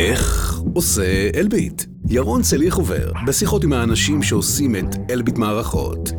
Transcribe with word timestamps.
איך 0.00 0.54
עושה 0.74 1.30
אלביט? 1.36 1.82
ירון 2.08 2.42
צליח 2.42 2.76
עובר 2.76 3.12
בשיחות 3.26 3.64
עם 3.64 3.72
האנשים 3.72 4.22
שעושים 4.22 4.76
את 4.76 5.10
אלביט 5.10 5.38
מערכות. 5.38 6.10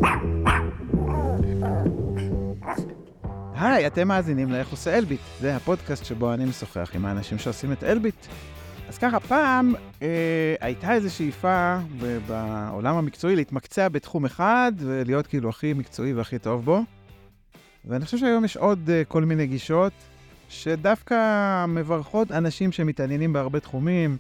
היי, 3.54 3.88
אתם 3.88 4.08
מאזינים 4.08 4.52
לאיך 4.52 4.72
עושה 4.72 4.98
אלביט. 4.98 5.20
זה 5.40 5.56
הפודקאסט 5.56 6.06
שבו 6.06 6.34
אני 6.34 6.46
משוחח 6.46 6.92
עם 6.96 7.06
האנשים 7.06 7.38
שעושים 7.38 7.72
את 7.72 7.84
אלביט. 7.84 8.26
אז 8.90 8.98
ככה, 8.98 9.20
פעם 9.20 9.74
אה, 10.02 10.56
הייתה 10.60 10.94
איזו 10.94 11.16
שאיפה 11.16 11.78
ב- 12.00 12.18
בעולם 12.28 12.96
המקצועי 12.96 13.36
להתמקצע 13.36 13.90
בתחום 13.90 14.26
אחד 14.26 14.72
ולהיות 14.78 15.28
כאילו 15.28 15.50
הכי 15.50 15.74
מקצועי 15.74 16.14
והכי 16.14 16.40
טוב 16.40 16.66
בו. 16.66 16.82
ואני 17.86 18.06
חושב 18.06 18.18
שהיום 18.18 18.46
יש 18.46 18.58
עוד 18.58 18.90
אה, 18.90 19.04
כל 19.08 19.26
מיני 19.26 19.48
גישות 19.48 19.94
שדווקא 20.52 21.66
מברכות 21.68 22.32
אנשים 22.32 22.72
שמתעניינים 22.72 23.34
בהרבה 23.34 23.60
תחומים 23.60 24.18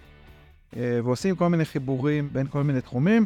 אה, 0.76 1.00
ועושים 1.04 1.36
כל 1.36 1.48
מיני 1.48 1.66
חיבורים 1.66 2.30
בין 2.32 2.48
כל 2.48 2.64
מיני 2.64 2.82
תחומים. 2.82 3.26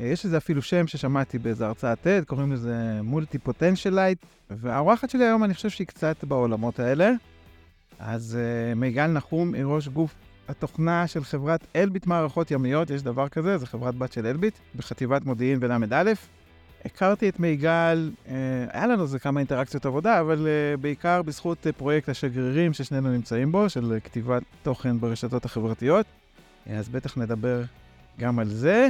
אה, 0.00 0.06
יש 0.06 0.26
לזה 0.26 0.36
אפילו 0.36 0.62
שם 0.62 0.86
ששמעתי 0.86 1.38
באיזו 1.38 1.64
הרצאת 1.64 2.06
TED, 2.06 2.24
קוראים 2.26 2.52
לזה 2.52 3.00
מולטי 3.02 3.38
פוטנציאלייט, 3.38 4.18
והאורחת 4.50 5.10
שלי 5.10 5.24
היום 5.24 5.44
אני 5.44 5.54
חושב 5.54 5.68
שהיא 5.68 5.86
קצת 5.86 6.24
בעולמות 6.24 6.80
האלה. 6.80 7.10
אז 7.98 8.38
uh, 8.38 8.78
מיגל 8.78 9.06
נחום 9.06 9.54
היא 9.54 9.64
ראש 9.64 9.88
גוף 9.88 10.14
התוכנה 10.48 11.06
של 11.06 11.24
חברת 11.24 11.66
אלביט 11.76 12.06
מערכות 12.06 12.50
ימיות, 12.50 12.90
יש 12.90 13.02
דבר 13.02 13.28
כזה, 13.28 13.58
זו 13.58 13.66
חברת 13.66 13.94
בת 13.94 14.12
של 14.12 14.26
אלביט, 14.26 14.58
בחטיבת 14.76 15.24
מודיעין 15.24 15.58
ול"א. 15.62 16.12
הכרתי 16.84 17.28
את 17.28 17.40
מיגל, 17.40 18.10
uh, 18.26 18.30
היה 18.70 18.86
לנו 18.86 19.02
איזה 19.02 19.18
כמה 19.18 19.40
אינטראקציות 19.40 19.86
עבודה, 19.86 20.20
אבל 20.20 20.46
uh, 20.46 20.80
בעיקר 20.80 21.22
בזכות 21.22 21.66
uh, 21.66 21.72
פרויקט 21.72 22.08
השגרירים 22.08 22.72
ששנינו 22.72 23.12
נמצאים 23.12 23.52
בו, 23.52 23.68
של 23.68 23.98
כתיבת 24.04 24.42
תוכן 24.62 25.00
ברשתות 25.00 25.44
החברתיות. 25.44 26.06
אז 26.66 26.88
בטח 26.88 27.18
נדבר 27.18 27.62
גם 28.20 28.38
על 28.38 28.48
זה. 28.48 28.88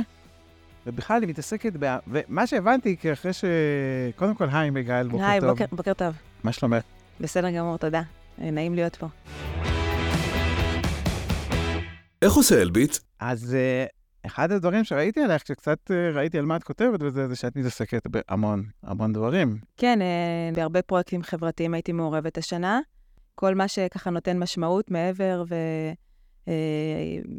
ובכלל 0.86 1.22
היא 1.22 1.28
מתעסקת 1.28 1.72
ב... 1.78 1.96
ומה 2.08 2.46
שהבנתי, 2.46 2.96
כי 2.96 3.12
אחרי 3.12 3.32
ש... 3.32 3.44
קודם 4.16 4.34
כל, 4.34 4.46
היי 4.52 4.70
מיגל, 4.70 5.08
בוקר 5.08 5.24
היי, 5.24 5.40
טוב. 5.40 5.50
בוקר, 5.50 5.64
בוקר 5.72 5.94
טוב. 5.94 6.14
מה 6.44 6.52
שלומך? 6.52 6.82
בסדר 7.20 7.50
גמור, 7.50 7.76
תודה. 7.76 8.02
אה, 8.40 8.50
נעים 8.50 8.74
להיות 8.74 8.96
פה. 8.96 9.06
איך 12.22 12.32
עושה 12.32 12.62
אלביט? 12.62 12.98
אז 13.20 13.56
אחד 14.26 14.52
הדברים 14.52 14.84
שראיתי 14.84 15.20
עליך, 15.20 15.42
כשקצת 15.42 15.90
uh, 15.90 16.16
ראיתי 16.16 16.38
על 16.38 16.44
מה 16.44 16.56
את 16.56 16.62
כותבת 16.62 17.02
וזה, 17.02 17.28
זה 17.28 17.36
שאת 17.36 17.56
מתעסקת 17.56 18.06
בהמון, 18.06 18.64
המון 18.82 19.12
דברים. 19.12 19.58
כן, 19.76 20.02
אה, 20.02 20.50
בהרבה 20.54 20.82
פרויקטים 20.82 21.22
חברתיים 21.22 21.74
הייתי 21.74 21.92
מעורבת 21.92 22.38
השנה. 22.38 22.80
כל 23.34 23.54
מה 23.54 23.68
שככה 23.68 24.10
נותן 24.10 24.38
משמעות 24.38 24.90
מעבר 24.90 25.44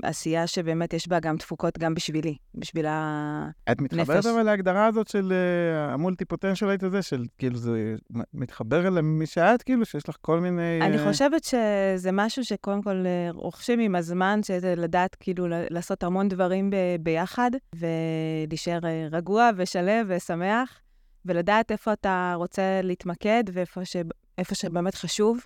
ועשייה 0.04 0.48
שבאמת 0.48 0.94
יש 0.94 1.08
בה 1.08 1.20
גם 1.20 1.38
תפוקות 1.38 1.78
גם 1.78 1.94
בשבילי, 1.94 2.36
בשביל 2.56 2.86
ה... 2.86 3.50
את 3.72 3.82
מתחברת. 3.82 4.26
אבל 4.26 4.44
להגדרה 4.44 4.86
הזאת 4.86 5.08
של 5.08 5.34
uh, 5.34 5.94
המולטי 5.94 6.26
פוטנציאלית 6.26 6.84
הזה, 6.84 7.02
של 7.02 7.26
כאילו 7.38 7.58
זה 7.58 7.96
מתחבר 8.34 8.90
למי 8.90 9.26
שאת, 9.26 9.64
כאילו 9.64 9.86
שיש 9.86 10.10
לך 10.10 10.16
כל 10.22 10.40
מיני... 10.40 10.80
אני 10.82 10.98
אה, 10.98 11.08
חושבת 11.08 11.44
שזה 11.44 12.12
משהו 12.14 12.46
שקודם 12.46 12.82
כל 12.82 13.04
אה, 13.06 13.30
רוכשים 13.32 13.80
עם 13.80 13.96
הזמן, 13.96 14.40
שזה 14.44 14.76
לדעת 14.78 15.16
כאילו 15.20 15.46
לעשות 15.50 16.04
המון 16.04 16.28
דברים 16.28 16.70
ביחד, 17.00 17.52
ולהישאר 17.76 18.80
אה, 18.84 19.08
רגוע 19.12 19.50
ושלב 19.56 20.08
ושמח, 20.10 20.80
ולדעת 21.26 21.72
איפה 21.72 21.94
אתה 21.94 22.34
רוצה 22.38 22.82
להתמקד 22.84 23.44
ואיפה 23.54 23.86
ש... 23.86 23.96
איפה 24.38 24.56
שבאמת 24.56 24.96
חשוב, 24.96 25.46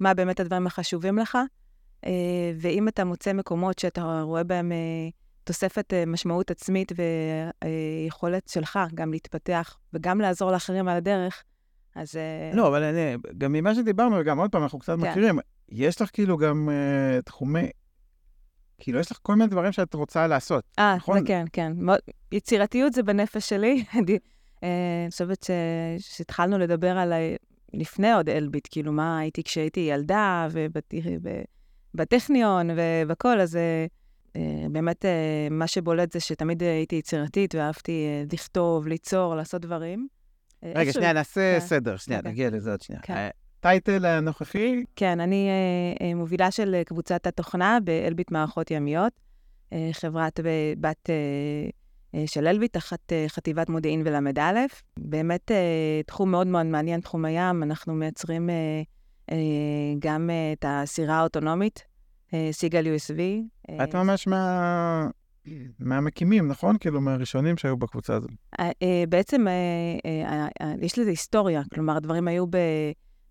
מה 0.00 0.14
באמת 0.14 0.40
הדברים 0.40 0.66
החשובים 0.66 1.18
לך. 1.18 1.38
אה, 2.06 2.10
ואם 2.60 2.88
אתה 2.88 3.04
מוצא 3.04 3.32
מקומות 3.32 3.78
שאתה 3.78 4.22
רואה 4.22 4.44
בהם 4.44 4.72
אה, 4.72 5.08
תוספת 5.44 5.94
אה, 5.94 6.06
משמעות 6.06 6.50
עצמית 6.50 6.92
ויכולת 7.64 8.48
שלך 8.48 8.78
גם 8.94 9.12
להתפתח 9.12 9.78
וגם 9.92 10.20
לעזור 10.20 10.52
לאחרים 10.52 10.88
על 10.88 10.96
הדרך, 10.96 11.42
אז... 11.94 12.16
אה, 12.16 12.56
לא, 12.56 12.68
אבל 12.68 12.82
אני, 12.82 13.16
גם 13.38 13.52
ממה 13.52 13.74
שדיברנו, 13.74 14.16
וגם 14.20 14.38
עוד 14.38 14.50
פעם, 14.50 14.62
אנחנו 14.62 14.78
קצת 14.78 14.96
כן. 15.00 15.10
מכירים, 15.10 15.38
יש 15.68 16.00
לך 16.02 16.10
כאילו 16.12 16.36
גם 16.36 16.68
uh, 16.68 17.22
תחומי... 17.22 17.70
כאילו, 18.78 19.00
יש 19.00 19.12
לך 19.12 19.18
כל 19.22 19.34
מיני 19.34 19.50
דברים 19.50 19.72
שאת 19.72 19.94
רוצה 19.94 20.26
לעשות. 20.26 20.64
אה, 20.78 20.96
נכון? 20.96 21.18
זה 21.18 21.26
כן, 21.26 21.44
כן. 21.52 21.72
יצירתיות 22.32 22.92
זה 22.92 23.02
בנפש 23.02 23.48
שלי. 23.48 23.84
אני 23.98 24.18
אה, 24.62 25.06
חושבת 25.10 25.46
שהתחלנו 25.98 26.58
לדבר 26.58 26.98
על, 26.98 27.12
ה- 27.12 27.36
לפני 27.74 28.12
עוד 28.12 28.28
אלביט, 28.28 28.68
כאילו, 28.70 28.92
מה 28.92 29.18
הייתי 29.18 29.42
כשהייתי 29.42 29.80
ילדה, 29.80 30.48
ובטכניון 31.94 32.70
ובכל, 32.76 33.40
אז 33.40 33.56
אה, 33.56 33.86
אה, 34.36 34.66
באמת 34.70 35.04
אה, 35.04 35.48
מה 35.50 35.66
שבולט 35.66 36.12
זה 36.12 36.20
שתמיד 36.20 36.62
הייתי 36.62 36.96
יצירתית, 36.96 37.54
ואהבתי 37.54 38.06
אה, 38.06 38.24
לכתוב, 38.32 38.86
ליצור, 38.86 39.34
לעשות 39.34 39.62
דברים. 39.62 40.08
רגע, 40.74 40.92
שנייה, 40.92 41.12
נעשה. 41.12 41.60
סדר, 41.60 41.96
שנייה, 41.96 42.20
אוקיי. 42.20 42.32
נגיע 42.32 42.50
לזה 42.50 42.70
עוד 42.70 42.80
שנייה. 42.80 43.02
כן. 43.02 43.28
הטייטל 43.58 44.06
הנוכחי, 44.06 44.82
כן, 44.96 45.20
אני 45.20 45.48
מובילה 46.14 46.50
של 46.50 46.82
קבוצת 46.86 47.26
התוכנה 47.26 47.78
באלביט 47.84 48.30
מערכות 48.30 48.70
ימיות, 48.70 49.12
חברת 49.92 50.40
בת 50.80 51.10
של 52.26 52.46
אלביט, 52.46 52.72
תחת 52.72 53.12
חטיבת 53.28 53.68
מודיעין 53.68 54.02
ול"א. 54.04 54.42
באמת 54.98 55.50
תחום 56.06 56.30
מאוד 56.30 56.46
מאוד 56.46 56.66
מעניין, 56.66 57.00
תחום 57.00 57.24
הים. 57.24 57.62
אנחנו 57.62 57.94
מייצרים 57.94 58.50
גם 59.98 60.30
אה, 60.30 60.52
את 60.52 60.64
הסירה 60.68 61.14
האוטונומית, 61.14 61.84
אה, 62.34 62.48
סיגל 62.52 62.84
USB. 62.84 63.20
אה, 63.70 63.84
את 63.84 63.94
ממש 63.94 64.26
מה... 64.26 65.08
מהמקימים, 65.78 66.48
נכון? 66.48 66.76
כאילו, 66.80 67.00
מהראשונים 67.00 67.56
שהיו 67.56 67.76
בקבוצה 67.76 68.14
הזאת. 68.14 68.30
אה, 68.60 68.70
אה, 68.82 69.04
בעצם 69.08 69.48
אה, 69.48 69.52
אה, 70.04 70.46
אה, 70.60 70.74
יש 70.80 70.98
לזה 70.98 71.10
היסטוריה, 71.10 71.62
כלומר, 71.74 71.96
הדברים 71.96 72.28
היו 72.28 72.44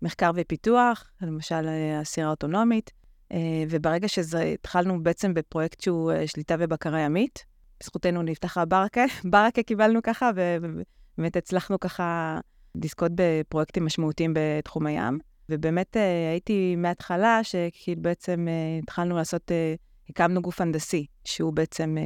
במחקר 0.02 0.30
ופיתוח, 0.34 1.10
למשל 1.20 1.68
אה, 1.68 2.00
הסירה 2.00 2.26
האוטונומית, 2.26 2.92
אה, 3.32 3.64
וברגע 3.70 4.08
שהתחלנו 4.08 5.02
בעצם 5.02 5.34
בפרויקט 5.34 5.80
שהוא 5.80 6.12
אה, 6.12 6.26
שליטה 6.26 6.56
ובקרה 6.58 7.00
ימית, 7.00 7.44
בזכותנו 7.80 8.22
נפתחה 8.22 8.64
ברקה, 8.64 9.04
ברקה 9.30 9.62
קיבלנו 9.62 10.00
ככה, 10.02 10.30
ובאמת 10.34 11.36
הצלחנו 11.36 11.80
ככה 11.80 12.40
לזכות 12.74 13.12
בפרויקטים 13.14 13.84
משמעותיים 13.84 14.34
בתחום 14.36 14.86
הים. 14.86 15.18
ובאמת 15.48 15.96
אה, 15.96 16.30
הייתי 16.30 16.76
מההתחלה, 16.76 17.40
שכאילו 17.42 18.02
בעצם 18.02 18.46
אה, 18.48 18.78
התחלנו 18.82 19.16
לעשות, 19.16 19.52
אה, 19.52 19.74
הקמנו 20.10 20.42
גוף 20.42 20.60
הנדסי, 20.60 21.06
שהוא 21.24 21.52
בעצם 21.52 21.96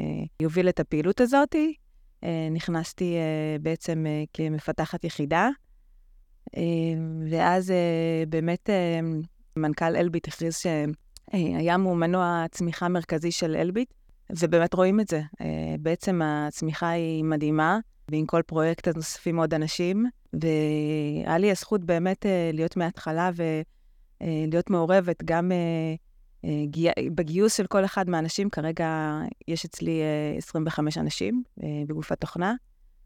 יוביל 0.42 0.68
את 0.68 0.80
הפעילות 0.80 1.20
הזאתי, 1.20 1.74
אה, 2.24 2.48
נכנסתי 2.50 3.16
בעצם 3.60 4.06
כמפתחת 4.32 5.04
יחידה, 5.04 5.48
ואז 7.30 7.72
באמת 8.28 8.70
מנכ"ל 9.56 9.96
אלביט 9.96 10.28
הכריז 10.28 10.56
שהים 10.56 11.80
הוא 11.80 11.96
מנוע 11.96 12.42
הצמיחה 12.44 12.86
המרכזי 12.86 13.32
של 13.32 13.56
אלביט, 13.56 13.94
ובאמת 14.38 14.74
רואים 14.74 15.00
את 15.00 15.08
זה. 15.08 15.22
בעצם 15.80 16.22
הצמיחה 16.22 16.88
היא 16.88 17.24
מדהימה, 17.24 17.78
ועם 18.10 18.26
כל 18.26 18.40
פרויקט 18.46 18.88
אז 18.88 18.96
נוספים 18.96 19.38
עוד 19.38 19.54
אנשים, 19.54 20.06
והיה 20.32 21.38
לי 21.38 21.50
הזכות 21.50 21.84
באמת 21.84 22.26
אה, 22.26 22.50
להיות 22.52 22.76
מההתחלה 22.76 23.30
ולהיות 24.20 24.70
מעורבת 24.70 25.22
גם 25.24 25.52
אה, 25.52 25.56
אה, 26.44 26.64
גי- 26.66 27.10
בגיוס 27.14 27.54
של 27.56 27.66
כל 27.66 27.84
אחד 27.84 28.08
מהאנשים. 28.10 28.50
כרגע 28.50 29.18
יש 29.48 29.64
אצלי 29.64 30.00
אה, 30.00 30.38
25 30.38 30.98
אנשים 30.98 31.42
אה, 31.62 31.68
בגוף 31.86 32.12
התוכנה. 32.12 32.54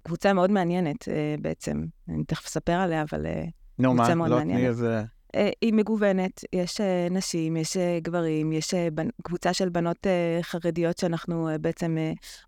קבוצה 0.02 0.32
מאוד 0.32 0.50
מעניינת 0.50 1.08
אה, 1.08 1.34
בעצם, 1.40 1.84
אני 2.08 2.24
תכף 2.24 2.46
אספר 2.46 2.72
עליה, 2.72 3.02
אבל 3.10 3.26
אה, 3.26 3.44
נו, 3.78 3.94
מה? 3.94 4.02
קבוצה 4.02 4.14
מאוד 4.14 4.30
לא 4.30 4.36
מעניינת. 4.36 4.58
תני 4.60 4.68
איזה... 4.68 5.02
אה, 5.36 5.50
היא 5.60 5.72
מגוונת, 5.72 6.44
יש 6.52 6.80
אה, 6.80 7.08
נשים, 7.10 7.56
יש 7.56 7.76
אה, 7.76 7.98
גברים, 8.02 8.52
יש 8.52 8.74
קבוצה 9.22 9.52
של 9.52 9.68
בנות 9.68 10.06
חרדיות 10.42 10.98
שאנחנו 10.98 11.48
בעצם 11.60 11.96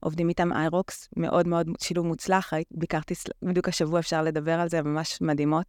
עובדים 0.01 0.29
איתן 0.29 0.53
איירוקס, 0.53 1.09
מאוד 1.17 1.49
מאוד 1.49 1.67
שילוב 1.81 2.07
מוצלח, 2.07 2.53
ביקרתי 2.71 3.15
בדיוק 3.43 3.69
השבוע, 3.69 4.01
אפשר 4.01 4.23
לדבר 4.23 4.61
על 4.61 4.69
זה, 4.69 4.83
ממש 4.83 5.19
מדהימות. 5.21 5.67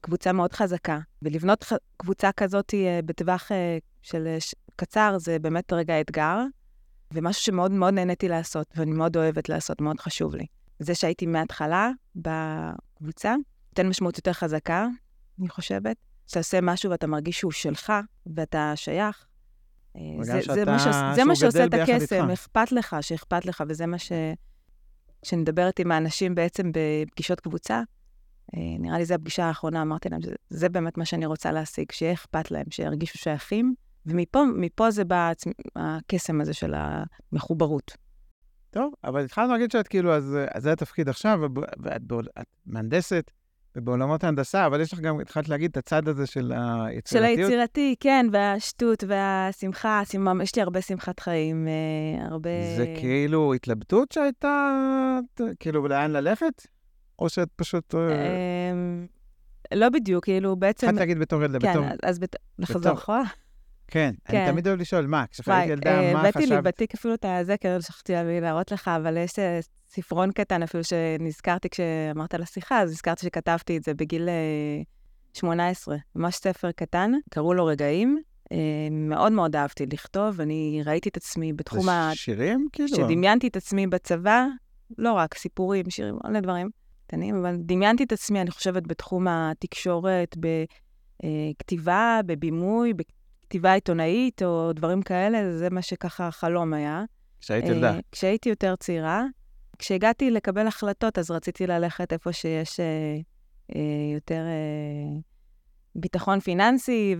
קבוצה 0.00 0.32
מאוד 0.32 0.52
חזקה, 0.52 0.98
ולבנות 1.22 1.72
קבוצה 1.96 2.32
כזאת 2.32 2.74
בטווח 3.04 3.50
של 4.02 4.36
קצר 4.76 5.18
זה 5.18 5.38
באמת 5.38 5.72
רגע 5.72 6.00
אתגר, 6.00 6.38
ומשהו 7.14 7.42
שמאוד 7.42 7.72
מאוד 7.72 7.94
נהניתי 7.94 8.28
לעשות, 8.28 8.66
ואני 8.76 8.92
מאוד 8.92 9.16
אוהבת 9.16 9.48
לעשות, 9.48 9.80
מאוד 9.80 10.00
חשוב 10.00 10.34
לי. 10.34 10.46
זה 10.78 10.94
שהייתי 10.94 11.26
מההתחלה 11.26 11.90
בקבוצה, 12.16 13.34
נותן 13.70 13.88
משמעות 13.88 14.16
יותר 14.16 14.32
חזקה, 14.32 14.86
אני 15.40 15.48
חושבת. 15.48 15.96
שאתה 16.26 16.40
עושה 16.40 16.60
משהו 16.60 16.90
ואתה 16.90 17.06
מרגיש 17.06 17.38
שהוא 17.38 17.52
שלך, 17.52 17.92
ואתה 18.36 18.72
שייך. 18.76 19.26
אה, 19.96 20.00
זה, 20.22 20.40
זה, 20.54 20.64
מה, 20.64 20.78
ש... 20.78 20.82
זה 20.82 20.90
שהוא 21.16 21.28
מה 21.28 21.36
שעושה 21.36 21.64
את 21.64 21.74
הקסם. 21.74 22.30
אכפת 22.30 22.72
לך, 22.72 22.96
שאכפת 23.00 23.44
לך, 23.44 23.64
וזה 23.68 23.86
מה 23.86 23.98
ש... 23.98 24.12
כשאני 25.22 25.42
מדברת 25.42 25.78
עם 25.78 25.92
האנשים 25.92 26.34
בעצם 26.34 26.70
בפגישות 26.72 27.40
קבוצה, 27.40 27.82
אה, 28.54 28.60
נראה 28.78 28.98
לי 28.98 29.04
זו 29.04 29.14
הפגישה 29.14 29.44
האחרונה, 29.44 29.82
אמרתי 29.82 30.08
להם, 30.08 30.20
זה, 30.50 30.68
באמת 30.68 30.98
מה 30.98 31.04
שאני 31.04 31.26
רוצה 31.26 31.52
להשיג, 31.52 31.92
שיהיה 31.92 32.12
אכפת 32.12 32.50
להם, 32.50 32.64
שירגישו 32.70 33.18
שייכים, 33.18 33.74
ומפה 34.06 34.44
מפה 34.56 34.90
זה 34.90 35.04
בא 35.04 35.32
הקסם 35.76 36.40
הזה 36.40 36.54
של 36.54 36.74
המחוברות. 36.76 37.96
טוב, 38.70 38.92
אבל 39.04 39.24
התחלנו 39.24 39.52
להגיד 39.52 39.70
שאת 39.70 39.88
כאילו, 39.88 40.14
אז, 40.14 40.36
אז 40.54 40.62
זה 40.62 40.72
התפקיד 40.72 41.08
עכשיו, 41.08 41.40
ואת 41.82 42.02
בעול- 42.02 42.28
את 42.40 42.46
מהנדסת 42.66 43.30
ובעולמות 43.76 44.24
ההנדסה, 44.24 44.66
אבל 44.66 44.80
יש 44.80 44.92
לך 44.92 45.00
גם, 45.00 45.20
התחלת 45.20 45.48
להגיד 45.48 45.70
את 45.70 45.76
הצד 45.76 46.08
הזה 46.08 46.26
של 46.26 46.32
של 46.42 46.52
היצירתיות. 46.86 47.38
היצירתי, 47.38 47.94
כן, 48.00 48.26
והשטות 48.32 49.04
והשמחה, 49.08 50.02
שמחה, 50.04 50.32
יש 50.42 50.56
לי 50.56 50.62
הרבה 50.62 50.80
שמחת 50.82 51.20
חיים, 51.20 51.68
אה, 51.68 52.24
הרבה... 52.26 52.50
זה 52.76 52.94
כאילו 53.00 53.54
התלבטות 53.54 54.12
שהייתה, 54.12 54.72
כאילו, 55.60 55.88
לאן 55.88 56.10
ללכת? 56.10 56.66
או 57.18 57.28
שאת 57.28 57.48
פשוט... 57.56 57.94
אה, 57.94 58.00
אמ, 58.72 59.06
לא 59.74 59.88
בדיוק, 59.88 60.24
כאילו, 60.24 60.56
בעצם... 60.56 60.86
התחלת 60.86 61.00
להגיד 61.00 61.18
בתור 61.18 61.42
ילדה, 61.42 61.58
כן, 61.58 61.70
בתור... 61.72 61.84
אז 62.02 62.18
בת- 62.18 62.36
לחזור 62.58 62.80
בתור- 62.80 62.92
אחורה? 62.92 63.22
כן, 63.88 64.14
אני 64.28 64.38
כן. 64.38 64.50
תמיד 64.50 64.68
אוהב 64.68 64.80
לשאול, 64.80 65.06
מה, 65.06 65.24
כשהיית 65.30 65.48
וואי, 65.48 65.64
ילדה, 65.64 66.00
אה, 66.00 66.12
מה 66.12 66.20
הבאתי 66.20 66.38
לי 66.38 66.46
חשבת? 66.46 66.64
בתיק 66.64 66.94
אפילו 66.94 67.14
את 67.14 67.24
הזה, 67.24 67.56
כי 67.56 67.68
לא 67.68 67.80
שכחתי 67.80 68.12
להביא 68.12 68.40
להראות 68.40 68.72
לך, 68.72 68.88
אבל 68.88 69.16
יש 69.16 69.38
אה, 69.38 69.58
ספרון 69.88 70.32
קטן 70.32 70.62
אפילו 70.62 70.84
שנזכרתי 70.84 71.68
כשאמרת 71.68 72.34
לשיחה, 72.34 72.82
אז 72.82 72.90
הזכרתי 72.90 73.26
שכתבתי 73.26 73.76
את 73.76 73.82
זה 73.82 73.94
בגיל 73.94 74.28
אה, 74.28 74.82
18, 75.32 75.96
ממש 76.14 76.36
ספר 76.36 76.70
קטן, 76.70 77.12
קראו 77.30 77.54
לו 77.54 77.66
רגעים. 77.66 78.18
אה, 78.52 78.56
מאוד 78.90 79.32
מאוד 79.32 79.56
אהבתי 79.56 79.86
לכתוב, 79.92 80.40
אני 80.40 80.82
ראיתי 80.86 81.08
את 81.08 81.16
עצמי 81.16 81.52
בתחום 81.52 81.88
ה... 81.88 82.08
זה 82.10 82.16
שירים, 82.16 82.68
כאילו? 82.72 82.88
כשדמיינתי 82.88 83.48
את 83.48 83.56
עצמי 83.56 83.86
בצבא, 83.86 84.46
לא 84.98 85.12
רק 85.12 85.34
סיפורים, 85.34 85.90
שירים, 85.90 86.18
כל 86.18 86.28
מיני 86.28 86.40
דברים 86.40 86.70
קטנים, 87.06 87.36
אבל 87.36 87.56
דמיינתי 87.58 88.04
את 88.04 88.12
עצמי, 88.12 88.40
אני 88.40 88.50
חושבת, 88.50 88.86
בתחום 88.86 89.26
התקשורת, 89.28 90.36
בכתיבה, 91.22 92.20
בבימוי, 92.26 92.92
בכתיבה 93.46 93.72
עיתונאית 93.72 94.42
או 94.42 94.72
דברים 94.74 95.02
כאלה, 95.02 95.58
זה 95.58 95.70
מה 95.70 95.82
שככה 95.82 96.26
החלום 96.28 96.74
היה. 96.74 97.04
כשהיית 97.40 97.64
ילדה. 97.64 97.94
אה, 97.94 98.00
כשהייתי 98.12 98.48
יותר 98.48 98.76
צעירה. 98.76 99.24
כשהגעתי 99.78 100.30
לקבל 100.30 100.66
החלטות, 100.66 101.18
אז 101.18 101.30
רציתי 101.30 101.66
ללכת 101.66 102.12
איפה 102.12 102.32
שיש 102.32 102.80
אה, 102.80 102.84
אה, 103.74 104.14
יותר 104.14 104.44
ביטחון 105.94 106.40
פיננסי, 106.40 107.16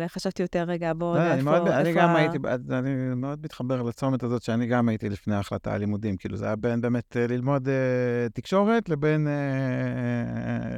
וחשבתי 0.00 0.42
יותר, 0.42 0.64
רגע, 0.68 0.92
בואו, 0.94 1.14
לא, 1.14 1.20
אני 1.20 1.38
איפה... 1.38 1.80
אני 1.80 1.92
גם 1.92 2.16
הייתי, 2.16 2.38
אני 2.70 3.14
מאוד 3.16 3.38
מתחבר 3.44 3.82
לצומת 3.82 4.22
הזאת 4.22 4.42
שאני 4.42 4.66
גם 4.66 4.88
הייתי 4.88 5.08
לפני 5.08 5.34
ההחלטה 5.34 5.74
על 5.74 5.80
לימודים. 5.80 6.16
כאילו, 6.16 6.36
זה 6.36 6.46
היה 6.46 6.56
בין 6.56 6.80
באמת 6.80 7.16
ללמוד 7.28 7.68
תקשורת 8.34 8.88
לבין 8.88 9.28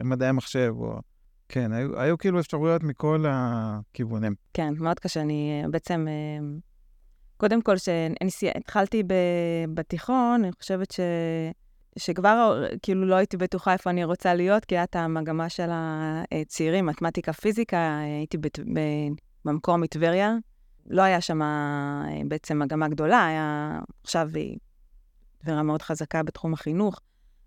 מדעי 0.05 0.29
המחשב. 0.29 0.73
או... 0.77 1.01
כן, 1.53 1.73
היו, 1.73 2.01
היו 2.01 2.19
כאילו 2.19 2.41
אפשרויות 2.41 2.83
מכל 2.83 3.25
הכיוונים. 3.29 4.35
כן, 4.55 4.75
מאוד 4.79 4.99
קשה. 4.99 5.21
אני 5.21 5.63
אה, 5.65 5.71
בעצם, 5.71 6.07
אה, 6.09 6.47
קודם 7.37 7.63
כל, 7.63 7.75
כשהתחלתי 8.29 9.03
בתיכון, 9.75 10.41
אני 10.45 10.53
חושבת 10.61 10.91
ש... 10.91 11.01
שכבר 11.99 12.65
כאילו 12.83 13.07
לא 13.07 13.15
הייתי 13.15 13.37
בטוחה 13.37 13.73
איפה 13.73 13.91
אני 13.91 14.05
רוצה 14.05 14.35
להיות, 14.35 14.65
כי 14.65 14.79
הייתה 14.79 15.01
המגמה 15.01 15.49
של 15.49 15.69
הצעירים, 15.73 16.87
מתמטיקה, 16.87 17.33
פיזיקה, 17.33 17.99
הייתי 17.99 18.39
בת... 18.39 18.59
ב... 18.61 18.81
במקום 19.45 19.81
מטבריה. 19.81 20.37
לא 20.87 21.03
היה 21.03 21.21
שם 21.21 21.43
אה, 21.43 22.21
בעצם 22.29 22.59
מגמה 22.59 22.89
גדולה, 22.89 23.27
היה 23.27 23.79
עכשיו 24.03 24.29
היא 24.35 24.59
טבריה 25.39 25.63
מאוד 25.63 25.83
חזקה 25.83 26.23
בתחום 26.23 26.55
החינוך. 26.55 27.01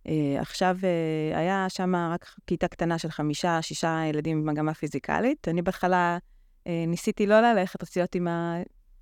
אה, 0.07 0.41
עכשיו 0.41 0.77
אה, 0.83 1.37
היה 1.39 1.65
שם 1.69 1.95
רק 1.95 2.35
כיתה 2.47 2.67
קטנה 2.67 2.97
של 2.97 3.11
חמישה, 3.11 3.61
שישה 3.61 4.01
ילדים 4.09 4.45
במגמה 4.45 4.73
פיזיקלית. 4.73 5.47
אני 5.47 5.61
בהתחלה 5.61 6.17
אה, 6.67 6.83
ניסיתי 6.87 7.25
לא 7.25 7.41
ללכת, 7.41 7.83
רציתי 7.83 7.99
להיות 7.99 8.15
עם 8.15 8.27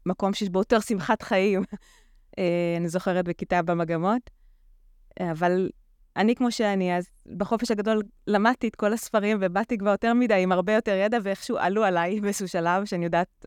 המקום 0.06 0.33
שיש 0.33 0.50
בו 0.50 0.59
יותר 0.59 0.80
שמחת 0.80 1.21
חיים. 1.21 1.63
אה, 2.39 2.75
אני 2.77 2.89
זוכרת 2.89 3.25
בכיתה 3.25 3.62
במגמות. 3.62 4.30
אבל 5.31 5.69
אני 6.15 6.36
כמו 6.36 6.51
שאני, 6.51 6.98
אז 6.98 7.07
בחופש 7.38 7.71
הגדול 7.71 8.03
למדתי 8.27 8.68
את 8.68 8.75
כל 8.75 8.94
הספרים 8.94 9.38
ובאתי 9.42 9.77
כבר 9.77 9.89
יותר 9.89 10.13
מדי, 10.13 10.44
עם 10.44 10.51
הרבה 10.51 10.74
יותר 10.74 10.95
ידע, 10.95 11.18
ואיכשהו 11.24 11.57
עלו 11.57 11.83
עליי 11.83 12.19
באיזשהו 12.21 12.48
שלב, 12.48 12.86
שאני 12.86 13.06
יודעת 13.06 13.45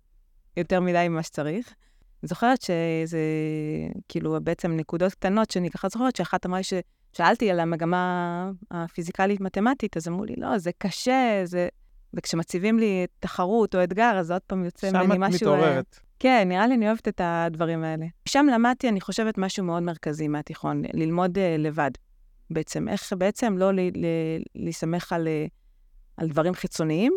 יותר 0.57 0.81
מדי 0.81 1.07
ממה 1.09 1.23
שצריך. 1.23 1.75
אני 2.23 2.29
זוכרת 2.29 2.63
שזה, 2.63 3.19
כאילו, 4.09 4.37
בעצם 4.43 4.73
נקודות 4.77 5.13
קטנות 5.13 5.51
שאני 5.51 5.71
ככה 5.71 5.89
זוכרת, 5.89 6.17
שאחת 6.17 6.47
אמרה 6.47 6.59
לי 6.59 6.65
ששאלתי 7.15 7.51
על 7.51 7.61
המגמה 7.61 8.51
הפיזיקלית-מתמטית, 8.71 9.97
אז 9.97 10.09
אמרו 10.09 10.25
לי, 10.25 10.35
לא, 10.37 10.59
זה 10.59 10.71
קשה, 10.79 11.41
זה... 11.45 11.69
וכשמציבים 12.15 12.79
לי 12.79 13.07
תחרות 13.21 13.75
או 13.75 13.85
אתגר, 13.85 14.17
אז 14.19 14.31
עוד 14.31 14.43
פעם 14.47 14.65
יוצא 14.65 14.91
שם 14.91 14.97
ממני 14.97 15.15
את 15.15 15.19
משהו... 15.19 15.49
אה, 15.49 15.57
מתעוררת. 15.57 16.01
כן, 16.19 16.49
נראה 16.49 16.67
לי 16.67 16.75
אני 16.75 16.87
אוהבת 16.87 17.09
את 17.09 17.21
הדברים 17.25 17.85
האלה. 17.85 18.07
שם 18.29 18.47
למדתי, 18.53 18.89
אני 18.89 19.01
חושבת, 19.01 19.39
משהו 19.39 19.65
מאוד 19.65 19.83
מרכזי 19.83 20.29
מהתיכון, 20.29 20.83
ללמוד 20.95 21.39
uh, 21.39 21.41
לבד. 21.59 21.91
בעצם, 22.51 22.89
איך 22.89 23.13
בעצם 23.19 23.59
לא 23.59 23.73
ל- 23.73 23.81
ל- 23.81 24.43
להסתמך 24.55 25.13
על, 25.13 25.27
uh, 25.27 25.51
על 26.17 26.29
דברים 26.29 26.55
חיצוניים, 26.55 27.13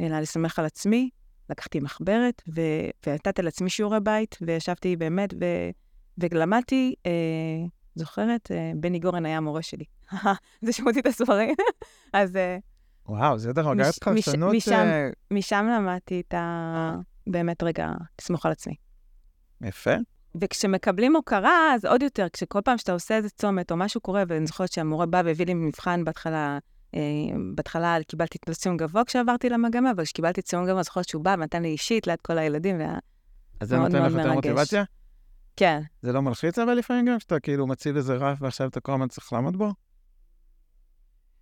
אלא 0.00 0.18
להסתמך 0.18 0.58
על 0.58 0.64
עצמי. 0.64 1.10
לקחתי 1.50 1.80
מחברת 1.80 2.42
ו- 2.54 2.90
ונתתי 3.06 3.42
לעצמי 3.42 3.70
שיעורי 3.70 4.00
בית, 4.00 4.38
וישבתי 4.40 4.96
באמת 4.96 5.34
ו- 5.34 5.70
ולמדתי, 6.18 6.94
uh, 6.98 7.08
זוכרת, 7.98 8.50
uh, 8.50 8.76
בני 8.80 8.98
גורן 8.98 9.26
היה 9.26 9.36
המורה 9.36 9.62
שלי. 9.62 9.84
זה 10.64 10.72
שמעתי 10.72 11.00
את 11.00 11.06
הספרים. 11.06 11.54
אז 12.12 12.30
uh, 12.36 12.38
וואו, 13.06 13.38
זה 13.38 13.52
דרך 13.52 13.66
אגב. 13.66 13.76
משם- 14.54 14.72
אה, 14.72 15.10
משם 15.30 15.66
למדתי 15.76 16.22
את 16.28 16.34
ה... 16.34 16.94
באמת, 17.26 17.62
רגע, 17.62 17.88
לסמוך 18.20 18.46
על 18.46 18.52
עצמי. 18.52 18.74
יפה. 19.60 19.94
וכשמקבלים 20.40 21.16
הוקרה, 21.16 21.74
אז 21.74 21.84
עוד 21.84 22.02
יותר, 22.02 22.26
כשכל 22.32 22.60
פעם 22.64 22.78
שאתה 22.78 22.92
עושה 22.92 23.16
איזה 23.16 23.30
צומת 23.30 23.70
או 23.70 23.76
משהו 23.76 24.00
קורה, 24.00 24.22
ואני 24.28 24.46
זוכרת 24.46 24.72
שהמורה 24.72 25.06
בא 25.06 25.22
והביא 25.24 25.46
לי 25.46 25.54
מבחן 25.54 26.04
בהתחלה, 26.04 26.58
אה, 26.94 27.00
בהתחלה 27.54 27.96
קיבלתי 28.06 28.38
ציון 28.52 28.76
גבוה 28.76 29.04
כשעברתי 29.04 29.48
למגמה, 29.48 29.90
אבל 29.90 30.04
כשקיבלתי 30.04 30.42
ציון 30.42 30.66
גבוה, 30.66 30.82
זוכרת 30.82 31.08
שהוא 31.08 31.24
בא 31.24 31.34
ונתן 31.38 31.62
לי 31.62 31.68
אישית 31.68 32.06
ליד 32.06 32.20
כל 32.20 32.38
הילדים, 32.38 32.78
והיה... 32.78 32.98
אז 33.60 33.68
זה 33.68 33.78
מאוד 33.78 33.92
נותן 33.92 34.04
לך 34.04 34.12
מאוד 34.12 34.18
יותר 34.26 34.34
מרגש. 34.34 34.46
מוטיבציה? 34.50 34.84
כן, 35.58 35.82
זה 36.02 36.12
לא 36.12 36.22
מלחיץ 36.22 36.58
אבל 36.58 36.74
לפעמים 36.74 37.06
גם, 37.06 37.20
שאתה 37.20 37.40
כאילו 37.40 37.66
מציב 37.66 37.96
איזה 37.96 38.14
רף 38.14 38.38
ועכשיו 38.42 38.68
אתה 38.68 38.80
כל 38.80 38.92
הזמן 38.92 39.08
צריך 39.08 39.32
לעמוד 39.32 39.56
בו? 39.56 39.72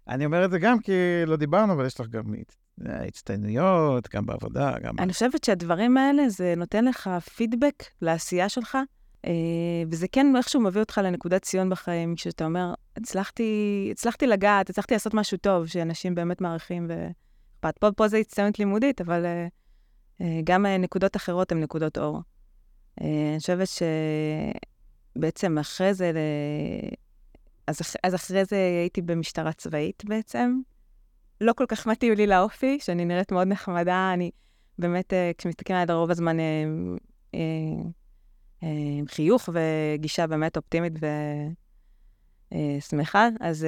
אני 0.09 0.25
אומר 0.25 0.45
את 0.45 0.51
זה 0.51 0.59
גם 0.59 0.79
כי 0.81 0.93
לא 1.27 1.37
דיברנו, 1.37 1.73
אבל 1.73 1.87
יש 1.87 2.01
לך 2.01 2.07
גם 2.07 2.25
הצ- 2.35 2.89
הצטיינויות, 3.09 4.15
גם 4.15 4.27
בעבודה, 4.27 4.79
גם... 4.83 4.99
אני 4.99 5.13
חושבת 5.13 5.45
שהדברים 5.45 5.97
האלה, 5.97 6.29
זה 6.29 6.55
נותן 6.57 6.85
לך 6.85 7.11
פידבק 7.37 7.85
לעשייה 8.03 8.49
שלך, 8.49 8.79
אה, 9.27 9.31
וזה 9.91 10.07
כן 10.13 10.37
איכשהו 10.37 10.61
מביא 10.61 10.81
אותך 10.81 11.01
לנקודת 11.05 11.43
ציון 11.43 11.71
בחיים, 11.71 12.15
כשאתה 12.15 12.45
אומר, 12.45 12.75
הצלחתי, 12.97 13.89
הצלחתי 13.93 14.27
לגעת, 14.27 14.71
הצלחתי 14.71 14.95
לעשות 14.95 15.15
משהו 15.15 15.39
טוב, 15.39 15.67
שאנשים 15.67 16.15
באמת 16.15 16.41
מעריכים 16.41 16.87
ואכפת. 16.89 17.79
פה, 17.79 17.93
פה 17.93 18.09
זה 18.09 18.17
הצטיינות 18.17 18.59
לימודית, 18.59 19.01
אבל 19.01 19.27
אה, 19.27 19.47
אה, 20.21 20.41
גם 20.45 20.67
נקודות 20.67 21.17
אחרות 21.17 21.53
הן 21.53 21.61
נקודות 21.61 21.99
אור. 21.99 22.21
אה, 23.01 23.31
אני 23.31 23.39
חושבת 23.39 23.69
שבעצם 25.17 25.59
אחרי 25.59 25.95
זה, 25.95 26.13
ל... 26.13 26.17
אז, 27.67 27.81
אח... 27.81 27.95
אז 28.03 28.15
אחרי 28.15 28.45
זה 28.45 28.57
הייתי 28.57 29.03
במשטרה 29.03 29.53
צבאית 29.53 30.05
בעצם. 30.05 30.61
לא 31.41 31.53
כל 31.53 31.67
כך 31.69 31.87
מתאים 31.87 32.13
לי 32.13 32.27
לאופי, 32.27 32.79
שאני 32.81 33.05
נראית 33.05 33.33
מאוד 33.33 33.49
נחמדה, 33.49 34.11
אני 34.15 34.31
באמת, 34.79 35.13
אה, 35.13 35.31
כשמסתכלים 35.39 35.79
עליי 35.79 35.97
רוב 35.97 36.11
הזמן, 36.11 36.37
אה, 36.41 37.39
עם 38.99 39.07
חיוך 39.09 39.49
וגישה 39.53 40.27
באמת 40.27 40.57
אופטימית 40.57 40.93
ושמחה, 42.53 43.29
אז 43.41 43.67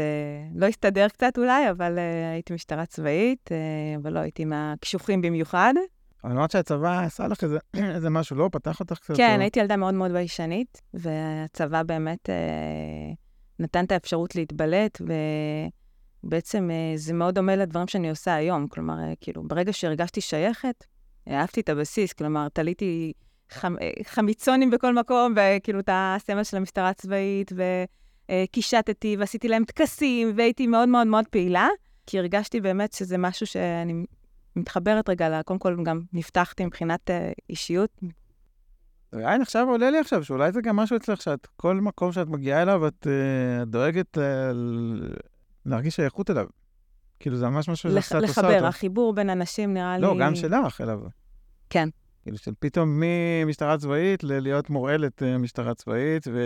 לא 0.55 0.67
הסתדר 0.67 1.09
קצת 1.09 1.39
אולי, 1.39 1.71
אבל 1.71 1.99
הייתי 2.33 2.55
משטרה 2.55 2.87
צבאית, 2.87 3.51
אבל 3.97 4.13
לא 4.13 4.19
הייתי 4.19 4.45
מהקשוחים 4.45 5.23
במיוחד. 5.23 5.75
אבל 6.25 6.33
אמרת 6.33 6.51
שהצבא 6.51 7.05
עשה 7.05 7.29
לך 7.29 7.45
איזה, 7.45 7.59
איזה 7.95 8.11
משהו, 8.11 8.37
לא? 8.37 8.49
פתח 8.53 8.81
אותך 8.81 8.99
קצת? 8.99 9.17
כן, 9.17 9.35
או- 9.37 9.41
הייתי 9.41 9.61
ילדה 9.61 9.77
מאוד 9.77 9.95
מאוד 9.95 10.13
ביישנית, 10.13 10.83
והצבא 10.95 11.83
באמת 11.83 12.31
אה, 12.31 12.35
נתן 13.59 13.85
את 13.85 13.93
האפשרות 13.93 14.35
להתבלט, 14.35 15.03
ובעצם 16.25 16.71
אה, 16.71 16.97
זה 16.97 17.13
מאוד 17.15 17.35
דומה 17.35 17.57
לדברים 17.57 17.89
שאני 17.89 18.11
עושה 18.11 18.35
היום. 18.35 18.69
כלומר, 18.69 18.99
אה, 18.99 19.13
כאילו, 19.21 19.43
ברגע 19.43 19.73
שהרגשתי 19.73 20.21
שייכת, 20.21 20.85
אהבתי 21.29 21.61
את 21.61 21.69
הבסיס, 21.69 22.13
כלומר, 22.13 22.49
תליתי 22.49 23.13
חמ, 23.51 23.75
אה, 23.81 23.91
חמיצונים 24.05 24.71
בכל 24.71 24.95
מקום, 24.95 25.35
וכאילו 25.37 25.81
את 25.81 25.89
הסמל 25.93 26.45
של 26.45 26.57
המשטרה 26.57 26.89
הצבאית, 26.89 27.53
וקישטתי, 28.31 29.17
ועשיתי 29.19 29.49
להם 29.49 29.65
טקסים, 29.65 30.33
והייתי 30.37 30.67
מאוד 30.67 30.89
מאוד 30.89 31.07
מאוד 31.07 31.29
פעילה, 31.29 31.69
כי 32.07 32.19
הרגשתי 32.19 32.61
באמת 32.61 32.93
שזה 32.93 33.19
משהו 33.19 33.47
שאני 33.47 34.05
מתחברת 34.59 35.09
רגע, 35.09 35.43
קודם 35.43 35.59
כל 35.59 35.77
גם 35.85 36.01
נפתחתי 36.13 36.65
מבחינת 36.65 37.11
אה, 37.11 37.33
אישיות, 37.51 37.91
עין, 39.13 39.43
עכשיו 39.43 39.69
עולה 39.69 39.91
לי 39.91 39.99
עכשיו, 39.99 40.25
שאולי 40.25 40.53
זה 40.53 40.61
גם 40.61 40.77
משהו 40.77 40.97
אצלך, 40.97 41.23
שאת, 41.23 41.47
כל 41.57 41.81
מקום 41.81 42.13
שאת 42.13 42.27
מגיעה 42.27 42.63
אליו, 42.63 42.87
את 42.87 43.07
uh, 43.07 43.65
דואגת 43.65 44.19
ל- 44.19 45.15
להרגיש 45.67 45.97
שייכות 45.97 46.31
אליו. 46.31 46.47
כאילו, 47.21 47.37
זה 47.37 47.49
ממש 47.49 47.69
משהו 47.69 47.91
שאת 47.91 47.97
עושה 47.97 48.19
לחבר, 48.19 48.55
אותו. 48.55 48.67
החיבור 48.67 49.15
בין 49.15 49.31
אנשים 49.31 49.75
נראה 49.75 49.97
לי... 49.97 50.03
לא, 50.03 50.17
גם 50.21 50.35
שלך 50.35 50.81
אליו. 50.81 51.01
כן. 51.71 51.89
כאילו 52.23 52.39
של 52.39 52.53
פתאום 52.59 53.03
ממשטרה 53.03 53.79
צבאית 53.79 54.25
ללהיות 54.25 54.71
מורעלת 54.71 55.23
אה, 55.23 55.39
משטרה 55.39 55.75
צבאית 55.75 56.27
ו... 56.33 56.41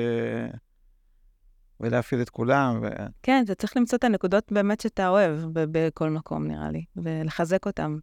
ולהפעיל 1.82 2.22
את 2.22 2.30
כולם. 2.30 2.80
ו... 2.82 2.88
כן, 3.22 3.42
אתה 3.44 3.54
צריך 3.54 3.76
למצוא 3.76 3.98
את 3.98 4.04
הנקודות 4.04 4.52
באמת 4.52 4.80
שאתה 4.80 5.08
אוהב 5.08 5.40
בכל 5.54 6.10
מקום, 6.10 6.46
נראה 6.46 6.70
לי, 6.70 6.84
ולחזק 6.96 7.66
אותם. 7.66 7.98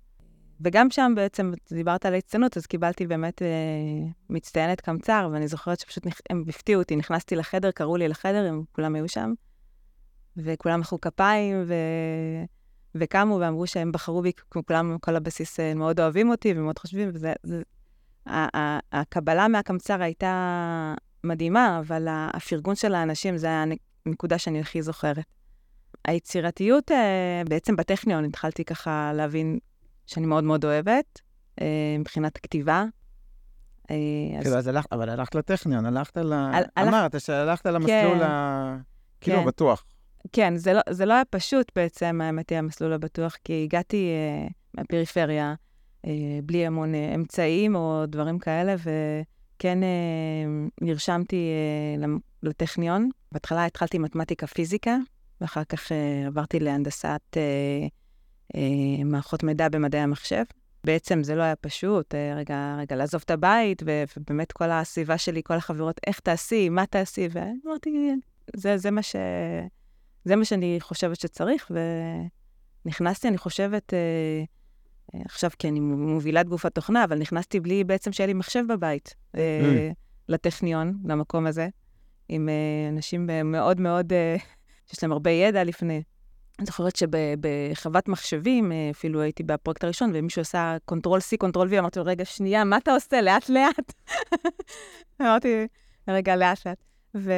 וגם 0.62 0.90
שם 0.92 1.14
בעצם, 1.16 1.52
דיברת 1.72 2.06
על 2.06 2.14
ההצטיינות, 2.14 2.58
אז 2.58 2.66
קיבלתי 2.66 3.08
באמת 3.08 3.42
אה, 3.42 3.48
מצטיינת 4.30 4.82
קמצר, 4.82 5.30
ואני 5.32 5.48
זוכרת 5.48 5.80
שפשוט 5.80 6.06
נכ... 6.08 6.20
הם 6.30 6.44
הפתיעו 6.50 6.82
אותי, 6.82 6.96
נכנסתי 6.96 7.36
לחדר, 7.36 7.72
קראו 7.72 7.98
לי 7.98 8.08
לחדר, 8.08 8.46
הם 8.46 8.64
כולם 8.72 8.96
היו 8.96 9.10
שם, 9.10 9.34
וכולם 10.38 10.80
מחאו 10.80 11.02
כפיים, 11.02 11.64
ו... 11.68 11.74
וקמו 12.96 13.38
ואמרו 13.40 13.68
שהם 13.68 13.92
בחרו 13.92 14.22
בי, 14.22 14.32
כמו 14.52 14.66
כולם, 14.66 14.98
כל 15.02 15.16
הבסיס 15.16 15.60
אה, 15.60 15.74
מאוד 15.74 16.00
אוהבים 16.00 16.30
אותי 16.30 16.54
ומאוד 16.56 16.80
חושבים, 16.80 17.10
וזה... 17.14 17.34
זה... 17.44 17.62
הקבלה 18.92 19.48
מהקמצר 19.48 20.02
הייתה 20.02 20.94
מדהימה, 21.24 21.80
אבל 21.80 22.08
הפרגון 22.10 22.76
של 22.76 22.96
האנשים, 22.96 23.38
זה 23.38 23.48
היה 23.48 23.64
הנקודה 24.06 24.38
שאני 24.38 24.60
הכי 24.60 24.82
זוכרת. 24.82 25.26
היצירתיות, 26.08 26.92
אה, 26.92 27.42
בעצם 27.50 27.76
בטכניון 27.76 28.26
התחלתי 28.26 28.66
ככה 28.66 29.12
להבין 29.16 29.60
שאני 30.06 30.26
מאוד 30.26 30.44
מאוד 30.44 30.66
אוהבת, 30.66 31.22
אה, 31.62 31.96
מבחינת 32.00 32.38
כתיבה. 32.38 32.86
אה, 33.92 33.96
כאילו, 34.42 34.58
אז 34.58 34.68
הלכת, 34.68 34.94
אבל 34.94 35.10
הלכת 35.10 35.36
לטכניון, 35.36 35.86
הלכת 35.86 36.18
ל... 36.18 36.34
אמרת 36.80 37.22
שהלכת 37.22 37.66
למסלול 37.66 38.20
כן. 38.20 38.22
ה... 38.22 38.78
כאילו, 39.22 39.40
כן. 39.40 39.46
בטוח. 39.46 39.86
כן, 40.32 40.58
זה 40.58 40.74
לא, 40.74 40.82
זה 40.90 41.06
לא 41.06 41.14
היה 41.14 41.26
פשוט 41.30 41.72
בעצם, 41.76 42.22
האמת 42.24 42.50
היא, 42.50 42.58
המסלול 42.58 42.94
הבטוח, 42.94 43.36
כי 43.44 43.64
הגעתי 43.64 44.10
אה, 44.10 44.48
מהפריפריה, 44.74 45.54
אה, 46.06 46.40
בלי 46.44 46.66
המון 46.66 46.96
אה, 46.96 47.16
אמצעים 47.16 47.76
או 47.76 48.04
דברים 48.08 48.40
כאלה, 48.40 48.76
וכן 48.78 49.39
אה, 49.66 50.68
נרשמתי 50.82 51.50
אה, 52.02 52.08
לטכניון. 52.44 53.10
בהתחלה 53.32 53.66
התחלתי 53.66 53.98
מתמטיקה-פיזיקה, 53.98 54.98
ואחר 55.42 55.64
כך 55.64 55.92
אה, 55.92 56.28
עברתי 56.28 56.60
להנדסת 56.60 57.38
מערכות 59.06 59.44
מידע 59.44 59.70
במדעי 59.70 60.02
המחשב. 60.02 60.44
בעצם 60.84 61.24
זה 61.24 61.36
לא 61.36 61.44
היה 61.44 61.56
פשוט, 61.56 62.16
רגע, 62.36 62.76
רגע, 62.80 62.96
לעזוב 62.96 63.22
את 63.26 63.32
הבית, 63.32 63.84
ובאמת 64.18 64.52
כל 64.52 64.72
הסביבה 64.72 65.18
שלי, 65.18 65.42
כל 65.44 65.54
החברות, 65.54 66.00
איך 66.08 66.20
תעשי, 66.20 66.70
מה 66.70 66.86
תעשי, 66.86 67.28
ואמרתי, 67.32 68.12
זה, 68.56 68.78
זה 68.78 68.92
מה 68.92 69.02
ש... 69.02 69.16
זה 70.26 70.36
מה 70.36 70.46
שאני 70.46 70.78
חושבת 70.82 71.20
שצריך, 71.20 71.72
ונכנסתי, 72.86 73.28
אני 73.28 73.38
חושבת, 73.38 73.94
עכשיו 75.26 75.50
כי 75.60 75.68
אני 75.68 75.80
מובילת 75.80 76.50
קבוצת 76.50 76.76
תוכנה, 76.76 77.04
אבל 77.04 77.20
נכנסתי 77.20 77.60
בלי 77.60 77.84
בעצם 77.84 78.12
שיהיה 78.12 78.28
לי 78.28 78.34
מחשב 78.34 78.64
בבית, 78.70 79.16
אה, 79.36 79.92
לטכניון, 80.30 80.98
למקום 81.06 81.48
הזה, 81.48 81.68
עם 82.30 82.50
אה, 82.50 82.90
אנשים 82.90 83.30
אה, 83.30 83.44
מאוד 83.44 83.82
מאוד, 83.82 84.14
אה, 84.14 84.36
שיש 84.88 85.04
להם 85.04 85.12
הרבה 85.12 85.32
ידע 85.32 85.64
לפני. 85.64 86.04
אני 86.60 86.66
זוכרת 86.66 86.96
שבחוות 86.96 88.08
מחשבים, 88.08 88.72
אה, 88.72 88.90
אפילו 88.92 89.22
הייתי 89.22 89.44
בפרויקט 89.44 89.84
הראשון, 89.84 90.12
ומישהו 90.14 90.42
עשה 90.42 90.78
control 90.86 91.20
C, 91.20 91.38
control 91.38 91.70
V, 91.74 91.80
אמרתי 91.80 92.00
לו, 92.00 92.06
רגע, 92.06 92.26
שנייה, 92.26 92.64
מה 92.64 92.78
אתה 92.78 92.94
עושה? 92.94 93.22
לאט-לאט. 93.22 93.94
אמרתי, 95.22 95.68
רגע, 96.08 96.36
לאט-לאט. 96.36 96.78
ו... 97.16 97.32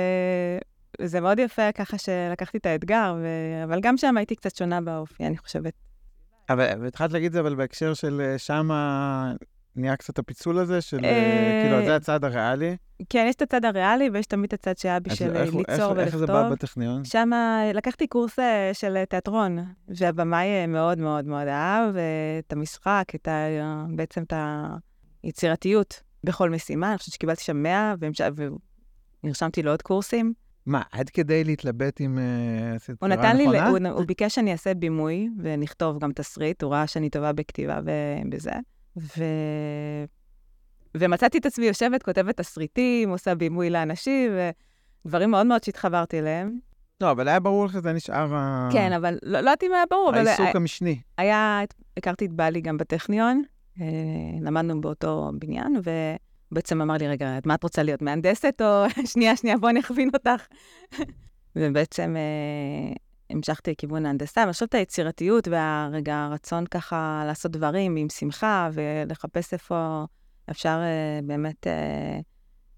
זה 1.01 1.21
מאוד 1.21 1.39
יפה 1.39 1.71
ככה 1.71 1.97
שלקחתי 1.97 2.57
את 2.57 2.65
האתגר, 2.65 3.15
ו... 3.21 3.27
אבל 3.63 3.79
גם 3.81 3.97
שם 3.97 4.17
הייתי 4.17 4.35
קצת 4.35 4.55
שונה 4.55 4.81
באופי, 4.81 5.25
אני 5.25 5.37
חושבת. 5.37 5.73
אבל 6.53 6.87
התחלת 6.87 7.11
להגיד 7.11 7.25
את 7.25 7.33
זה, 7.33 7.39
אבל 7.39 7.55
בהקשר 7.55 7.93
של 7.93 8.21
אה, 8.25 8.37
שמה 8.37 9.33
נהיה 9.75 9.95
קצת 9.95 10.19
הפיצול 10.19 10.57
הזה, 10.59 10.81
של 10.81 10.99
אה, 11.05 11.09
אה, 11.09 11.61
כאילו, 11.63 11.85
זה 11.85 11.95
הצד 11.95 12.23
הריאלי. 12.23 12.75
כן, 13.09 13.25
יש 13.29 13.35
את 13.35 13.41
הצד 13.41 13.65
הריאלי 13.65 14.09
ויש 14.13 14.25
תמיד 14.25 14.53
את 14.53 14.67
הצד 14.67 15.01
בשביל 15.03 15.35
איך- 15.35 15.55
ליצור 15.55 15.91
איך- 15.99 16.07
איך 16.07 16.17
זה 16.17 16.27
בא 16.27 16.33
ולכתוב. 16.33 16.53
בטכניון? 16.53 17.05
שם 17.05 17.29
לקחתי 17.73 18.07
קורס 18.07 18.39
אה, 18.39 18.69
של 18.73 19.03
תיאטרון, 19.09 19.57
והבמאי 19.87 20.47
אה, 20.47 20.67
מאוד 20.67 20.97
מאוד 20.99 21.25
מאוד 21.25 21.47
אהב 21.47 21.95
אה, 21.95 22.01
את 22.47 22.53
המשחק, 22.53 23.05
את 23.15 23.27
ה... 23.27 23.31
בעצם 23.95 24.23
את 24.23 24.33
היצירתיות 25.23 26.01
בכל 26.23 26.49
משימה. 26.49 26.89
אני 26.89 26.97
חושבת 26.97 27.13
שקיבלתי 27.13 27.43
שם 27.43 27.63
100, 27.63 27.93
והמש... 27.99 28.21
ונרשמתי 29.23 29.63
לעוד 29.63 29.81
קורסים. 29.81 30.33
מה, 30.65 30.81
עד 30.91 31.09
כדי 31.09 31.43
להתלבט 31.43 32.01
עם 32.01 32.19
אה, 32.19 32.75
עשית 32.75 32.95
הוא 32.99 33.09
נתן 33.09 33.37
לי? 33.37 33.45
הוא, 33.45 33.77
הוא 33.91 34.05
ביקש 34.05 34.35
שאני 34.35 34.51
אעשה 34.51 34.73
בימוי 34.73 35.29
ונכתוב 35.39 35.99
גם 35.99 36.11
תסריט, 36.11 36.63
הוא 36.63 36.71
ראה 36.71 36.87
שאני 36.87 37.09
טובה 37.09 37.31
בכתיבה 37.33 37.79
ובזה. 38.25 38.51
ו... 38.97 39.23
ומצאתי 40.97 41.37
את 41.37 41.45
עצמי 41.45 41.65
יושבת, 41.65 42.03
כותבת 42.03 42.37
תסריטים, 42.37 43.09
עושה 43.09 43.35
בימוי 43.35 43.69
לאנשים, 43.69 44.31
ודברים 45.05 45.31
מאוד 45.31 45.45
מאוד 45.45 45.63
שהתחברתי 45.63 46.19
אליהם. 46.19 46.59
לא, 47.01 47.11
אבל 47.11 47.27
היה 47.27 47.39
ברור 47.39 47.65
לך 47.65 47.71
שזה 47.73 47.93
נשאר 47.93 48.35
ה- 48.35 48.69
כן, 48.71 48.93
אבל 48.93 49.17
לא 49.23 49.31
לא 49.31 49.37
יודעת 49.37 49.63
אם 49.63 49.73
היה 49.73 49.83
ברור, 49.89 50.09
אבל 50.09 50.27
העיסוק 50.27 50.55
המשני. 50.55 51.01
היה, 51.17 51.61
הכרתי 51.97 52.25
את 52.25 52.33
בעלי 52.33 52.61
גם 52.61 52.77
בטכניון, 52.77 53.43
אה, 53.81 53.85
למדנו 54.41 54.81
באותו 54.81 55.31
בניין, 55.39 55.75
ובעצם 56.51 56.81
אמר 56.81 56.93
לי, 56.93 57.07
רגע, 57.07 57.39
מה 57.45 57.55
את 57.55 57.63
רוצה 57.63 57.83
להיות, 57.83 58.01
מהנדסת 58.01 58.61
או 58.61 58.85
שנייה, 59.13 59.35
שנייה, 59.35 59.57
בואי 59.57 59.71
אני 59.71 59.79
אכווין 59.79 60.09
אותך. 60.13 60.47
ובעצם 61.55 62.15
אה, 62.17 62.93
המשכתי 63.29 63.71
לכיוון 63.71 64.05
ההנדסה, 64.05 64.41
ואני 64.41 64.53
חושבת 64.53 64.73
היצירתיות 64.75 65.47
והרגע 65.47 66.15
הרצון 66.15 66.65
ככה 66.65 67.23
לעשות 67.27 67.51
דברים 67.51 67.95
עם 67.95 68.09
שמחה 68.09 68.69
ולחפש 68.73 69.53
איפה 69.53 70.05
אפשר 70.51 70.79
אה, 70.81 71.19
באמת 71.23 71.67
אה, 71.67 72.19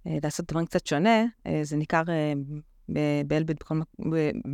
אה, 0.07 0.17
לעשות 0.23 0.45
דברים 0.51 0.65
קצת 0.65 0.87
שונה, 0.87 1.25
אה, 1.47 1.59
זה 1.63 1.77
ניכר 1.77 2.03
אה, 2.09 2.33
באלביט 3.27 3.59
בכל, 3.59 3.75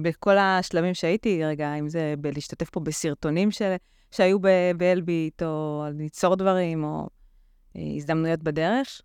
בכל 0.01 0.37
השלבים 0.37 0.93
שהייתי, 0.93 1.43
רגע, 1.43 1.75
אם 1.75 1.89
זה 1.89 2.13
בלהשתתף 2.19 2.69
פה 2.69 2.79
בסרטונים 2.79 3.51
של, 3.51 3.75
שהיו 4.11 4.37
באלביט, 4.77 5.43
או 5.43 5.85
ליצור 5.97 6.35
דברים, 6.35 6.83
או 6.83 7.07
אה, 7.75 7.81
הזדמנויות 7.95 8.43
בדרך. 8.43 9.01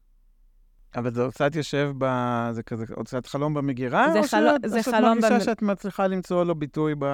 אבל 0.96 1.14
זה 1.14 1.22
קצת 1.30 1.56
יושב 1.56 1.92
ב... 1.98 2.04
זה 2.52 2.62
כזה 2.62 2.84
קצת 3.04 3.26
חלום 3.26 3.54
במגירה? 3.54 4.06
זה 4.12 4.18
או 4.18 4.24
חלום- 4.24 4.56
שאת- 4.62 4.70
זה 4.70 4.78
או 4.78 4.82
שאת 4.82 4.94
חלום 4.94 5.08
מרגישה 5.18 5.34
במ- 5.34 5.40
שאת 5.44 5.62
מצליחה 5.62 6.06
למצוא 6.06 6.44
לו 6.44 6.54
ביטוי 6.54 6.94
ב... 6.98 7.04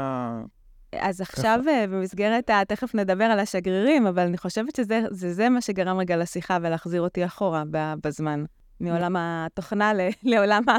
אז 1.00 1.20
עכשיו, 1.20 1.60
אה, 1.68 1.84
במסגרת 1.86 2.50
ה... 2.50 2.62
תכף 2.68 2.94
נדבר 2.94 3.24
על 3.24 3.38
השגרירים, 3.40 4.06
אבל 4.06 4.22
אני 4.22 4.38
חושבת 4.38 4.76
שזה 4.76 5.00
זה, 5.10 5.34
זה 5.34 5.48
מה 5.48 5.60
שגרם 5.60 5.98
רגע 5.98 6.16
לשיחה 6.16 6.58
ולהחזיר 6.62 7.02
אותי 7.02 7.24
אחורה 7.24 7.62
בזמן, 8.04 8.44
מעולם 8.80 9.16
התוכנה 9.18 9.94
ל- 9.94 10.08
לעולם 10.30 10.62
ה... 10.68 10.72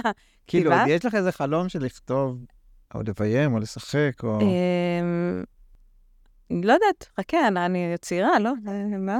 כאילו? 0.47 0.71
עוד 0.73 0.87
יש 0.87 1.05
לך 1.05 1.15
איזה 1.15 1.31
חלום 1.31 1.69
של 1.69 1.83
לכתוב, 1.83 2.45
או 2.95 3.01
לביים, 3.07 3.53
או 3.53 3.59
לשחק, 3.59 4.11
או... 4.23 4.39
אמ, 4.41 5.43
לא 6.63 6.73
יודעת, 6.73 7.09
חכה, 7.19 7.47
אני- 7.47 7.65
אני 7.65 7.95
צעירה, 8.01 8.39
לא? 8.39 8.53
אה, 8.67 8.97
מה? 8.97 9.19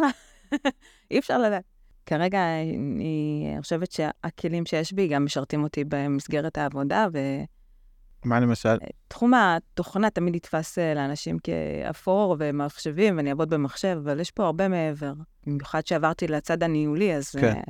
אי 1.12 1.20
אפשר 1.20 1.38
לדעת. 1.38 1.64
כרגע 2.12 2.40
אני 2.78 3.56
חושבת 3.62 3.92
שהכלים 3.92 4.66
שיש 4.66 4.94
בי 4.94 5.08
גם 5.08 5.26
משרתים 5.26 5.64
אותי 5.64 5.84
במסגרת 5.88 6.58
העבודה, 6.58 7.08
מה 8.26 8.40
למשל? 8.40 8.78
ותחום 9.08 9.34
התוכנה 9.34 10.10
תמיד 10.10 10.36
נתפס 10.36 10.80
אה, 10.80 10.94
לאנשים 10.94 11.38
כאפור 11.40 12.36
ומחשבים, 12.40 13.18
ואני 13.18 13.30
אעבוד 13.30 13.50
במחשב, 13.50 14.00
אבל 14.04 14.20
יש 14.20 14.32
פה 14.32 14.46
הרבה 14.46 14.68
מעבר. 14.68 15.14
במיוחד 15.46 15.88
שעברתי 15.88 16.28
לצד 16.28 16.64
הניהולי, 16.64 17.16
אז... 17.16 17.30
כן. 17.32 17.56
אה, 17.56 17.62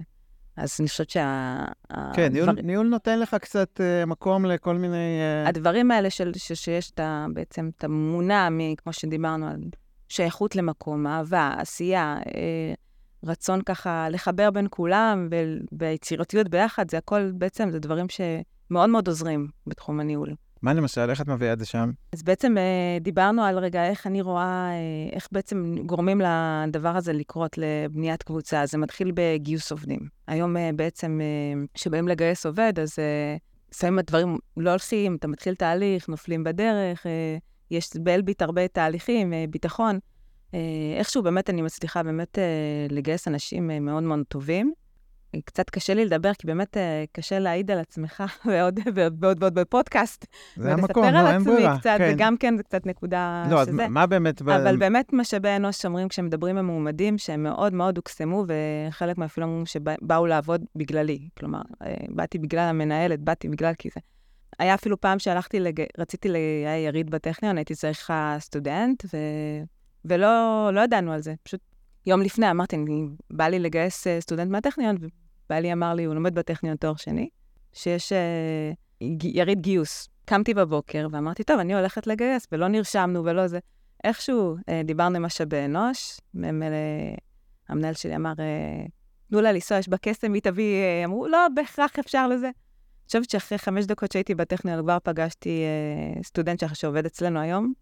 אז 0.58 0.78
אני 0.80 0.88
חושבת 0.90 1.10
שה... 1.10 1.66
כן, 2.14 2.34
ניהול- 2.34 2.50
הדבר- 2.50 2.62
ניהול 2.62 2.88
נותן 2.88 3.20
לך 3.20 3.36
קצת 3.42 3.82
אה, 3.82 4.06
מקום 4.06 4.46
לכל 4.46 4.76
מיני... 4.76 5.20
אה, 5.22 5.50
הדברים 5.50 5.92
האלה 5.92 6.10
של, 6.10 6.32
ש, 6.36 6.52
שיש 6.54 6.92
את 6.92 7.00
ה, 7.00 7.26
בעצם 7.34 7.70
את 7.78 7.84
המונע, 7.84 8.48
כמו 8.78 8.94
שדיברנו 8.94 9.48
על 9.48 9.60
שייכות 10.08 10.56
למקום, 10.56 11.08
אהבה, 11.08 11.54
עשייה, 11.58 12.18
אה, 12.36 12.74
רצון 13.24 13.62
ככה 13.62 14.10
לחבר 14.10 14.52
בין 14.52 14.68
כולם 14.70 15.28
ו- 15.32 15.58
והיצירתיות 15.80 16.50
ביחד, 16.50 16.92
זה 16.92 16.98
הכל 16.98 17.32
בעצם, 17.34 17.70
זה 17.72 17.80
דברים 17.80 18.06
שמאוד 18.10 18.90
מאוד 18.90 19.08
עוזרים 19.08 19.48
בתחום 19.68 20.00
הניהול. 20.00 20.36
מה 20.62 20.74
למשל, 20.74 21.10
איך 21.10 21.22
את 21.22 21.28
מביאה 21.28 21.54
את 21.54 21.60
זה 21.60 21.66
שם? 21.66 21.92
אז 22.14 22.24
בעצם 22.24 22.58
אה, 22.58 22.98
דיברנו 23.02 23.44
על 23.44 23.60
רגע 23.60 23.86
איך 23.86 24.08
אני 24.08 24.22
רואה, 24.22 24.70
אה, 24.72 25.16
איך 25.16 25.28
בעצם 25.32 25.76
גורמים 25.86 26.22
לדבר 26.22 26.98
הזה 26.98 27.14
לקרות 27.14 27.58
לבניית 27.58 28.24
קבוצה. 28.24 28.66
זה 28.66 28.78
מתחיל 28.78 29.12
בגיוס 29.16 29.72
עובדים. 29.72 30.00
היום 30.28 30.58
אה, 30.58 30.70
בעצם, 30.76 31.20
אה, 31.22 31.62
שבאים 31.76 32.08
לגייס 32.08 32.46
עובד, 32.46 32.80
אז 32.80 32.96
לפעמים 33.72 34.00
הדברים 34.00 34.38
לא 34.58 34.70
הולכים, 34.70 35.16
אתה 35.16 35.28
מתחיל 35.28 35.56
תהליך, 35.56 36.10
נופלים 36.10 36.44
בדרך, 36.44 37.06
יש 37.72 37.90
באלביט 37.96 38.42
הרבה 38.42 38.68
תהליכים, 38.68 39.34
ביטחון. 39.50 40.00
אה, 40.54 40.60
איכשהו 40.98 41.24
באמת 41.24 41.50
אני 41.50 41.62
מצליחה 41.62 42.04
באמת 42.04 42.40
אה, 42.40 42.44
לגייס 42.90 43.28
אנשים 43.28 43.72
אה, 43.72 43.80
מאוד 43.80 44.04
מאוד 44.04 44.20
טובים. 44.28 44.74
קצת 45.46 45.70
קשה 45.70 45.94
לי 45.94 46.06
לדבר, 46.06 46.34
כי 46.34 46.48
באמת 46.48 46.78
קשה 47.12 47.40
להעיד 47.40 47.72
על 47.72 47.80
עצמך, 47.80 48.24
ועוד 48.46 48.80
ועוד 48.96 49.24
ועוד 49.24 49.54
בפודקאסט. 49.54 50.26
זה 50.56 50.74
המקום, 50.74 51.04
לא, 51.04 51.32
אין 51.32 51.44
ברירה. 51.44 51.44
ולספר 51.44 51.56
על 51.60 51.72
עצמי 51.72 51.80
קצת, 51.80 51.96
כן. 51.98 52.12
וגם 52.14 52.38
כן, 52.38 52.58
זה 52.58 52.64
קצת 52.64 52.86
נקודה 52.86 53.46
לא, 53.50 53.62
אז 53.62 53.68
שזה. 53.68 53.88
מה 53.88 54.06
באמת... 54.06 54.42
ב- 54.42 54.50
אבל 54.50 54.78
באמת 54.78 55.14
משאבי 55.14 55.56
אנוש 55.56 55.86
אומרים 55.86 56.08
כשמדברים 56.08 56.58
עם 56.58 56.66
מועמדים 56.66 57.18
שהם 57.18 57.44
מאוד 57.44 57.74
מאוד 57.74 57.98
הוקסמו, 57.98 58.46
וחלק 58.48 59.18
מהאפילו 59.18 59.48
אומרים 59.48 59.66
שבאו 59.66 60.26
לעבוד 60.26 60.66
בגללי. 60.76 61.30
כלומר, 61.40 61.62
באתי 62.10 62.40
בגלל 62.40 62.70
המנהלת, 62.70 63.20
באתי 63.20 63.50
בגלל 63.50 63.74
כי 63.74 63.90
זה. 63.94 64.02
היה 64.60 64.74
אפילו 64.74 65.02
פעם 65.02 65.20
שהלכתי, 65.20 65.60
לג... 65.60 65.84
רציתי, 65.98 66.30
ל... 66.30 66.36
היה 66.36 66.78
יריד 66.78 67.10
בטכניון, 67.10 67.58
הייתי 67.58 67.76
צריכה 67.76 68.36
סטודנט, 68.40 69.06
ו... 69.14 69.18
ולא 70.06 70.70
לא 70.74 70.82
ידענו 70.82 71.14
על 71.14 71.22
זה. 71.22 71.34
פשוט 71.44 71.62
יום 72.06 72.22
לפני 72.22 72.52
אמרתי, 72.52 72.76
אני, 72.76 73.06
בא 73.30 73.48
לי 73.48 73.60
לגייס 73.60 74.08
אה, 74.08 74.22
סטודנט 74.22 74.52
מהטכניון, 74.52 74.98
ובעלי 75.46 75.74
אמר 75.74 75.94
לי, 75.94 76.04
הוא 76.04 76.16
לומד 76.16 76.36
בטכניון 76.36 76.78
תואר 76.78 76.96
שני, 76.96 77.30
שיש 77.74 78.14
ג- 79.04 79.36
יריד 79.36 79.62
גיוס. 79.62 80.10
קמתי 80.26 80.54
בבוקר 80.54 81.08
ואמרתי, 81.12 81.44
טוב, 81.44 81.60
אני 81.60 81.76
הולכת 81.76 82.08
לגייס, 82.08 82.48
ולא 82.52 82.68
נרשמנו 82.68 83.26
ולא 83.26 83.48
זה. 83.48 83.60
איכשהו 84.04 84.56
אה, 84.70 84.82
דיברנו 84.86 85.16
עם 85.16 85.26
משאבי 85.26 85.66
אנוש, 85.66 86.20
מ- 86.34 86.60
מ- 86.60 87.16
המנהל 87.70 87.94
שלי 87.94 88.16
אמר, 88.16 88.34
תנו 89.30 89.42
לה 89.42 89.52
לנסוע, 89.52 89.78
יש 89.78 89.90
בה 89.90 89.98
קסם, 89.98 90.34
היא 90.34 90.42
תביא, 90.42 90.76
אמרו, 91.06 91.28
לא, 91.28 91.48
בהכרח 91.56 92.00
אפשר 92.00 92.28
לזה. 92.28 92.46
אני 92.48 93.06
חושבת 93.06 93.30
שאחרי 93.30 93.58
חמש 93.58 93.86
דקות 93.86 94.12
שהייתי 94.12 94.36
בטכניון, 94.36 94.82
כבר 94.82 94.98
פגשתי 95.04 95.64
אה, 95.64 96.24
סטודנט 96.24 96.64
שעובד 96.74 97.06
אצלנו 97.06 97.40
היום. 97.40 97.74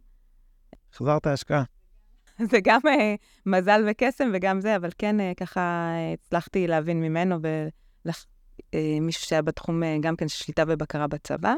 החזרת 0.94 1.28
השקעה. 1.28 1.64
זה 2.52 2.58
גם 2.64 2.80
אה, 2.88 3.16
מזל 3.46 3.86
וקסם 3.88 4.32
וגם 4.34 4.62
זה, 4.62 4.76
אבל 4.76 4.90
כן, 4.98 5.20
אה, 5.20 5.32
ככה 5.38 5.62
אה, 5.62 6.14
הצלחתי 6.14 6.68
להבין 6.68 7.02
ממנו 7.02 7.36
ומישהו 8.76 9.26
שהיה 9.26 9.42
בתחום 9.42 9.82
גם 10.02 10.16
כן 10.16 10.28
של 10.28 10.44
שליטה 10.44 10.64
ובקרה 10.68 11.08
בצבא, 11.08 11.54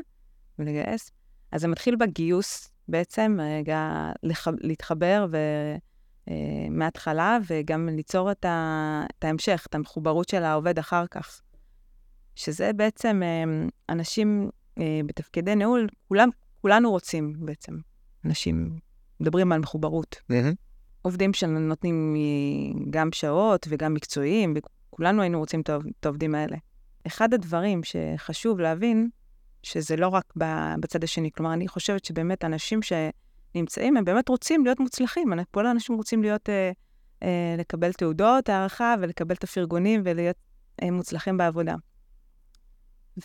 ולגייס. 0.59 1.11
אז 1.51 1.61
זה 1.61 1.67
מתחיל 1.67 1.95
בגיוס 1.95 2.71
בעצם, 2.87 3.37
רגע 3.59 4.11
לח... 4.23 4.47
להתחבר 4.61 5.27
ו... 5.31 5.37
מההתחלה, 6.69 7.37
וגם 7.47 7.89
ליצור 7.89 8.31
את, 8.31 8.45
ה... 8.45 9.05
את 9.19 9.23
ההמשך, 9.23 9.65
את 9.69 9.75
המחוברות 9.75 10.29
של 10.29 10.43
העובד 10.43 10.79
אחר 10.79 11.07
כך. 11.11 11.41
שזה 12.35 12.73
בעצם 12.73 13.21
אנשים 13.89 14.49
בתפקידי 15.05 15.55
ניהול, 15.55 15.87
כולם, 16.07 16.29
כולנו 16.61 16.91
רוצים 16.91 17.33
בעצם. 17.39 17.77
אנשים 18.25 18.79
מדברים 19.19 19.51
על 19.51 19.59
מחוברות. 19.59 20.15
עובדים 21.01 21.33
שנותנים 21.33 22.15
גם 22.89 23.09
שעות 23.11 23.67
וגם 23.69 23.93
מקצועיים, 23.93 24.53
וכולנו 24.55 25.21
היינו 25.21 25.39
רוצים 25.39 25.61
את 25.61 25.69
העוב- 25.69 25.85
את 25.99 26.05
העובדים 26.05 26.35
האלה. 26.35 26.57
אחד 27.07 27.33
הדברים 27.33 27.81
שחשוב 27.83 28.59
להבין, 28.59 29.09
שזה 29.63 29.95
לא 29.95 30.07
רק 30.07 30.33
בצד 30.79 31.03
השני, 31.03 31.31
כלומר, 31.31 31.53
אני 31.53 31.67
חושבת 31.67 32.05
שבאמת 32.05 32.45
אנשים 32.45 32.79
שנמצאים, 32.81 33.97
הם 33.97 34.05
באמת 34.05 34.29
רוצים 34.29 34.65
להיות 34.65 34.79
מוצלחים. 34.79 35.33
כל 35.51 35.65
האנשים 35.65 35.95
רוצים 35.95 36.21
להיות, 36.21 36.49
אה, 36.49 36.71
אה, 37.23 37.55
לקבל 37.57 37.93
תעודות, 37.93 38.49
הערכה, 38.49 38.95
ולקבל 39.01 39.35
את 39.35 39.43
הפרגונים 39.43 40.01
ולהיות 40.05 40.35
אה, 40.83 40.91
מוצלחים 40.91 41.37
בעבודה. 41.37 41.75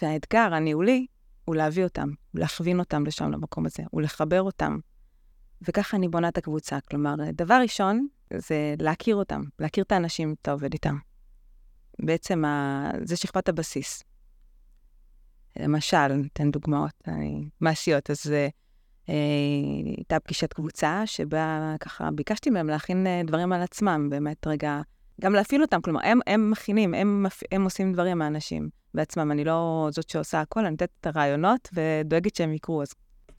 והאתגר 0.02 0.54
הניהולי 0.54 1.06
הוא 1.44 1.56
להביא 1.56 1.84
אותם, 1.84 2.08
להכווין 2.34 2.78
אותם 2.78 3.06
לשם, 3.06 3.30
למקום 3.30 3.66
הזה, 3.66 3.82
ולחבר 3.92 4.42
אותם. 4.42 4.78
וככה 5.62 5.96
אני 5.96 6.08
בונה 6.08 6.28
את 6.28 6.38
הקבוצה. 6.38 6.78
כלומר, 6.90 7.14
דבר 7.32 7.58
ראשון, 7.62 8.06
זה 8.34 8.74
להכיר 8.80 9.16
אותם, 9.16 9.42
להכיר 9.58 9.84
את 9.84 9.92
האנשים 9.92 10.34
שאתה 10.38 10.52
עובד 10.52 10.72
איתם. 10.72 10.96
בעצם 11.98 12.44
ה... 12.44 12.90
זה 13.04 13.16
שכבת 13.16 13.48
הבסיס. 13.48 14.02
למשל, 15.58 16.06
ניתן 16.08 16.50
דוגמאות 16.50 16.92
אני... 17.06 17.48
מעשיות. 17.60 18.10
אז 18.10 18.32
אה, 19.08 19.14
הייתה 19.96 20.20
פגישת 20.20 20.52
קבוצה 20.52 21.02
שבה 21.06 21.74
ככה 21.80 22.10
ביקשתי 22.10 22.50
מהם 22.50 22.66
להכין 22.66 23.06
אה, 23.06 23.22
דברים 23.26 23.52
על 23.52 23.62
עצמם, 23.62 24.08
באמת 24.10 24.46
רגע, 24.46 24.80
גם 25.20 25.32
להפעיל 25.32 25.62
אותם, 25.62 25.80
כלומר, 25.80 26.00
הם, 26.04 26.20
הם 26.26 26.50
מכינים, 26.50 26.94
הם. 26.94 27.26
הם 27.52 27.64
עושים 27.64 27.92
דברים 27.92 28.22
האנשים 28.22 28.68
בעצמם. 28.94 29.32
אני 29.32 29.44
לא 29.44 29.88
זאת 29.92 30.08
שעושה 30.08 30.40
הכל, 30.40 30.60
אני 30.60 30.70
נותנת 30.70 30.90
את 31.00 31.06
הרעיונות 31.06 31.68
ודואגת 31.74 32.34
שהם 32.34 32.52
יקרו. 32.52 32.82
אז 32.82 32.88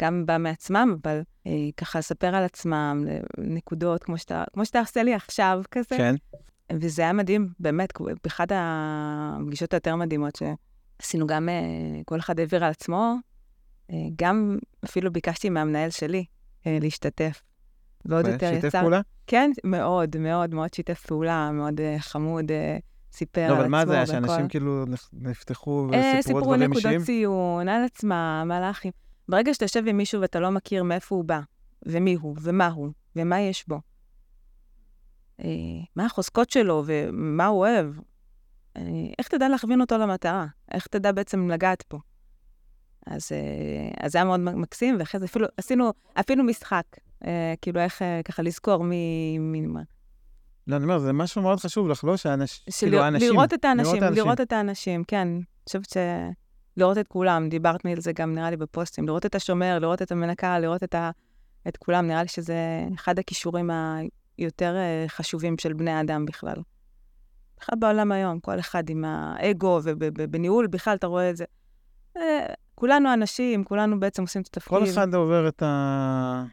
גם 0.01 0.25
בא 0.25 0.37
מעצמם, 0.37 0.95
אבל 1.03 1.21
אה, 1.47 1.51
ככה 1.77 1.99
לספר 1.99 2.35
על 2.35 2.43
עצמם, 2.43 3.05
נקודות, 3.37 4.03
כמו 4.03 4.17
שאתה, 4.17 4.43
כמו 4.53 4.65
שאתה 4.65 4.79
עושה 4.79 5.03
לי 5.03 5.13
עכשיו 5.13 5.61
כזה. 5.71 5.97
כן. 5.97 6.15
וזה 6.73 7.01
היה 7.01 7.13
מדהים, 7.13 7.47
באמת, 7.59 7.93
באחת 8.23 8.47
הפגישות 8.55 9.73
היותר 9.73 9.95
מדהימות 9.95 10.33
שעשינו 10.35 11.27
גם, 11.27 11.49
אה, 11.49 11.53
כל 12.05 12.19
אחד 12.19 12.39
העביר 12.39 12.63
על 12.65 12.71
עצמו, 12.71 13.15
אה, 13.91 13.95
גם 14.15 14.57
אפילו 14.85 15.11
ביקשתי 15.11 15.49
מהמנהל 15.49 15.89
שלי 15.89 16.25
אה, 16.67 16.77
להשתתף. 16.81 17.41
ועוד 18.05 18.27
יותר 18.27 18.45
יצר... 18.53 18.61
שיתף 18.61 18.79
פעולה? 18.79 19.01
כן, 19.27 19.51
מאוד, 19.63 20.17
מאוד, 20.17 20.53
מאוד 20.55 20.73
שיתף 20.73 21.05
פעולה, 21.05 21.51
מאוד 21.51 21.81
אה, 21.81 21.95
חמוד, 21.99 22.51
אה, 22.51 22.77
סיפר 23.11 23.41
על 23.41 23.47
לא, 23.47 23.53
עצמו 23.53 23.61
אבל 23.63 23.71
מה 23.71 23.85
זה 23.85 23.93
היה. 23.93 24.05
שאנשים 24.05 24.47
כאילו 24.47 24.85
נפ- 24.85 25.09
נפתחו 25.13 25.87
אה, 25.93 25.99
וסיפרו 25.99 26.21
סיפרו 26.23 26.41
דברים 26.41 26.61
נקודות 26.61 26.77
אישיים? 26.77 27.01
ציון, 27.01 27.67
על 27.69 27.83
עצמם, 27.83 28.51
על 28.53 28.63
האחים. 28.63 28.91
ברגע 29.29 29.53
שאתה 29.53 29.65
יושב 29.65 29.87
עם 29.87 29.97
מישהו 29.97 30.21
ואתה 30.21 30.39
לא 30.39 30.51
מכיר 30.51 30.83
מאיפה 30.83 31.15
הוא 31.15 31.23
בא, 31.23 31.39
ומי 31.85 32.13
הוא, 32.13 32.35
ומה 32.41 32.67
הוא, 32.67 32.89
ומה 33.15 33.39
יש 33.39 33.67
בו, 33.67 33.79
אה, 35.43 35.49
מה 35.95 36.05
החוזקות 36.05 36.49
שלו 36.49 36.83
ומה 36.85 37.45
הוא 37.45 37.59
אוהב, 37.59 37.93
אה, 38.77 38.81
איך 39.19 39.27
תדע 39.27 39.49
להכווין 39.49 39.81
אותו 39.81 39.97
למטרה? 39.97 40.45
איך 40.71 40.87
תדע 40.87 41.11
בעצם 41.11 41.49
לגעת 41.49 41.81
פה? 41.81 41.97
אז, 43.05 43.31
אה, 43.31 44.05
אז 44.05 44.11
זה 44.11 44.17
היה 44.17 44.25
מאוד 44.25 44.39
מקסים, 44.39 44.95
ואחרי 44.99 45.19
זה 45.19 45.25
אפילו 45.25 45.47
עשינו 45.57 45.93
אפילו 46.19 46.43
משחק, 46.43 46.85
אה, 47.25 47.53
כאילו 47.61 47.79
איך 47.79 48.01
אה, 48.01 48.21
ככה 48.25 48.41
לזכור 48.41 48.83
מי... 48.83 49.37
מי. 49.39 49.67
לא, 50.67 50.75
אני 50.75 50.83
אומר, 50.83 50.99
זה 50.99 51.13
משהו 51.13 51.41
מאוד 51.41 51.59
חשוב 51.59 51.87
לך, 51.87 52.03
לא? 52.03 52.17
שאנשים, 52.17 52.63
של 52.69 52.87
כאילו, 52.87 52.99
האנשים. 53.03 53.31
לראות 53.31 53.53
את 53.53 53.65
האנשים, 53.65 53.85
לראות 53.85 53.97
את 53.97 54.03
האנשים. 54.03 54.25
לראות 54.25 54.41
את 54.41 54.51
האנשים, 54.51 55.03
כן. 55.03 55.27
אני 55.27 55.43
חושבת 55.65 55.89
ש... 55.89 55.97
לראות 56.77 56.97
את 56.97 57.07
כולם, 57.07 57.49
דיברת 57.49 57.85
על 57.85 58.01
זה 58.01 58.11
גם 58.13 58.35
נראה 58.35 58.49
לי 58.49 58.57
בפוסטים, 58.57 59.07
לראות 59.07 59.25
את 59.25 59.35
השומר, 59.35 59.79
לראות 59.79 60.01
את 60.01 60.11
המנקה, 60.11 60.59
לראות 60.59 60.83
את, 60.83 60.95
ה... 60.95 61.11
את 61.67 61.77
כולם, 61.77 62.07
נראה 62.07 62.21
לי 62.21 62.27
שזה 62.27 62.55
אחד 62.95 63.19
הכישורים 63.19 63.69
היותר 64.37 64.75
אה, 64.75 65.05
חשובים 65.07 65.57
של 65.57 65.73
בני 65.73 65.91
האדם 65.91 66.25
בכלל. 66.25 66.55
בכלל 67.59 67.79
בעולם 67.79 68.11
היום, 68.11 68.39
כל 68.39 68.59
אחד 68.59 68.89
עם 68.89 69.05
האגו, 69.05 69.79
ובניהול 69.83 70.67
בכלל 70.67 70.95
אתה 70.95 71.07
רואה 71.07 71.29
את 71.29 71.37
זה. 71.37 71.45
אה, 72.17 72.45
כולנו 72.75 73.13
אנשים, 73.13 73.63
כולנו 73.63 73.99
בעצם 73.99 74.21
עושים 74.21 74.41
את 74.41 74.47
התפקיד. 74.47 74.77
כל 74.77 74.83
אחד 74.83 75.13
עובר 75.13 75.47
את 75.47 75.63
ה... 75.63 76.43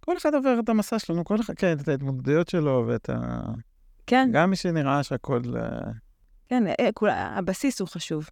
כל 0.00 0.16
אחד 0.16 0.34
עובר 0.34 0.56
את 0.64 0.68
המסע 0.68 0.98
שלנו, 0.98 1.24
כל 1.24 1.40
אחד, 1.40 1.54
כן, 1.54 1.76
את 1.82 1.88
ההתמודדויות 1.88 2.48
שלו 2.48 2.84
ואת 2.88 3.10
ה... 3.10 3.40
כן, 4.06 4.28
גם 4.32 4.50
מי 4.50 4.56
שנראה 4.56 5.02
שהכל... 5.02 5.42
אה, 5.56 5.90
כן, 6.48 6.64
כול, 6.94 7.10
הבסיס 7.10 7.80
הוא 7.80 7.88
חשוב. 7.88 8.28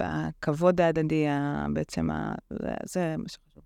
הכבוד 0.00 0.80
ההדדי, 0.80 1.26
בעצם, 1.72 2.08
זה, 2.50 2.74
זה 2.84 3.14
מה 3.18 3.28
שחשוב. 3.28 3.62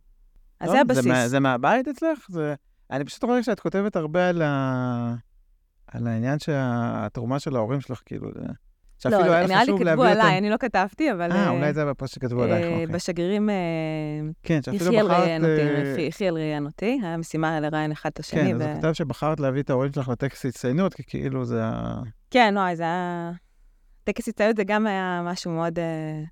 אז 0.60 0.68
לא, 0.68 0.74
זה 0.74 0.80
הבסיס. 0.80 1.06
מה, 1.06 1.28
זה 1.28 1.40
מהבית 1.40 1.88
אצלך? 1.88 2.26
זה... 2.28 2.54
אני 2.90 3.04
פשוט 3.04 3.24
רואה 3.24 3.42
שאת 3.42 3.60
כותבת 3.60 3.96
הרבה 3.96 4.28
על, 4.28 4.42
ה... 4.42 5.14
על 5.86 6.06
העניין 6.06 6.38
שהתרומה 6.38 7.38
של 7.38 7.56
ההורים 7.56 7.80
שלך, 7.80 8.00
כאילו, 8.06 8.30
זה... 8.34 8.46
שאפילו 8.98 9.20
לא, 9.20 9.32
היה 9.32 9.42
לך 9.42 9.50
נראה 9.50 9.60
לי 9.60 9.64
חשוב 9.64 9.78
כתבו 9.78 9.84
להביא 9.84 10.04
עליי, 10.04 10.26
אותם. 10.26 10.36
אני 10.38 10.50
לא 10.50 10.56
כתבתי, 10.56 11.12
אבל... 11.12 11.32
אה, 11.32 11.50
אולי 11.50 11.72
זה 11.72 11.84
בפוסט 11.84 12.14
שכתבו 12.14 12.42
עלייך, 12.42 12.66
אה, 12.66 12.72
אוקיי. 12.72 12.86
בשגרירים, 12.86 13.50
אה, 13.50 13.54
כן, 14.42 14.62
שאפילו 14.62 14.90
בחרת... 14.90 15.10
אה, 15.44 16.00
יחיאל 16.00 16.34
ראיין 16.34 16.66
אותי, 16.66 17.00
היה 17.02 17.16
משימה 17.16 17.60
לראיין 17.60 17.92
אחד 17.92 18.10
את 18.12 18.18
השני. 18.18 18.40
כן, 18.40 18.54
אז 18.54 18.62
הוא 18.62 18.78
כתב 18.78 18.92
שבחרת 18.92 19.40
להביא 19.40 19.62
את 19.62 19.70
ההורים 19.70 19.92
שלך 19.92 20.08
לטקס 20.08 20.46
הצטיינות, 20.46 20.94
כי 20.94 21.02
כאילו 21.06 21.44
זה 21.44 21.64
ה... 21.64 22.02
כן, 22.30 22.54
וואי, 22.56 22.76
זה 22.76 22.82
היה... 22.82 23.32
טקס 24.04 24.28
הצטיינות 24.28 24.56
זה 24.56 24.64
גם 24.64 24.86
היה 24.86 25.22
משהו 25.24 25.50
מאוד 25.50 25.78
אה, 25.78 26.22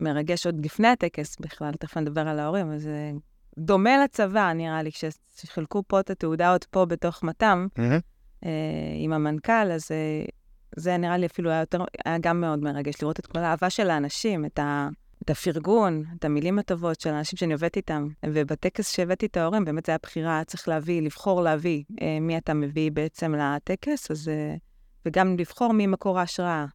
מרגש 0.00 0.46
עוד 0.46 0.64
לפני 0.64 0.88
הטקס 0.88 1.36
בכלל, 1.40 1.72
תכף 1.72 1.96
נדבר 1.96 2.28
על 2.28 2.38
ההורים, 2.38 2.66
אבל 2.66 2.78
זה 2.78 3.10
דומה 3.58 4.04
לצבא, 4.04 4.52
נראה 4.52 4.82
לי, 4.82 4.90
כשחילקו 5.34 5.82
פה 5.86 6.00
את 6.00 6.10
התעודה 6.10 6.52
עוד 6.52 6.64
פה 6.64 6.84
בתוך 6.84 7.22
מתם, 7.22 7.66
אה, 8.44 8.50
עם 8.98 9.12
המנכ"ל, 9.12 9.72
אז 9.72 9.88
אה, 9.90 10.24
זה 10.76 10.96
נראה 10.96 11.16
לי 11.16 11.26
אפילו 11.26 11.50
היה 11.50 11.60
יותר, 11.60 11.84
היה 12.04 12.18
גם 12.18 12.40
מאוד 12.40 12.58
מרגש, 12.58 12.94
לראות 13.02 13.20
את 13.20 13.26
כל 13.26 13.38
האהבה 13.38 13.70
של 13.70 13.90
האנשים, 13.90 14.44
את, 14.44 14.58
ה, 14.58 14.88
את 15.22 15.30
הפרגון, 15.30 16.04
את 16.18 16.24
המילים 16.24 16.58
הטובות 16.58 17.00
של 17.00 17.10
האנשים 17.10 17.36
שאני 17.36 17.52
עובדת 17.52 17.76
איתם. 17.76 18.08
ובטקס 18.26 18.92
שהבאתי 18.92 19.26
את 19.26 19.36
ההורים, 19.36 19.64
באמת 19.64 19.86
זו 19.86 19.92
הייתה 19.92 20.06
בחירה, 20.06 20.42
צריך 20.46 20.68
להביא, 20.68 21.02
לבחור 21.02 21.42
להביא 21.42 21.84
אה, 22.02 22.18
מי 22.20 22.38
אתה 22.38 22.54
מביא 22.54 22.90
בעצם 22.92 23.34
לטקס, 23.34 24.10
אז, 24.10 24.30
וגם 25.06 25.36
לבחור 25.38 25.72
מי 25.72 25.86
מקור 25.86 26.18
ההשראה. 26.18 26.66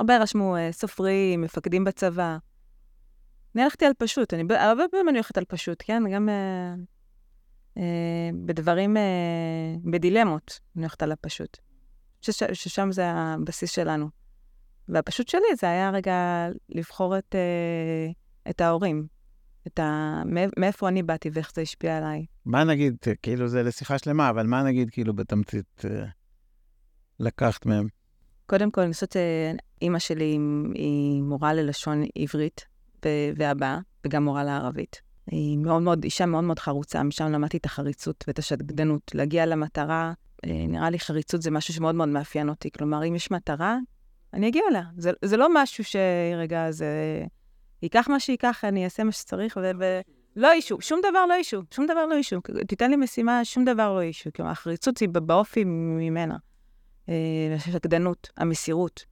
הרבה 0.00 0.18
רשמו 0.18 0.56
אה, 0.56 0.72
סופרים, 0.72 1.40
מפקדים 1.40 1.84
בצבא. 1.84 2.36
אני 3.54 3.62
הלכתי 3.62 3.86
על 3.86 3.92
פשוט, 3.98 4.34
אני 4.34 4.54
הרבה 4.54 4.82
פעמים 4.90 5.08
אני 5.08 5.18
הולכת 5.18 5.38
על 5.38 5.44
פשוט, 5.44 5.82
כן? 5.86 6.02
גם 6.12 6.28
אה, 6.28 6.74
אה, 7.76 8.30
בדברים, 8.44 8.96
אה, 8.96 9.02
בדילמות, 9.90 10.60
אני 10.76 10.84
הולכת 10.84 11.02
על 11.02 11.12
הפשוט. 11.12 11.58
שש, 12.20 12.42
ששם 12.44 12.92
זה 12.92 13.06
הבסיס 13.06 13.70
שלנו. 13.70 14.08
והפשוט 14.88 15.28
שלי 15.28 15.56
זה 15.60 15.66
היה 15.66 15.90
רגע 15.90 16.48
לבחור 16.68 17.18
את, 17.18 17.34
אה, 17.34 18.10
את 18.50 18.60
ההורים, 18.60 19.06
את 19.66 19.78
ה... 19.78 20.22
מאיפה 20.56 20.88
אני 20.88 21.02
באתי 21.02 21.30
ואיך 21.32 21.52
זה 21.54 21.62
השפיע 21.62 21.96
עליי. 21.96 22.26
מה 22.44 22.64
נגיד, 22.64 22.96
כאילו 23.22 23.48
זה 23.48 23.62
לשיחה 23.62 23.98
שלמה, 23.98 24.30
אבל 24.30 24.46
מה 24.46 24.62
נגיד 24.62 24.90
כאילו 24.90 25.14
בתמצית 25.14 25.84
אה, 25.84 26.04
לקחת 27.20 27.66
מהם? 27.66 27.88
קודם 28.46 28.70
כל, 28.70 28.80
אני 28.80 28.92
חושבת 28.92 29.16
שאימא 29.78 29.98
שלי 29.98 30.38
היא 30.74 31.22
מורה 31.22 31.54
ללשון 31.54 32.02
עברית 32.14 32.66
והבאה, 33.36 33.78
וגם 34.06 34.24
מורה 34.24 34.44
לערבית. 34.44 35.00
היא 35.26 35.58
מאוד 35.58 35.82
מאוד, 35.82 36.04
אישה 36.04 36.26
מאוד 36.26 36.44
מאוד 36.44 36.58
חרוצה, 36.58 37.02
משם 37.02 37.32
למדתי 37.32 37.56
את 37.56 37.64
החריצות 37.64 38.24
ואת 38.28 38.38
השדגדנות. 38.38 39.14
להגיע 39.14 39.46
למטרה, 39.46 40.12
אה, 40.44 40.64
נראה 40.68 40.90
לי 40.90 40.98
חריצות 40.98 41.42
זה 41.42 41.50
משהו 41.50 41.74
שמאוד 41.74 41.94
מאוד 41.94 42.08
מאפיין 42.08 42.48
אותי. 42.48 42.70
כלומר, 42.70 43.04
אם 43.08 43.14
יש 43.14 43.30
מטרה, 43.30 43.78
אני 44.34 44.48
אגיע 44.48 44.62
אליה. 44.70 44.82
זה, 44.96 45.10
זה 45.24 45.36
לא 45.36 45.48
משהו 45.54 45.84
שרגע, 45.84 46.70
זה... 46.70 47.24
ייקח 47.82 48.08
מה 48.08 48.20
שייקח, 48.20 48.64
אני 48.64 48.84
אעשה 48.84 49.04
מה 49.04 49.12
שצריך, 49.12 49.58
ו... 49.62 49.70
ו... 49.80 50.00
לא 50.36 50.52
אישו, 50.52 50.80
שום 50.80 51.00
דבר 51.10 51.26
לא 51.26 51.34
אישו, 51.34 51.62
שום 51.74 51.86
דבר 51.86 52.06
לא 52.06 52.14
אישו. 52.14 52.40
תיתן 52.68 52.90
לי 52.90 52.96
משימה, 52.96 53.44
שום 53.44 53.64
דבר 53.64 53.94
לא 53.94 54.00
אישו. 54.00 54.30
כלומר, 54.36 54.50
החריצות 54.50 54.98
היא 54.98 55.08
באופי 55.08 55.64
ממנה. 55.66 56.36
אה, 57.08 57.14
השקדנות, 57.56 58.30
המסירות. 58.36 59.04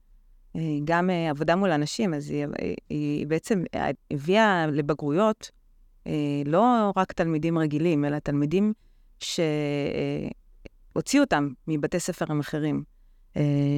אה, 0.57 0.77
גם 0.83 1.09
עבודה 1.29 1.55
מול 1.55 1.71
אנשים, 1.71 2.13
אז 2.13 2.29
היא, 2.29 2.45
היא 2.89 3.27
בעצם 3.27 3.63
הביאה 4.11 4.67
לבגרויות 4.67 5.51
לא 6.45 6.91
רק 6.95 7.11
תלמידים 7.11 7.57
רגילים, 7.57 8.05
אלא 8.05 8.19
תלמידים 8.19 8.73
שהוציאו 9.19 11.23
אותם 11.23 11.49
מבתי 11.67 11.99
ספר 11.99 12.25
אחרים, 12.39 12.83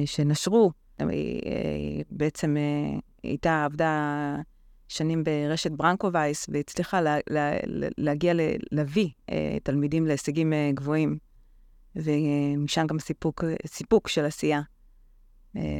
שנשרו. 0.04 0.72
היא 0.98 2.04
בעצם 2.10 2.56
הייתה, 3.22 3.64
עבדה 3.64 4.36
שנים 4.88 5.24
ברשת 5.24 5.70
ברנקו 5.70 6.12
וייס, 6.12 6.46
והצליחה 6.52 7.00
לה, 7.00 7.16
לה, 7.30 7.52
להגיע, 7.98 8.32
להביא 8.70 9.08
תלמידים 9.62 10.06
להישגים 10.06 10.52
גבוהים, 10.74 11.18
ומשם 11.96 12.86
גם 12.86 12.98
סיפוק, 12.98 13.44
סיפוק 13.66 14.08
של 14.08 14.24
עשייה. 14.24 14.60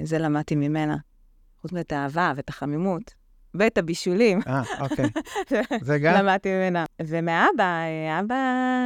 זה 0.02 0.18
למדתי 0.18 0.54
ממנה. 0.54 0.96
חוץ 1.60 1.72
מאת 1.72 1.92
האהבה 1.92 2.32
ואת 2.36 2.48
החמימות, 2.48 3.14
ואת 3.54 3.78
הבישולים. 3.78 4.40
אה, 4.46 4.62
אוקיי. 4.80 5.10
זה 5.86 5.98
גם? 5.98 6.14
למדתי 6.14 6.48
ממנה. 6.48 6.84
ומאבא, 7.02 7.82
אבא 8.20 8.36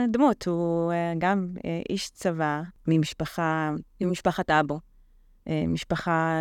דמות, 0.08 0.46
הוא 0.46 0.92
אה, 0.92 1.12
גם 1.18 1.48
אה, 1.64 1.80
איש 1.90 2.10
צבא 2.10 2.62
ממשפחה, 2.86 3.72
ממשפחת 4.00 4.50
אבו. 4.50 4.80
אה, 5.48 5.64
משפחה 5.68 6.38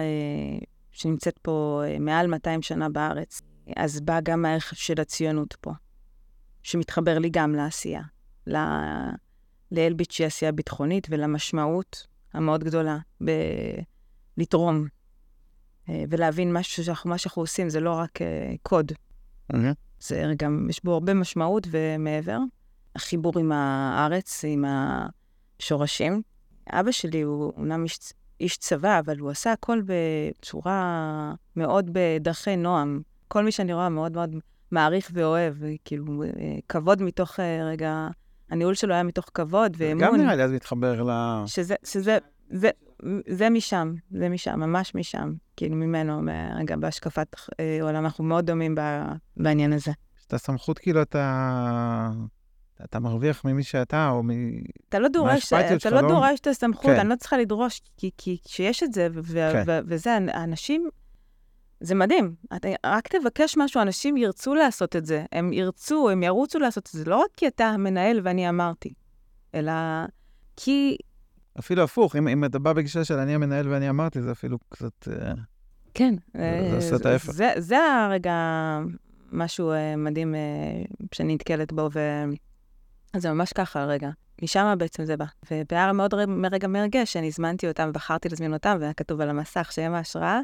שנמצאת 0.92 1.38
פה 1.38 1.82
מעל 2.00 2.28
200 2.28 2.62
שנה 2.62 2.90
בארץ. 2.90 3.42
אז 3.76 4.02
בא 4.02 4.20
גם 4.24 4.46
הערך 4.46 4.76
של 4.76 5.02
הציונות 5.02 5.56
פה, 5.62 5.72
שמתחבר 6.64 7.20
לי 7.20 7.30
גם 7.32 7.56
לעשייה, 7.56 8.02
ל... 8.48 8.58
לאלביט 9.72 10.12
שהיא 10.12 10.28
עשייה 10.28 10.52
ביטחונית 10.52 11.08
ולמשמעות 11.10 12.08
המאוד 12.34 12.64
גדולה 12.64 12.98
בלתרום 13.22 13.93
אה, 15.90 16.04
ולהבין 16.10 16.54
משהו 16.54 16.84
שאנחנו, 16.84 17.10
מה 17.10 17.18
שאנחנו 17.18 17.42
עושים 17.42 17.70
זה 17.70 17.80
לא 17.80 17.92
רק 17.92 18.18
uh, 18.18 18.24
קוד. 18.62 18.92
Mm-hmm. 19.52 19.56
זה 20.00 20.34
גם, 20.38 20.68
יש 20.70 20.84
בו 20.84 20.94
הרבה 20.94 21.14
משמעות 21.14 21.68
ומעבר. 21.72 22.40
החיבור 22.96 23.40
עם 23.40 23.52
הארץ, 23.52 24.46
עם 24.48 24.66
השורשים. 25.60 26.22
אבא 26.70 26.92
שלי 26.92 27.22
הוא 27.22 27.54
אומנם 27.58 27.84
איש, 27.84 28.00
איש 28.40 28.58
צבא, 28.58 29.00
אבל 29.00 29.20
הוא 29.20 29.30
עשה 29.30 29.52
הכל 29.52 29.82
בצורה 29.86 31.34
מאוד 31.56 31.90
בדרכי 31.94 32.56
נועם. 32.56 33.02
כל 33.28 33.44
מי 33.44 33.52
שאני 33.52 33.74
רואה 33.74 33.90
מאוד 33.90 34.12
מאוד 34.12 34.36
מעריך 34.72 35.12
ואוהב, 35.14 35.56
כאילו, 35.86 36.24
אה, 36.24 36.30
כבוד 36.70 37.02
מתוך 37.02 37.40
רגע, 37.40 38.08
הניהול 38.50 38.74
שלו 38.74 38.94
היה 38.94 39.04
מתוך 39.04 39.30
כבוד 39.34 39.76
ואמון. 39.78 40.04
גם 40.04 40.16
נראה 40.16 40.36
לי 40.36 40.44
אז 40.44 40.52
מתחבר 40.52 41.04
ל... 41.04 41.44
שזה, 41.48 41.76
שזה, 41.84 42.18
זה, 42.50 42.70
זה 43.28 43.50
משם, 43.50 43.94
זה 44.12 44.30
משם, 44.30 44.60
ממש 44.60 44.96
משם. 44.96 45.34
כאילו 45.58 45.76
ממנו, 45.76 46.22
רגע, 46.56 46.76
בהשקפת 46.76 47.36
אה, 47.60 47.78
עולם, 47.82 48.06
אנחנו 48.06 48.24
מאוד 48.24 48.46
דומים 48.46 48.76
בעניין 49.38 49.74
הזה. 49.74 49.92
את 50.28 50.34
הסמכות, 50.34 50.80
כאילו, 50.80 51.02
אתה... 51.02 52.10
אתה 52.84 53.00
מרוויח 53.00 53.46
ממי 53.46 53.64
שאתה, 53.64 54.10
או 54.10 54.24
מ... 54.24 54.30
אתה 54.90 55.00
לא 55.00 55.08
דורש, 55.08 55.54
אתה 55.54 55.90
לא, 55.90 56.02
לא 56.02 56.08
דורש 56.08 56.40
את 56.40 56.48
הסמכות, 56.48 56.86
כן. 56.92 57.00
אני 57.00 57.10
לא 57.10 57.16
צריכה 57.16 57.38
לדרוש, 57.38 57.82
כי, 57.98 58.10
כי 58.18 58.38
כשיש 58.44 58.84
את 58.84 58.94
זה, 58.94 59.08
ו- 59.14 59.52
כן. 59.54 59.64
ו- 59.68 59.80
וזה, 59.86 60.18
האנשים, 60.34 60.90
זה 61.80 61.96
מדהים. 61.96 62.36
אתה 62.56 62.68
רק 62.86 63.08
תבקש 63.08 63.58
משהו, 63.58 63.82
אנשים 63.82 64.18
ירצו 64.18 64.56
לעשות 64.56 64.96
את 64.96 65.06
זה. 65.06 65.26
הם 65.32 65.54
ירצו, 65.54 66.10
הם 66.10 66.24
ירוצו 66.24 66.60
לעשות 66.60 66.86
את 66.86 66.92
זה, 66.92 67.06
לא 67.06 67.18
רק 67.18 67.30
כי 67.38 67.48
אתה 67.48 67.66
המנהל 67.66 68.20
ואני 68.24 68.50
אמרתי, 68.50 68.94
אלא 69.56 69.72
כי 70.56 70.98
אפילו 71.60 71.84
הפוך, 71.84 72.16
אם, 72.16 72.28
אם 72.28 72.46
אתה 72.46 72.60
בא 72.60 72.74
בגישה 72.74 73.04
של 73.04 73.18
אני 73.18 73.36
המנהל 73.36 73.68
ואני 73.68 73.90
אמרתי, 73.90 74.22
זה 74.22 74.32
אפילו 74.32 74.58
קצת... 74.70 75.08
אה, 75.08 75.34
כן. 75.94 76.16
זה, 76.34 76.68
זה 76.70 76.76
עושה 76.76 76.96
את 76.96 77.06
ההפך. 77.06 77.32
זה, 77.32 77.52
זה 77.58 77.78
הרגע 77.78 78.34
משהו 79.32 79.72
uh, 79.72 79.98
מדהים 79.98 80.36
שאני 81.12 81.36
נתקלת 81.36 81.74
בו, 81.74 81.90
וזה 83.16 83.32
ממש 83.32 83.54
ככה 83.54 83.82
הרגע. 83.82 84.10
משם 84.42 84.76
בעצם 84.78 85.06
זה 85.06 85.18
בא. 85.18 85.26
והיה 85.52 85.94
מאוד 85.94 86.14
רגע 86.52 86.68
מרגש, 86.68 87.14
שאני 87.14 87.28
הזמנתי 87.28 87.68
אותם, 87.68 87.92
בחרתי 87.94 88.30
להזמין 88.30 88.54
אותם, 88.54 88.78
והיה 88.80 88.94
כתוב 88.94 89.22
על 89.22 89.30
המסך 89.30 89.72
שהם 89.72 89.94
ההשראה. 89.94 90.40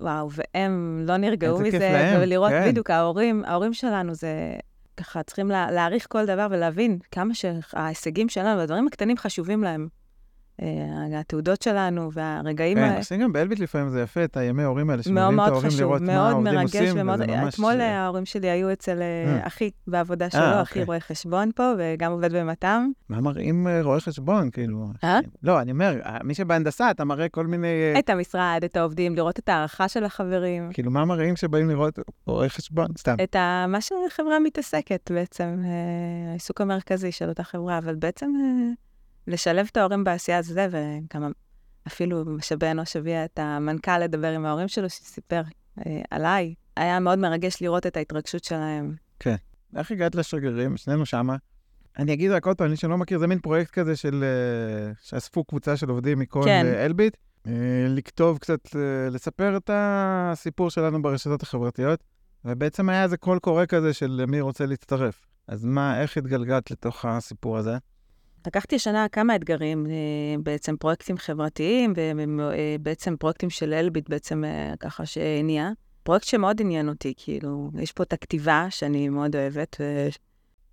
וואו, 0.00 0.28
והם 0.32 1.04
לא 1.06 1.16
נרגעו 1.16 1.60
מזה. 1.60 2.16
ולראות 2.20 2.50
כן. 2.50 2.68
בדיוק, 2.68 2.90
ההורים, 2.90 3.44
ההורים 3.44 3.72
שלנו 3.72 4.14
זה... 4.14 4.58
ככה 5.00 5.22
צריכים 5.22 5.48
לה, 5.48 5.70
להעריך 5.70 6.06
כל 6.08 6.26
דבר 6.26 6.46
ולהבין 6.50 6.98
כמה 7.10 7.34
שההישגים 7.34 8.28
שלנו 8.28 8.58
והדברים 8.58 8.86
הקטנים 8.86 9.16
חשובים 9.16 9.64
להם. 9.64 9.99
אה, 10.62 11.20
התעודות 11.20 11.62
שלנו 11.62 12.12
והרגעים 12.12 12.78
האלה. 12.78 12.92
כן, 12.92 12.98
עושים 12.98 13.20
גם 13.20 13.32
באלביט 13.32 13.58
לפעמים 13.58 13.88
זה 13.88 14.00
יפה, 14.00 14.24
את 14.24 14.36
הימי 14.36 14.62
ההורים 14.62 14.90
האלה, 14.90 15.02
שמביאים 15.02 15.40
את 15.40 15.48
ההורים 15.48 15.70
לראות 15.78 16.00
מה 16.02 16.28
העובדים 16.28 16.58
עושים, 16.58 17.00
ומאוד 17.00 17.18
מרגש, 17.18 17.28
ומאוד... 17.30 17.48
אתמול 17.48 17.80
ההורים 17.80 18.24
שלי 18.24 18.50
היו 18.50 18.72
אצל 18.72 19.02
אה, 19.02 19.34
אה. 19.34 19.46
אחי 19.46 19.70
בעבודה 19.86 20.30
שלו, 20.30 20.40
אחי 20.40 20.60
אוקיי. 20.60 20.84
רואה 20.84 21.00
חשבון 21.00 21.50
פה, 21.54 21.72
וגם 21.78 22.12
עובד 22.12 22.36
במת"ם. 22.36 22.90
מה 23.08 23.20
מראים 23.20 23.66
רואה 23.82 24.00
חשבון, 24.00 24.50
כאילו? 24.50 24.86
אה? 25.04 25.20
לא, 25.42 25.60
אני 25.60 25.72
אומר, 25.72 26.00
מי 26.24 26.34
שבהנדסה, 26.34 26.90
אתה 26.90 27.04
מראה 27.04 27.28
כל 27.28 27.46
מיני... 27.46 27.68
את 27.98 28.10
המשרד, 28.10 28.60
את 28.64 28.76
העובדים, 28.76 29.16
לראות 29.16 29.38
את 29.38 29.48
ההערכה 29.48 29.88
של 29.88 30.04
החברים. 30.04 30.70
כאילו, 30.72 30.90
מה 30.90 31.04
מראים 31.04 31.36
שבאים 31.36 31.70
לראות 31.70 31.98
רואה 32.26 32.48
חשבון? 32.48 32.86
סתם. 32.98 33.16
את 33.22 33.36
מה 33.68 33.80
שהחברה 33.80 34.38
מתעסקת 34.38 35.10
בעצם, 35.10 35.62
העיסוק 36.30 36.60
המרכזי 36.60 37.12
של 37.12 37.28
אותה 37.28 37.42
חברה, 37.42 37.78
אבל 37.78 37.94
בעצם... 37.94 38.30
לשלב 39.26 39.68
את 39.72 39.76
ההורים 39.76 40.04
בעשייה 40.04 40.38
הזה, 40.38 40.68
וגם 40.70 41.32
אפילו 41.86 42.24
משאבי 42.24 42.70
אנוש 42.70 42.96
הביאה 42.96 43.24
את 43.24 43.38
המנכ"ל 43.38 43.98
לדבר 43.98 44.32
עם 44.32 44.46
ההורים 44.46 44.68
שלו, 44.68 44.90
שסיפר 44.90 45.42
אה, 45.86 46.02
עליי. 46.10 46.54
היה 46.76 47.00
מאוד 47.00 47.18
מרגש 47.18 47.62
לראות 47.62 47.86
את 47.86 47.96
ההתרגשות 47.96 48.44
שלהם. 48.44 48.94
כן. 49.20 49.36
איך 49.76 49.90
הגעת 49.90 50.14
לשגרירים? 50.14 50.76
שנינו 50.76 51.06
שמה. 51.06 51.36
אני 51.98 52.12
אגיד 52.12 52.30
רק 52.30 52.46
עוד 52.46 52.56
פעם, 52.56 52.70
מי 52.70 52.76
שלא 52.76 52.98
מכיר, 52.98 53.18
זה 53.18 53.26
מין 53.26 53.38
פרויקט 53.38 53.70
כזה 53.70 53.96
של... 53.96 54.24
אה, 54.24 54.92
שאספו 55.02 55.44
קבוצה 55.44 55.76
של 55.76 55.88
עובדים 55.88 56.18
מכל 56.18 56.42
כן. 56.44 56.66
אה, 56.66 56.86
אלביט, 56.86 57.16
אה, 57.46 57.52
לכתוב 57.88 58.38
קצת, 58.38 58.68
לספר 59.10 59.56
את 59.56 59.70
הסיפור 59.72 60.70
שלנו 60.70 61.02
ברשתות 61.02 61.42
החברתיות, 61.42 62.04
ובעצם 62.44 62.88
היה 62.88 63.02
איזה 63.02 63.16
קול 63.16 63.38
קורא 63.38 63.66
כזה 63.66 63.92
של 63.92 64.24
מי 64.28 64.40
רוצה 64.40 64.66
להצטרף. 64.66 65.26
אז 65.48 65.64
מה, 65.64 66.00
איך 66.02 66.16
התגלגלת 66.16 66.70
לתוך 66.70 67.04
הסיפור 67.04 67.58
הזה? 67.58 67.78
לקחתי 68.46 68.76
השנה 68.76 69.08
כמה 69.08 69.36
אתגרים, 69.36 69.86
אה, 69.86 70.42
בעצם 70.42 70.76
פרויקטים 70.76 71.18
חברתיים, 71.18 71.92
ובעצם 71.96 73.16
פרויקטים 73.16 73.50
של 73.50 73.72
אלביט 73.72 74.08
בעצם 74.08 74.44
אה, 74.44 74.74
ככה 74.80 75.06
שהניע. 75.06 75.70
פרויקט 76.02 76.26
שמאוד 76.26 76.60
עניין 76.60 76.88
אותי, 76.88 77.14
כאילו, 77.16 77.70
יש 77.78 77.92
פה 77.92 78.02
את 78.02 78.12
הכתיבה 78.12 78.66
שאני 78.70 79.08
מאוד 79.08 79.36
אוהבת. 79.36 79.76
ו... 79.80 80.08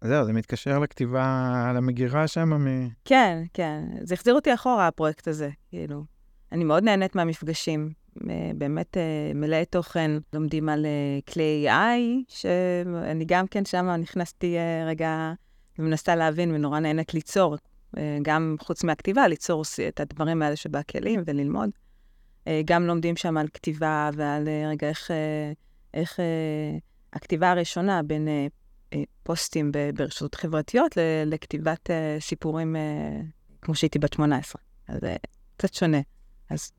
זהו, 0.01 0.25
זה 0.25 0.33
מתקשר 0.33 0.79
לכתיבה 0.79 1.53
על 1.69 1.77
המגירה 1.77 2.27
שם 2.27 2.53
מ... 2.53 2.89
כן, 3.05 3.43
כן. 3.53 3.83
זה 4.03 4.13
החזיר 4.13 4.33
אותי 4.33 4.53
אחורה, 4.53 4.87
הפרויקט 4.87 5.27
הזה, 5.27 5.49
כאילו. 5.69 6.03
אני 6.51 6.63
מאוד 6.63 6.83
נהנית 6.83 7.15
מהמפגשים, 7.15 7.89
אה, 8.29 8.51
באמת 8.55 8.97
מלאי 9.35 9.65
תוכן. 9.65 10.11
לומדים 10.33 10.69
על 10.69 10.85
כלי 11.33 11.67
AI, 11.69 12.23
שאני 12.27 13.25
גם 13.27 13.47
כן 13.47 13.65
שם 13.65 13.85
נכנסתי 13.85 14.55
רגע 14.87 15.33
ומנסה 15.79 16.15
להבין 16.15 16.51
ונורא 16.51 16.79
נהנית 16.79 17.13
ליצור, 17.13 17.55
אה, 17.97 18.17
גם 18.21 18.55
חוץ 18.59 18.83
מהכתיבה, 18.83 19.27
ליצור 19.27 19.63
את 19.87 19.99
הדברים 19.99 20.41
האלה 20.41 20.55
שבכלים 20.55 21.23
וללמוד. 21.25 21.69
אה, 22.47 22.61
גם 22.65 22.83
לומדים 22.83 23.15
שם 23.15 23.37
על 23.37 23.47
כתיבה 23.53 24.09
ועל 24.13 24.47
אה, 24.47 24.69
רגע 24.69 24.89
איך, 24.89 25.11
איך 25.93 26.19
הכתיבה 27.13 27.51
הראשונה 27.51 28.03
בין 28.03 28.27
פוסטים 29.23 29.71
ברשתות 29.95 30.35
חברתיות 30.35 30.97
לכתיבת 31.25 31.89
סיפורים 32.19 32.75
כמו 33.61 33.75
שהייתי 33.75 33.99
בת 33.99 34.13
18. 34.13 34.61
אז 34.87 34.99
קצת 35.57 35.73
שונה. 35.73 35.97
אז 36.49 36.71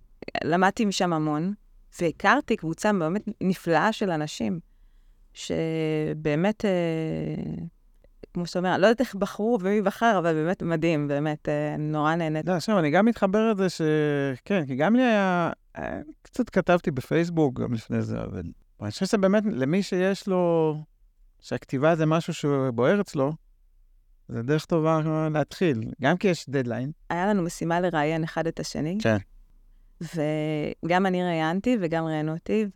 למדתי 0.45 0.85
משם 0.85 1.13
המון, 1.13 1.55
והכרתי 2.01 2.57
קבוצה 2.57 2.93
באמת 2.93 3.23
נפלאה 3.41 3.93
של 3.93 4.11
אנשים, 4.11 4.61
שבאמת, 5.33 6.65
כמו 8.35 8.47
שאתה 8.47 8.59
אומר, 8.59 8.79
לא 8.79 8.87
יודעת 8.87 9.01
איך 9.01 9.15
בחרו 9.15 9.59
ומי 9.61 9.83
בחר, 9.83 10.19
אבל 10.19 10.35
באמת 10.35 10.63
מדהים, 10.63 11.09
באמת, 11.09 11.49
אה, 11.49 11.77
נורא 11.79 12.15
נהנית. 12.15 12.47
לא, 12.49 12.53
עכשיו, 12.53 12.79
אני 12.79 12.91
גם 12.91 13.07
מתחבר 13.07 13.53
לזה 13.53 13.69
ש... 13.69 13.81
כן, 14.45 14.67
כי 14.67 14.77
גם 14.77 14.97
לי 14.97 15.03
היה... 15.03 15.51
היה- 15.75 16.01
קצת 16.23 16.51
כתבתי 16.51 16.91
בפייסבוק 16.91 17.61
גם 17.61 17.75
לפני 17.75 18.03
זה, 18.03 18.21
אבל... 18.21 18.43
אני 18.83 18.91
חושב 18.91 19.07
שזה 19.07 19.19
באמת, 19.19 19.43
למי 19.53 19.83
שיש 19.83 20.27
לו... 20.27 20.75
שהכתיבה 21.41 21.97
זה 21.97 22.07
משהו 22.07 22.35
שבוער 22.35 23.01
אצלו, 23.01 23.33
זה 24.29 24.43
דרך 24.43 24.65
טובה 24.65 25.01
להתחיל. 25.33 25.91
גם 26.03 26.17
כי 26.17 26.29
יש 26.29 26.49
דדליין. 26.49 26.93
היה 27.11 27.27
לנו 27.27 27.43
משימה 27.43 27.81
לראיין 27.81 28.25
אחד 28.25 28.47
את 28.47 28.61
השני. 28.61 28.99
כן. 29.03 29.17
וגם 30.01 31.07
אני 31.07 31.23
ראיינתי 31.25 31.77
וגם 31.81 32.05
ראיינו 32.05 32.35
אותי, 32.35 32.67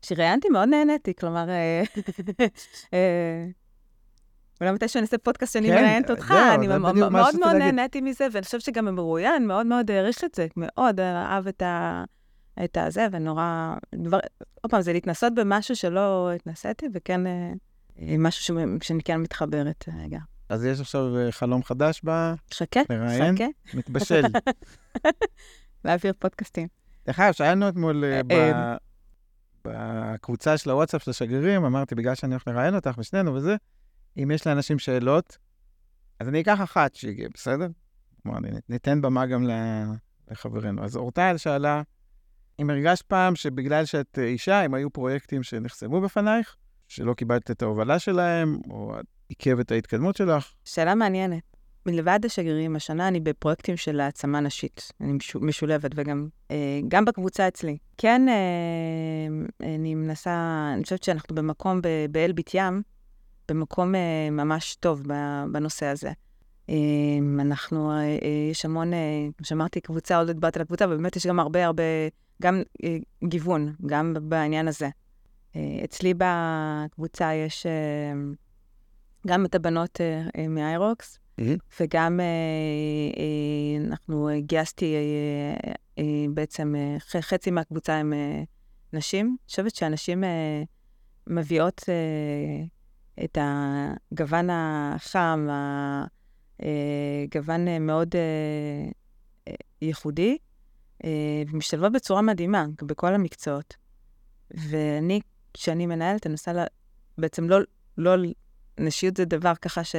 וכשראיינתי 0.00 0.48
מאוד 0.48 0.68
נהניתי, 0.68 1.14
כלומר, 1.14 1.48
אה, 1.50 1.82
אה, 2.94 3.46
אולי 4.60 4.72
מתישהו 4.72 4.98
אני 4.98 5.04
אעשה 5.04 5.18
פודקאסט 5.18 5.52
שאני 5.52 5.68
כן, 5.68 5.74
מראיינת 5.74 6.10
אותך, 6.10 6.28
זהו, 6.28 6.54
אני 6.54 6.68
זה 6.68 6.78
מאוד 6.78 6.94
מאוד. 7.40 7.56
נהניתי 7.56 8.00
מזה, 8.00 8.26
ואני 8.32 8.44
חושבת 8.44 8.60
שגם 8.60 8.88
המרואיין 8.88 9.46
מאוד 9.46 9.66
מאוד 9.66 9.90
העריך 9.90 10.24
את 10.24 10.34
זה, 10.34 10.46
מאוד 10.56 11.00
אהב 11.00 11.48
את 11.48 11.62
ה... 11.62 12.04
את 12.64 12.76
הזה, 12.76 13.06
ונורא... 13.12 13.74
דבר... 13.94 14.18
עוד 14.60 14.70
פעם, 14.70 14.80
זה 14.80 14.92
להתנסות 14.92 15.34
במשהו 15.34 15.76
שלא 15.76 16.32
התנסיתי, 16.32 16.86
וכן 16.94 17.26
אה, 17.26 17.52
אה, 17.98 18.14
משהו 18.18 18.42
ש... 18.42 18.86
שאני 18.86 19.02
כן 19.02 19.16
מתחברת 19.16 19.84
רגע. 20.04 20.18
אז 20.48 20.64
יש 20.64 20.80
עכשיו 20.80 21.16
אה, 21.16 21.32
חלום 21.32 21.64
חדש 21.64 22.00
ב... 22.04 22.34
חכה, 22.54 22.80
לראיין? 22.90 23.34
חכה, 23.34 23.44
מתבשל. 23.74 24.22
להעביר 25.84 26.12
פודקאסטים. 26.18 26.68
דרך 27.06 27.20
אגב, 27.20 27.32
שאלנו 27.32 27.68
אתמול 27.68 28.04
אה, 28.04 28.22
ב- 28.22 28.32
אה, 28.32 28.76
בקבוצה 29.64 30.58
של 30.58 30.70
הוואטסאפ 30.70 31.02
של 31.02 31.10
השגרירים, 31.10 31.64
אמרתי, 31.64 31.94
בגלל 31.94 32.14
שאני 32.14 32.32
הולך 32.32 32.48
לראיין 32.48 32.74
אותך 32.74 32.94
ושנינו 32.98 33.34
וזה, 33.34 33.56
אם 34.22 34.30
יש 34.30 34.46
לאנשים 34.46 34.78
שאלות, 34.78 35.38
אז 36.20 36.28
אני 36.28 36.40
אקח 36.40 36.60
אחת 36.62 36.94
שהגיעה, 36.94 37.28
בסדר? 37.34 37.66
כלומר, 38.22 38.38
ניתן 38.68 39.00
במה 39.02 39.26
גם 39.26 39.46
לחברינו. 40.30 40.84
אז 40.84 40.96
אורטל 40.96 41.36
שאלה, 41.36 41.82
אם 42.60 42.70
הרגשת 42.70 43.02
פעם 43.02 43.36
שבגלל 43.36 43.84
שאת 43.84 44.18
אה, 44.18 44.24
אישה, 44.24 44.64
אם 44.64 44.74
היו 44.74 44.90
פרויקטים 44.90 45.42
שנחסמו 45.42 46.00
בפנייך, 46.00 46.56
שלא 46.88 47.14
קיבלת 47.14 47.50
את 47.50 47.62
ההובלה 47.62 47.98
שלהם, 47.98 48.58
או 48.70 48.94
עיכב 49.28 49.58
את 49.58 49.72
ההתקדמות 49.72 50.16
שלך, 50.16 50.52
שאלה 50.64 50.94
מעניינת. 50.94 51.42
מלבד 51.86 52.20
השגרירים, 52.24 52.76
השנה 52.76 53.08
אני 53.08 53.20
בפרויקטים 53.20 53.76
של 53.76 54.00
העצמה 54.00 54.40
נשית. 54.40 54.92
אני 55.00 55.12
משו- 55.12 55.40
משולבת, 55.40 55.90
וגם 55.94 56.28
אה, 56.50 56.80
גם 56.88 57.04
בקבוצה 57.04 57.48
אצלי. 57.48 57.78
כן, 57.96 58.28
אה, 58.28 59.74
אני 59.74 59.94
מנסה, 59.94 60.70
אני 60.74 60.82
חושבת 60.82 61.02
שאנחנו 61.02 61.34
במקום 61.34 61.80
באלביט 62.10 62.50
ים, 62.54 62.82
במקום 63.48 63.94
אה, 63.94 64.30
ממש 64.30 64.76
טוב 64.80 65.02
בנושא 65.52 65.86
הזה. 65.86 66.12
אה, 66.68 66.74
אנחנו, 67.40 67.90
אה, 67.90 68.18
יש 68.50 68.64
המון, 68.64 68.90
כמו 69.36 69.46
שאמרתי, 69.46 69.80
קבוצה, 69.80 70.16
עוד 70.18 70.26
לא 70.26 70.32
דיברתי 70.32 70.58
על 70.58 70.62
הקבוצה, 70.62 70.84
אבל 70.84 70.96
באמת 70.96 71.16
יש 71.16 71.26
גם 71.26 71.40
הרבה 71.40 71.66
הרבה, 71.66 71.82
גם 72.42 72.62
גיוון, 73.24 73.74
גם 73.86 74.14
בעניין 74.22 74.68
הזה. 74.68 74.88
אצלי 75.84 76.14
בקבוצה 76.18 77.34
יש 77.34 77.66
גם 79.26 79.44
את 79.44 79.54
הבנות 79.54 80.00
מאיירוקס, 80.48 81.18
וגם 81.80 82.20
אנחנו 83.86 84.28
גייסתי, 84.38 84.94
בעצם 86.34 86.74
חצי 87.20 87.50
מהקבוצה 87.50 87.94
הם 87.94 88.12
נשים. 88.92 89.26
אני 89.26 89.48
חושבת 89.48 89.74
שהנשים 89.74 90.24
מביאות 91.26 91.82
את 93.24 93.38
הגוון 93.40 94.48
החם, 94.52 95.48
הגוון 96.58 97.68
אה, 97.68 97.78
מאוד 97.78 98.16
אה, 98.16 98.90
אה, 99.48 99.54
ייחודי, 99.82 100.38
אה, 101.04 101.42
ומשתלבות 101.52 101.92
בצורה 101.92 102.22
מדהימה 102.22 102.66
בכל 102.82 103.14
המקצועות. 103.14 103.74
ואני, 104.50 105.20
כשאני 105.54 105.86
מנהלת, 105.86 106.26
אני 106.26 106.32
עושה 106.32 106.52
לה, 106.52 106.64
בעצם 107.18 107.48
לא, 107.48 107.58
לא, 107.98 108.14
נשיות 108.80 109.16
זה 109.16 109.24
דבר 109.24 109.54
ככה 109.54 109.84
ש... 109.84 109.96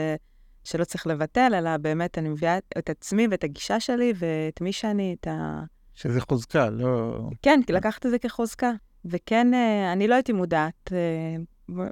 שלא 0.63 0.83
צריך 0.83 1.07
לבטל, 1.07 1.51
אלא 1.55 1.77
באמת 1.77 2.17
אני 2.17 2.29
מביאה 2.29 2.57
את 2.57 2.89
עצמי 2.89 3.27
ואת 3.31 3.43
הגישה 3.43 3.79
שלי 3.79 4.13
ואת 4.15 4.61
מי 4.61 4.73
שאני, 4.73 5.15
את 5.19 5.27
ה... 5.27 5.63
שזה 5.95 6.21
חוזקה, 6.21 6.69
לא... 6.69 7.19
כן, 7.41 7.59
לקחת 7.69 8.05
את 8.05 8.11
זה 8.11 8.19
כחוזקה. 8.19 8.71
וכן, 9.05 9.53
אה, 9.53 9.93
אני 9.93 10.07
לא 10.07 10.13
הייתי 10.15 10.33
מודעת. 10.33 10.91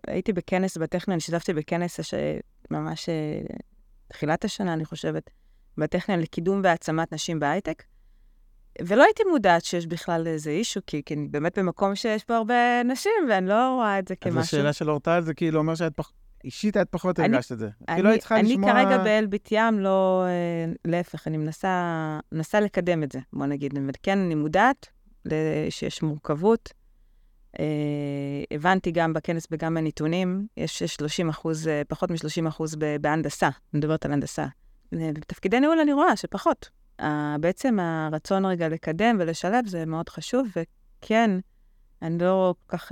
הייתי 0.07 0.33
בכנס 0.33 0.77
בטכניון, 0.77 1.19
שיתפתי 1.19 1.53
בכנס. 1.53 1.99
ממש 2.71 3.09
אה, 3.09 3.41
תחילת 4.07 4.45
השנה, 4.45 4.73
אני 4.73 4.85
חושבת, 4.85 5.29
בטכניון 5.77 6.19
לקידום 6.21 6.61
והעצמת 6.63 7.13
נשים 7.13 7.39
בהייטק. 7.39 7.83
ולא 8.81 9.03
הייתי 9.03 9.23
מודעת 9.31 9.65
שיש 9.65 9.87
בכלל 9.87 10.27
איזה 10.27 10.49
אישו, 10.49 10.79
כי, 10.87 11.01
כי 11.05 11.13
אני 11.13 11.27
באמת 11.27 11.59
במקום 11.59 11.95
שיש 11.95 12.23
פה 12.23 12.35
הרבה 12.35 12.83
נשים, 12.85 13.11
ואני 13.29 13.47
לא 13.47 13.73
רואה 13.75 13.99
את 13.99 14.07
זה 14.07 14.13
אז 14.13 14.17
כמשהו. 14.21 14.39
השאלה 14.57 14.73
של 14.73 14.89
אורטל 14.89 15.21
זה 15.21 15.33
כאילו 15.33 15.59
אומר 15.59 15.75
שאת 15.75 15.93
פח... 15.95 16.11
אישית 16.43 16.77
את 16.77 16.87
פחות 16.89 17.19
אני- 17.19 17.33
הרגשת 17.35 17.51
את 17.51 17.59
זה. 17.59 17.69
אני, 17.87 17.95
כאילו 17.95 18.09
היית 18.09 18.19
צריכה 18.19 18.39
אני 18.39 18.49
לשמוע... 18.49 18.71
כרגע 18.73 18.97
באלביט 19.03 19.47
ים, 19.51 19.79
לא... 19.79 20.23
אה, 20.27 20.73
להפך, 20.85 21.27
אני 21.27 21.37
מנסה, 21.37 21.69
מנסה 22.31 22.59
לקדם 22.59 23.03
את 23.03 23.11
זה, 23.11 23.19
בוא 23.33 23.45
נגיד. 23.45 23.73
וכן, 23.89 24.19
אני 24.19 24.35
מודעת 24.35 24.87
שיש 25.69 26.03
מורכבות. 26.03 26.69
אה, 27.59 27.65
הבנתי 28.51 28.91
גם 28.91 29.13
בכנס 29.13 29.47
וגם 29.51 29.75
בנתונים, 29.75 30.47
יש 30.57 30.83
30 30.83 31.29
אחוז, 31.29 31.67
אה, 31.67 31.81
פחות 31.87 32.11
מ-30 32.11 32.47
אחוז 32.47 32.75
בהנדסה, 33.01 33.45
אני 33.45 33.79
מדברת 33.79 34.05
על 34.05 34.11
הנדסה. 34.11 34.45
אה, 34.93 35.09
בתפקידי 35.13 35.59
ניהול 35.59 35.79
אני 35.79 35.93
רואה 35.93 36.15
שפחות. 36.15 36.69
בעצם 37.39 37.79
הרצון 37.79 38.45
רגע 38.45 38.69
לקדם 38.69 39.17
ולשלב 39.19 39.67
זה 39.67 39.85
מאוד 39.85 40.09
חשוב, 40.09 40.47
וכן, 40.55 41.31
אני 42.01 42.17
לא 42.17 42.55
כל 42.67 42.77
כך... 42.77 42.91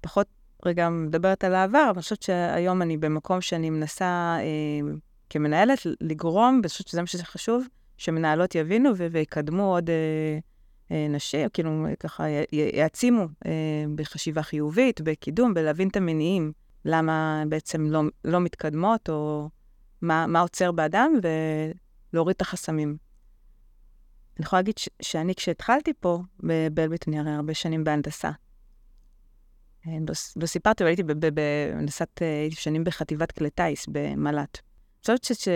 פחות 0.00 0.26
רגע 0.66 0.88
מדברת 0.88 1.44
על 1.44 1.54
העבר, 1.54 1.78
אבל 1.78 1.92
אני 1.94 2.02
חושבת 2.02 2.22
שהיום 2.22 2.82
אני 2.82 2.96
במקום 2.96 3.40
שאני 3.40 3.70
מנסה 3.70 4.38
כמנהלת 5.30 5.78
לגרום, 6.00 6.54
ואני 6.54 6.68
חושבת 6.68 6.88
שזה 6.88 7.00
מה 7.00 7.06
שזה 7.06 7.24
חשוב, 7.24 7.64
שמנהלות 7.96 8.54
יבינו 8.54 8.96
ויקדמו 8.96 9.74
עוד 9.74 9.90
אה, 10.92 11.06
נשים, 11.08 11.48
כאילו 11.48 11.86
ככה 12.00 12.24
יעצימו 12.52 13.26
אה, 13.46 13.84
בחשיבה 13.94 14.42
חיובית, 14.42 15.00
בקידום, 15.00 15.54
בלהבין 15.54 15.88
את 15.88 15.96
המניעים, 15.96 16.52
למה 16.84 17.44
בעצם 17.48 17.86
לא, 17.90 18.02
לא 18.24 18.40
מתקדמות, 18.40 19.08
או 19.08 19.48
מה, 20.02 20.26
מה 20.26 20.40
עוצר 20.40 20.72
באדם, 20.72 21.12
ולהוריד 22.12 22.34
את 22.34 22.40
החסמים. 22.40 22.96
אני 24.36 24.46
יכולה 24.46 24.60
להגיד 24.60 24.78
ש- 24.78 24.88
שאני, 25.02 25.34
כשהתחלתי 25.34 25.92
פה, 26.00 26.18
ב- 26.46 26.68
באלביט, 26.74 27.08
אני 27.08 27.18
הרי 27.18 27.30
הרבה 27.30 27.54
שנים 27.54 27.84
בהנדסה. 27.84 28.30
אה, 29.86 29.92
לא, 30.08 30.14
לא 30.36 30.46
סיפרתי, 30.46 30.82
אבל 30.84 30.88
הייתי 30.88 31.02
בהנדסת, 31.02 32.08
הייתי 32.20 32.56
שנים 32.56 32.84
בחטיבת 32.84 33.32
כלי 33.32 33.50
טיס 33.50 33.86
במל"ט. 33.88 34.58
אני 34.58 35.00
חושבת 35.00 35.24
ש, 35.24 35.48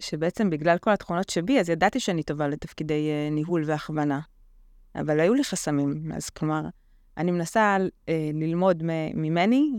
שבעצם 0.00 0.50
בגלל 0.50 0.78
כל 0.78 0.90
התכונות 0.90 1.28
שבי, 1.30 1.60
אז 1.60 1.68
ידעתי 1.68 2.00
שאני 2.00 2.22
טובה 2.22 2.48
לתפקידי 2.48 3.10
ניהול 3.30 3.62
והכוונה. 3.66 4.20
אבל 5.00 5.20
היו 5.20 5.34
לי 5.34 5.44
חסמים, 5.44 6.12
אז 6.14 6.30
כלומר, 6.30 6.62
אני 7.16 7.30
מנסה 7.30 7.76
אה, 8.08 8.30
ללמוד 8.34 8.82
מ- 8.82 9.22
ממני 9.22 9.72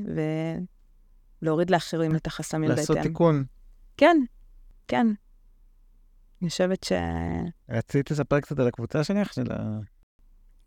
ולהוריד 1.42 1.70
לאחרים 1.70 2.16
את 2.16 2.28
החסמים 2.28 2.70
בהתאם. 2.70 2.80
לעשות 2.82 2.98
תיקון. 2.98 3.44
כן, 3.98 4.18
כן. 4.88 5.08
אני 6.42 6.50
חושבת 6.50 6.84
ש... 6.84 6.92
רצית 7.70 8.12
לספר 8.12 8.40
קצת 8.40 8.60
על 8.60 8.68
הקבוצה 8.68 9.04
שלך? 9.04 9.34
של 9.34 9.52
ה... 9.52 9.80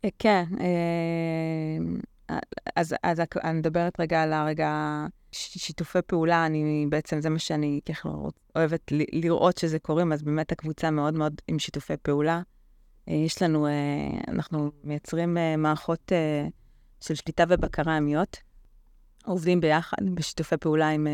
אה, 0.05 0.09
כן, 0.19 0.43
אה, 0.59 2.35
אז, 2.75 2.95
אז 3.03 3.21
אני 3.43 3.59
מדברת 3.59 3.99
רגע 3.99 4.23
על 4.23 4.33
הרגע 4.33 5.05
שיתופי 5.31 5.99
פעולה, 6.07 6.45
אני 6.45 6.85
בעצם, 6.89 7.21
זה 7.21 7.29
מה 7.29 7.39
שאני 7.39 7.79
ככה 7.85 8.09
אוהבת 8.55 8.91
ל- 8.91 9.19
לראות 9.25 9.57
שזה 9.57 9.79
קורים, 9.79 10.13
אז 10.13 10.23
באמת 10.23 10.51
הקבוצה 10.51 10.91
מאוד 10.91 11.13
מאוד 11.13 11.41
עם 11.47 11.59
שיתופי 11.59 11.93
פעולה. 12.01 12.41
אה, 13.09 13.13
יש 13.13 13.41
לנו, 13.41 13.67
אה, 13.67 13.71
אנחנו 14.27 14.71
מייצרים 14.83 15.37
אה, 15.37 15.57
מערכות 15.57 16.11
של 17.01 17.15
שליטה 17.15 17.43
ובקרה 17.49 17.97
ימיות, 17.97 18.37
עובדים 19.25 19.61
ביחד 19.61 19.97
בשיתופי 20.13 20.57
פעולה 20.57 20.89
עם... 20.89 21.07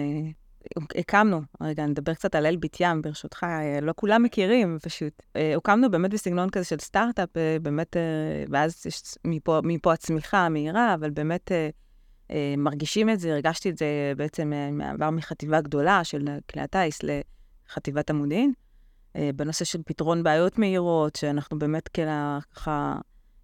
הקמנו, 0.95 1.41
רגע, 1.61 1.85
נדבר 1.85 2.13
קצת 2.13 2.35
על 2.35 2.45
אלביט 2.45 2.77
ים, 2.79 3.01
ברשותך, 3.01 3.45
לא 3.81 3.93
כולם 3.95 4.23
מכירים 4.23 4.77
פשוט. 4.81 5.23
הוקמנו 5.55 5.91
באמת 5.91 6.11
בסגנון 6.11 6.49
כזה 6.49 6.65
של 6.65 6.79
סטארט-אפ, 6.79 7.29
באמת, 7.61 7.95
ואז 8.49 8.85
יש 8.85 9.01
מפה, 9.25 9.59
מפה 9.63 9.93
הצמיחה 9.93 10.37
המהירה, 10.37 10.93
אבל 10.93 11.09
באמת 11.09 11.51
מרגישים 12.57 13.09
את 13.09 13.19
זה, 13.19 13.33
הרגשתי 13.33 13.69
את 13.69 13.77
זה 13.77 14.13
בעצם 14.17 14.53
מעבר 14.71 15.09
מחטיבה 15.09 15.61
גדולה 15.61 16.03
של 16.03 16.25
כלי 16.51 16.61
הטיס 16.61 16.99
לחטיבת 17.03 18.09
המודיעין, 18.09 18.53
בנושא 19.35 19.65
של 19.65 19.81
פתרון 19.85 20.23
בעיות 20.23 20.59
מהירות, 20.59 21.15
שאנחנו 21.15 21.59
באמת 21.59 21.87
ככה 21.87 22.95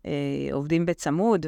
אה, 0.06 0.50
עובדים 0.52 0.86
בצמוד. 0.86 1.46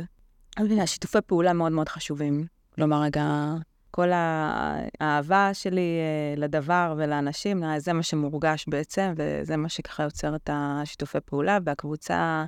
השיתופי 0.82 1.18
פעולה 1.26 1.54
מאוד 1.54 1.72
מאוד 1.72 1.90
חשובים. 1.90 2.46
כלומר, 2.76 3.02
רגע, 3.02 3.54
כל 3.92 4.10
האהבה 4.14 5.50
שלי 5.54 6.00
אה, 6.00 6.34
לדבר 6.38 6.94
ולאנשים, 6.98 7.64
אה, 7.64 7.80
זה 7.80 7.94
מה 7.94 8.04
שמורגש 8.04 8.66
בעצם, 8.68 9.14
וזה 9.18 9.58
מה 9.58 9.70
שככה 9.70 10.04
יוצר 10.04 10.36
את 10.36 10.50
השיתופי 10.54 11.18
פעולה, 11.26 11.58
והקבוצה, 11.66 12.46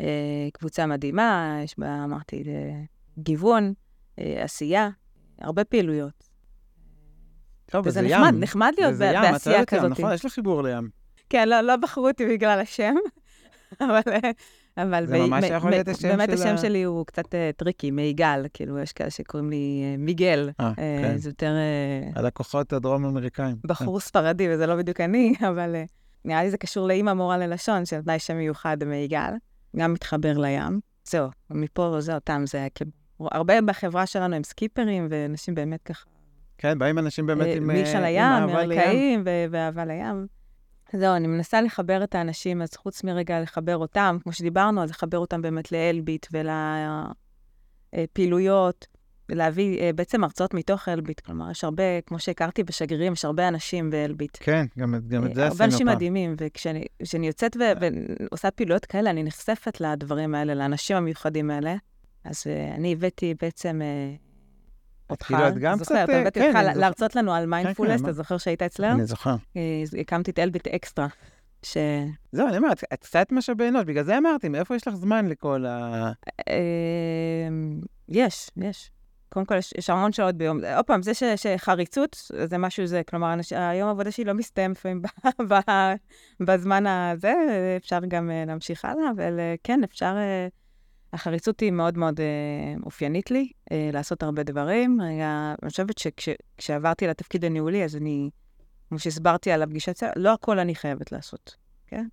אה, 0.00 0.48
קבוצה 0.52 0.86
מדהימה, 0.86 1.58
יש 1.64 1.74
בה, 1.78 2.04
אמרתי, 2.04 2.42
אה, 2.46 2.82
גיוון, 3.18 3.72
אה, 4.18 4.44
עשייה, 4.44 4.88
הרבה 5.38 5.64
פעילויות. 5.64 6.33
טוב, 7.66 7.86
וזה 7.86 8.00
וזה 8.00 8.08
נחמד, 8.14 8.28
ים. 8.34 8.40
נחמד 8.40 8.72
להיות 8.78 8.92
וזה 8.92 9.10
ב- 9.10 9.14
ים, 9.14 9.32
בעשייה 9.32 9.56
אוהבת 9.56 9.72
ים, 9.72 9.78
כזאת. 9.78 9.90
נכון? 9.90 10.12
יש 10.12 10.24
לך 10.24 10.32
חיבור 10.32 10.62
לים. 10.62 10.88
כן, 11.30 11.48
לא, 11.48 11.60
לא 11.60 11.76
בחרו 11.76 12.08
אותי 12.08 12.26
בגלל 12.28 12.60
השם, 12.60 12.94
אבל... 13.80 14.00
אבל 14.76 15.06
זה 15.06 15.18
מ- 15.18 15.20
ממש 15.30 15.44
יכול 15.44 15.70
להיות 15.70 15.88
השם 15.88 16.08
באמת 16.08 16.28
של 16.28 16.34
השם 16.34 16.54
ה- 16.54 16.58
שלי 16.58 16.82
הוא 16.82 17.06
קצת 17.06 17.34
אה, 17.34 17.50
tricky, 17.56 17.90
מיגל, 17.90 18.46
כאילו, 18.54 18.78
יש 18.78 18.92
כאלה 18.92 19.10
שקוראים 19.10 19.50
לי 19.50 19.82
אה, 19.84 19.96
מיגל. 19.98 20.50
אה, 20.60 20.66
אה, 20.66 20.72
כן. 21.02 21.16
זה 21.18 21.28
יותר 21.30 21.52
אה, 21.56 22.10
הלקוחות 22.20 22.72
הדרום-אמריקאים. 22.72 23.56
בחור 23.64 24.00
ספרדי, 24.00 24.46
וזה 24.54 24.66
לא 24.66 24.76
בדיוק 24.76 25.00
אני, 25.00 25.34
אבל 25.48 25.74
אה, 25.74 25.84
נראה 26.24 26.42
לי 26.42 26.50
זה 26.50 26.58
קשור 26.58 26.88
לאימא 26.88 27.12
מורה 27.12 27.38
ללשון, 27.38 27.84
שנתנה 27.86 28.18
שם 28.18 28.36
מיוחד 28.36 28.84
מיגל, 28.84 29.30
גם 29.76 29.92
מתחבר 29.92 30.38
לים. 30.38 30.80
זהו, 31.04 31.28
מפה 31.50 31.96
זה 32.00 32.14
אותם, 32.14 32.44
זה 32.46 32.66
כאילו... 32.74 32.90
הרבה 33.20 33.60
בחברה 33.60 34.06
שלנו 34.06 34.36
הם 34.36 34.44
סקיפרים, 34.44 35.06
ואנשים 35.10 35.54
באמת 35.54 35.82
ככה... 35.82 36.04
כן, 36.58 36.78
באים 36.78 36.98
אנשים 36.98 37.26
באמת 37.26 37.46
אה, 37.46 37.54
עם 37.54 37.70
אה, 37.70 37.76
מישה 37.76 37.98
עם 37.98 38.48
לים. 38.48 38.56
מרקעים 38.68 39.22
ואהבה 39.50 39.84
לים. 39.84 40.26
זהו, 40.92 41.16
אני 41.16 41.26
מנסה 41.26 41.60
לחבר 41.60 42.04
את 42.04 42.14
האנשים, 42.14 42.62
אז 42.62 42.74
חוץ 42.74 43.04
מרגע 43.04 43.40
לחבר 43.40 43.76
אותם, 43.76 44.16
כמו 44.22 44.32
שדיברנו, 44.32 44.82
אז 44.82 44.90
לחבר 44.90 45.18
אותם 45.18 45.42
באמת 45.42 45.72
לאלביט 45.72 46.26
ולפעילויות, 47.92 48.86
ולהביא 49.28 49.80
אה, 49.80 49.90
בעצם 49.92 50.24
הרצאות 50.24 50.54
מתוך 50.54 50.88
אלביט. 50.88 51.20
כלומר, 51.20 51.50
יש 51.50 51.64
הרבה, 51.64 52.00
כמו 52.06 52.18
שהכרתי 52.18 52.62
בשגרירים, 52.62 53.12
יש 53.12 53.24
הרבה 53.24 53.48
אנשים 53.48 53.90
באלביט. 53.90 54.38
כן, 54.40 54.66
גם 54.78 54.94
גם 55.08 55.26
את 55.26 55.34
זה 55.34 55.42
אה, 55.42 55.46
עשינו 55.46 55.52
הרבה 55.52 55.64
אנשים 55.64 55.86
פעם. 55.86 55.96
מדהימים, 55.96 56.34
וכשאני 56.38 56.84
כשאני 57.02 57.26
יוצאת 57.26 57.56
ו- 57.56 57.72
ועושה 57.80 58.50
פעילויות 58.50 58.84
כאלה, 58.84 59.10
אני 59.10 59.22
נחשפת 59.22 59.80
לדברים 59.80 60.34
האלה, 60.34 60.54
לאנשים 60.54 60.96
המיוחדים 60.96 61.50
האלה. 61.50 61.76
אז 62.24 62.44
אה, 62.46 62.74
אני 62.74 62.92
הבאתי 62.92 63.34
בעצם 63.40 63.82
אה, 63.82 64.14
אותך, 65.10 65.26
כאילו, 65.26 65.48
את 65.48 65.58
גם 65.58 65.78
זוכר, 65.78 65.84
קצת, 66.04 66.10
אה, 66.14 66.20
הבאתי 66.20 66.40
כן, 66.40 66.56
אותך. 66.56 66.76
להרצות 66.78 67.16
לנו 67.16 67.34
על 67.34 67.46
מיינדפולנס, 67.46 68.00
מה- 68.00 68.08
אתה 68.08 68.16
זוכר 68.16 68.38
שהיית 68.38 68.62
אצלנו? 68.62 68.94
אני 68.94 69.06
זוכר. 69.06 69.34
אה, 69.56 69.82
הקמתי 70.00 70.30
את 70.30 70.38
אלביט 70.38 70.68
אקסטרה, 70.68 71.06
ש... 71.62 71.76
זהו, 72.32 72.48
אני 72.48 72.56
אומרת, 72.56 72.84
את 72.92 73.04
קצת 73.04 73.32
משאבי 73.32 73.68
אנוש, 73.68 73.84
בגלל 73.84 74.04
זה 74.04 74.18
אמרתי, 74.18 74.48
מאיפה 74.48 74.76
יש 74.76 74.88
לך 74.88 74.94
זמן 74.94 75.26
לכל 75.26 75.66
ה... 75.66 76.12
אה, 76.48 77.48
יש, 78.08 78.50
יש. 78.56 78.90
קודם 79.28 79.46
כל, 79.46 79.56
יש, 79.56 79.90
המון 79.90 80.12
שעות 80.12 80.34
ביום. 80.34 80.60
עוד 80.76 80.84
פעם, 80.84 81.02
זה 81.02 81.12
שחריצות, 81.36 82.16
זה 82.44 82.58
משהו 82.58 82.86
זה, 82.86 83.02
כלומר, 83.08 83.34
היום 83.50 83.88
העבודה 83.88 84.10
שלי 84.10 84.24
לא 84.24 84.34
מסתיים 84.34 84.70
לפעמים 84.70 85.02
בזמן 86.46 86.86
הזה, 86.86 87.34
אפשר 87.76 87.98
גם 88.08 88.30
אה, 88.30 88.44
להמשיך 88.46 88.84
הלאה, 88.84 89.10
אבל 89.16 89.40
כן, 89.64 89.80
אפשר... 89.84 90.14
החריצות 91.14 91.60
היא 91.60 91.70
מאוד 91.70 91.98
מאוד 91.98 92.20
אה, 92.20 92.26
אופיינית 92.84 93.30
לי, 93.30 93.48
אה, 93.72 93.90
לעשות 93.92 94.22
הרבה 94.22 94.42
דברים. 94.42 95.00
אני 95.00 95.70
חושבת 95.70 95.98
שכשעברתי 95.98 97.06
לתפקיד 97.06 97.44
הניהולי, 97.44 97.84
אז 97.84 97.96
אני, 97.96 98.30
כמו 98.88 98.98
שהסברתי 98.98 99.50
על 99.50 99.62
הפגישת, 99.62 99.94
צוות, 99.94 100.12
לא 100.16 100.32
הכל 100.32 100.58
אני 100.58 100.74
חייבת 100.74 101.12
לעשות, 101.12 101.56
כן? 101.86 102.06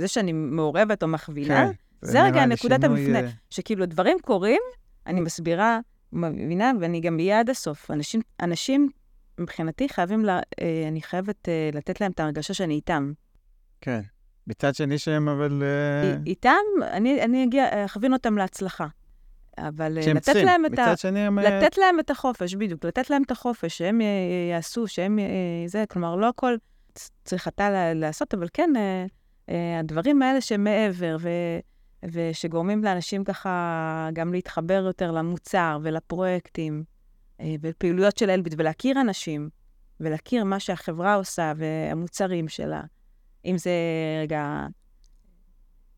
זה 0.00 0.08
שאני 0.08 0.32
מעורבת 0.32 1.02
או 1.02 1.08
מכווינה, 1.08 1.66
כן, 1.66 1.72
זה 2.02 2.22
רגע 2.22 2.46
נקודת 2.46 2.84
המפנה. 2.84 3.20
אה, 3.20 3.28
שכאילו 3.50 3.86
דברים 3.86 4.18
קורים, 4.22 4.60
אני 5.06 5.20
מסבירה, 5.20 5.80
מבינה, 6.12 6.72
ואני 6.80 7.00
גם 7.00 7.18
אהיה 7.18 7.40
עד 7.40 7.50
הסוף. 7.50 7.90
אנשים, 7.90 8.20
אנשים 8.40 8.88
מבחינתי 9.38 9.88
חייבים, 9.88 10.24
לה, 10.24 10.40
אה, 10.60 10.88
אני 10.88 11.02
חייבת 11.02 11.48
אה, 11.48 11.70
לתת 11.72 12.00
להם 12.00 12.12
את 12.12 12.20
ההרגשה 12.20 12.54
שאני 12.54 12.74
איתם. 12.74 13.12
כן. 13.80 14.00
מצד 14.48 14.74
שני 14.74 14.98
שהם 14.98 15.28
אבל... 15.28 15.62
אה, 15.62 16.10
אי- 16.10 16.16
איתם, 16.26 16.56
אני, 16.82 17.22
אני 17.22 17.44
אגיע, 17.44 17.84
אכווין 17.84 18.12
אותם 18.12 18.38
להצלחה. 18.38 18.86
אבל 19.58 19.98
אה, 19.98 20.12
לתת 20.12 20.22
צריכים. 20.22 20.46
להם 20.46 20.66
את 20.66 20.78
ה... 20.78 20.82
מצד 20.82 20.98
שני 20.98 21.20
הם... 21.20 21.38
אה, 21.38 21.60
לתת 21.60 21.78
להם 21.78 22.00
את 22.00 22.10
החופש, 22.10 22.54
בדיוק, 22.54 22.84
לתת 22.84 23.10
להם 23.10 23.22
את 23.22 23.30
החופש, 23.30 23.78
שהם 23.78 24.00
יעשו, 24.50 24.86
שהם 24.88 25.18
זה, 25.66 25.84
כלומר, 25.88 26.16
לא 26.16 26.28
הכל 26.28 26.56
צריך 27.24 27.48
אתה 27.48 27.94
לעשות, 27.94 28.34
אבל 28.34 28.46
כן, 28.52 28.70
אה, 28.76 29.06
אה, 29.48 29.78
הדברים 29.78 30.22
האלה 30.22 30.40
שמעבר, 30.40 31.16
ו, 31.20 31.28
ושגורמים 32.12 32.84
לאנשים 32.84 33.24
ככה 33.24 34.08
גם 34.12 34.32
להתחבר 34.32 34.82
יותר 34.86 35.10
למוצר 35.10 35.78
ולפרויקטים, 35.82 36.84
אה, 37.40 37.54
ולפעילויות 37.60 38.18
של 38.18 38.30
אלביט, 38.30 38.54
ולהכיר 38.58 39.00
אנשים, 39.00 39.48
ולהכיר 40.00 40.44
מה 40.44 40.60
שהחברה 40.60 41.14
עושה 41.14 41.52
והמוצרים 41.56 42.48
שלה. 42.48 42.82
אם 43.44 43.58
זה, 43.58 43.70
רגע, 44.22 44.66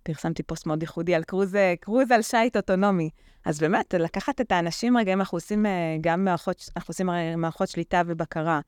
פרסמתי 0.03 0.43
פוסט 0.43 0.67
מאוד 0.67 0.83
ייחודי 0.83 1.15
על 1.15 1.25
קרוז, 1.25 1.57
קרוז 1.81 2.11
על 2.11 2.23
שיט 2.23 2.57
אוטונומי. 2.57 3.11
אז 3.45 3.61
באמת, 3.61 3.95
לקחת 3.95 4.41
את 4.41 4.53
האנשים 4.53 4.97
רגע, 4.97 5.13
אם 5.13 5.21
אנחנו 5.21 5.37
עושים 5.37 5.67
אה, 5.67 5.97
גם 6.01 6.25
מערכות, 6.25 6.71
אנחנו 6.77 6.93
עושים 6.93 7.11
הרי 7.11 7.37
מערכות 7.37 7.69
שליטה 7.69 8.03
ובקרה, 8.07 8.61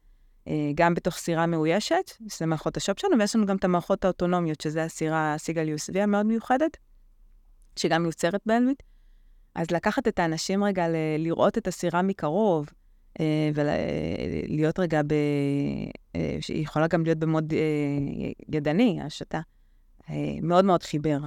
אה, 0.49 0.71
גם 0.75 0.95
בתוך 0.95 1.15
סירה 1.17 1.47
מאוישת, 1.47 2.11
שזה 2.29 2.47
מערכות 2.47 2.77
השופ 2.77 3.01
שלנו, 3.01 3.19
ויש 3.19 3.37
לנו 3.37 3.47
גם 3.47 3.57
את 3.57 3.65
המערכות 3.65 4.05
האוטונומיות, 4.05 4.61
שזה 4.61 4.85
הסירה 4.85 5.35
סיגל 5.39 5.75
USB 5.75 5.99
המאוד 5.99 6.27
מיוחדת, 6.27 6.77
שגם 7.77 8.03
מיוצרת 8.03 8.41
באלביט. 8.47 8.83
אז 9.55 9.71
לקחת 9.71 10.09
את 10.09 10.19
האנשים 10.19 10.65
רגע, 10.65 10.87
לראות 11.19 11.59
את 11.59 11.67
הסירה 11.69 12.03
מקרוב, 12.03 12.67
אה, 12.69 12.82
ולהיות 13.55 14.79
רגע 14.79 15.03
ב... 15.03 15.13
אה, 16.17 16.39
שהיא 16.41 16.63
יכולה 16.63 16.87
גם 16.87 17.05
להיות 17.05 17.19
במוד 17.19 17.53
אה, 17.53 17.59
ידני, 18.49 19.01
השתה. 19.03 19.41
אה, 20.11 20.15
מאוד 20.43 20.65
מאוד 20.65 20.83
חיבר. 20.83 21.19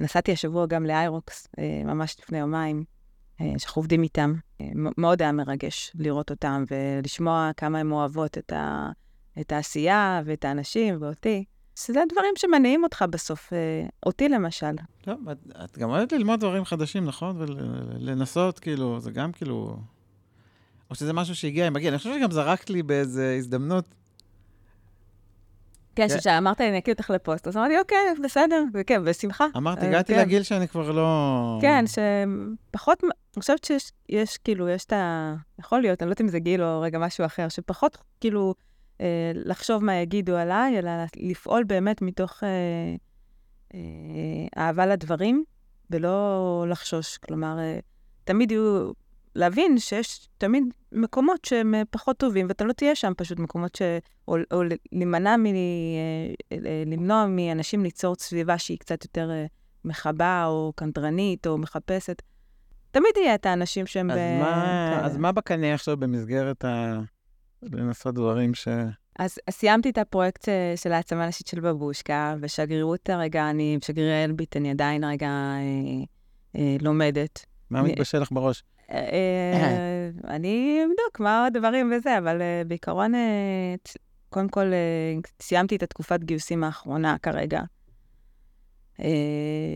נסעתי 0.00 0.32
השבוע 0.32 0.66
גם 0.66 0.86
לאיירוקס, 0.86 1.48
אה, 1.58 1.82
ממש 1.84 2.16
לפני 2.22 2.38
יומיים, 2.38 2.84
אה, 3.40 3.52
שאנחנו 3.58 3.80
עובדים 3.80 4.02
איתם. 4.02 4.34
אה, 4.60 4.66
מאוד 4.74 5.22
היה 5.22 5.32
מרגש 5.32 5.92
לראות 5.94 6.30
אותם 6.30 6.64
ולשמוע 6.70 7.50
כמה 7.56 7.78
הן 7.78 7.92
אוהבות 7.92 8.38
את, 8.38 8.52
ה, 8.52 8.90
את 9.40 9.52
העשייה 9.52 10.22
ואת 10.24 10.44
האנשים 10.44 10.96
ואותי. 11.00 11.44
זה 11.76 12.02
הדברים 12.02 12.32
שמניעים 12.36 12.84
אותך 12.84 13.04
בסוף, 13.10 13.52
אה, 13.52 13.86
אותי 14.06 14.28
למשל. 14.28 14.76
טוב, 15.02 15.28
את, 15.28 15.38
את 15.64 15.78
גם 15.78 15.90
אוהבת 15.90 16.12
ללמוד 16.12 16.40
דברים 16.40 16.64
חדשים, 16.64 17.04
נכון? 17.04 17.36
ולנסות, 17.38 18.58
כאילו, 18.58 19.00
זה 19.00 19.10
גם 19.10 19.32
כאילו... 19.32 19.76
או 20.90 20.94
שזה 20.94 21.12
משהו 21.12 21.34
שהגיע 21.34 21.66
עם 21.66 21.72
מגיע. 21.72 21.90
אני 21.90 21.98
חושב 21.98 22.14
שגם 22.18 22.30
זרקת 22.30 22.70
לי 22.70 22.82
באיזו 22.82 23.22
הזדמנות. 23.22 23.84
כן, 25.96 26.08
כן. 26.08 26.18
כשאמרת 26.18 26.60
אני 26.60 26.78
אקליט 26.78 26.98
אותך 26.98 27.10
לפוסט, 27.10 27.48
אז 27.48 27.56
אמרתי, 27.56 27.78
אוקיי, 27.78 27.98
בסדר, 28.24 28.64
וכן, 28.74 29.04
בשמחה. 29.04 29.46
אמרתי, 29.56 29.80
אה, 29.80 29.88
הגעתי 29.88 30.14
כן. 30.14 30.20
לגיל 30.20 30.42
שאני 30.42 30.68
כבר 30.68 30.90
לא... 30.90 31.58
כן, 31.62 31.84
שפחות, 31.86 33.04
אני 33.04 33.40
חושבת 33.40 33.64
שיש, 33.64 33.92
יש, 34.08 34.38
כאילו, 34.38 34.68
יש 34.68 34.84
את 34.84 34.92
ה... 34.92 35.34
יכול 35.58 35.80
להיות, 35.80 36.02
אני 36.02 36.08
לא 36.08 36.12
יודעת 36.12 36.20
אם 36.20 36.28
זה 36.28 36.38
גיל 36.38 36.62
או 36.62 36.80
רגע 36.80 36.98
משהו 36.98 37.26
אחר, 37.26 37.48
שפחות, 37.48 37.98
כאילו, 38.20 38.54
אה, 39.00 39.32
לחשוב 39.34 39.84
מה 39.84 39.94
יגידו 39.94 40.36
עליי, 40.36 40.78
אלא 40.78 40.90
לפעול 41.16 41.64
באמת 41.64 42.02
מתוך 42.02 42.42
אה, 42.42 42.48
אה, 43.74 44.62
אהבה 44.62 44.86
לדברים, 44.86 45.44
ולא 45.90 46.64
לחשוש. 46.68 47.18
כלומר, 47.18 47.56
תמיד 48.24 48.50
יהיו... 48.50 48.92
להבין 49.36 49.78
שיש 49.78 50.28
תמיד 50.38 50.64
מקומות 50.92 51.44
שהם 51.44 51.74
אה, 51.74 51.82
פחות 51.90 52.16
טובים, 52.16 52.46
ואתה 52.48 52.64
לא 52.64 52.72
תהיה 52.72 52.94
שם 52.94 53.12
פשוט 53.16 53.38
מקומות 53.38 53.74
ש... 53.74 53.82
או, 54.28 54.36
או 54.52 54.62
להימנע 54.92 55.36
מ... 55.36 55.46
אה, 55.46 55.52
אה, 56.52 56.82
למנוע 56.86 57.26
מאנשים 57.26 57.82
ליצור 57.82 58.14
סביבה 58.18 58.58
שהיא 58.58 58.78
קצת 58.78 59.04
יותר... 59.04 59.30
מכבה 59.86 60.44
או 60.46 60.72
קנטרנית 60.76 61.46
או 61.46 61.58
מחפשת. 61.58 62.22
תמיד 62.90 63.10
יהיה 63.16 63.34
את 63.34 63.46
האנשים 63.46 63.86
שהם... 63.86 64.10
אז, 64.10 64.16
ב- 64.16 64.38
מה, 64.40 64.90
כאלה. 64.94 65.06
אז 65.06 65.16
מה 65.16 65.32
בקנה 65.32 65.74
עכשיו 65.74 65.96
במסגרת 65.96 66.64
ה... 66.64 67.00
לנסות 67.62 68.14
דברים 68.14 68.54
ש... 68.54 68.68
אז, 69.18 69.38
אז 69.46 69.54
סיימתי 69.54 69.90
את 69.90 69.98
הפרויקט 69.98 70.48
של 70.76 70.92
העצמה 70.92 71.26
נשית 71.26 71.46
של 71.46 71.60
בבושקה, 71.60 72.34
ושגרירות 72.40 73.10
הרגע, 73.10 73.50
אני, 73.50 73.78
שגרירי 73.84 74.24
אלביט, 74.24 74.56
אני 74.56 74.70
עדיין 74.70 75.04
רגע 75.04 75.28
אה, 75.28 76.04
אה, 76.56 76.76
לומדת. 76.80 77.46
מה 77.70 77.82
מתבשל 77.82 78.18
לך 78.18 78.32
בראש? 78.32 78.62
אה, 78.90 78.98
אה, 79.12 80.10
אני 80.28 80.80
אבדוק 80.84 81.20
מה 81.20 81.44
עוד 81.44 81.56
דברים 81.56 81.92
וזה, 81.96 82.18
אבל 82.18 82.42
אה, 82.42 82.62
בעיקרון, 82.66 83.12
קודם 84.30 84.48
כל, 84.48 84.72
סיימתי 85.42 85.76
את 85.76 85.82
התקופת 85.82 86.20
גיוסים 86.24 86.64
האחרונה 86.64 87.16
כרגע, 87.22 87.60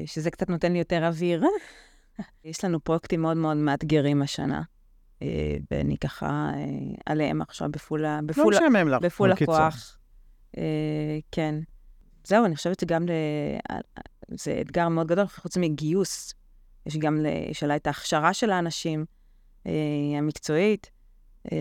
שזה 0.07 0.31
קצת 0.31 0.51
נותן 0.51 0.73
לי 0.73 0.79
יותר 0.79 1.07
אוויר. 1.07 1.45
יש 2.45 2.65
לנו 2.65 2.81
פרויקטים 2.81 3.23
מאוד 3.23 3.37
מאוד 3.37 3.57
מאתגרים 3.57 4.23
השנה, 4.23 4.63
ואני 5.71 5.99
ככה 5.99 6.51
עליהם 7.07 7.43
עכשיו 7.43 7.71
בפול, 7.71 8.05
ה- 8.05 8.21
לא 8.21 8.27
בפול, 8.27 8.55
משעמם 8.55 8.89
לך. 8.89 9.03
בפול. 9.03 9.33
הכוח. 9.33 9.99
כן. 11.33 11.55
זהו, 12.25 12.45
אני 12.45 12.57
חושבת 12.57 12.81
שגם. 12.81 13.07
זה 14.29 14.59
אתגר 14.61 14.89
מאוד 14.89 15.07
גדול, 15.07 15.27
חוץ 15.27 15.57
מגיוס 15.57 16.35
יש 16.91 16.97
גם 16.97 17.27
שאלה 17.53 17.77
את 17.77 17.87
ההכשרה 17.87 18.35
של 18.35 18.51
האנשים 18.51 19.05
אה, 19.67 19.73
המקצועית, 20.19 20.91
אה, 21.53 21.57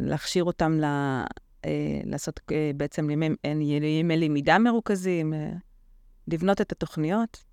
להכשיר 0.00 0.44
אותם 0.44 0.72
ל, 0.80 0.84
אה, 1.64 2.00
לעשות 2.04 2.40
אה, 2.52 2.70
בעצם 2.76 3.10
ימי, 3.10 3.28
ימי 4.00 4.16
למידה 4.16 4.58
מרוכזים, 4.58 5.34
אה, 5.34 5.52
לבנות 6.28 6.60
את 6.60 6.72
התוכניות, 6.72 7.44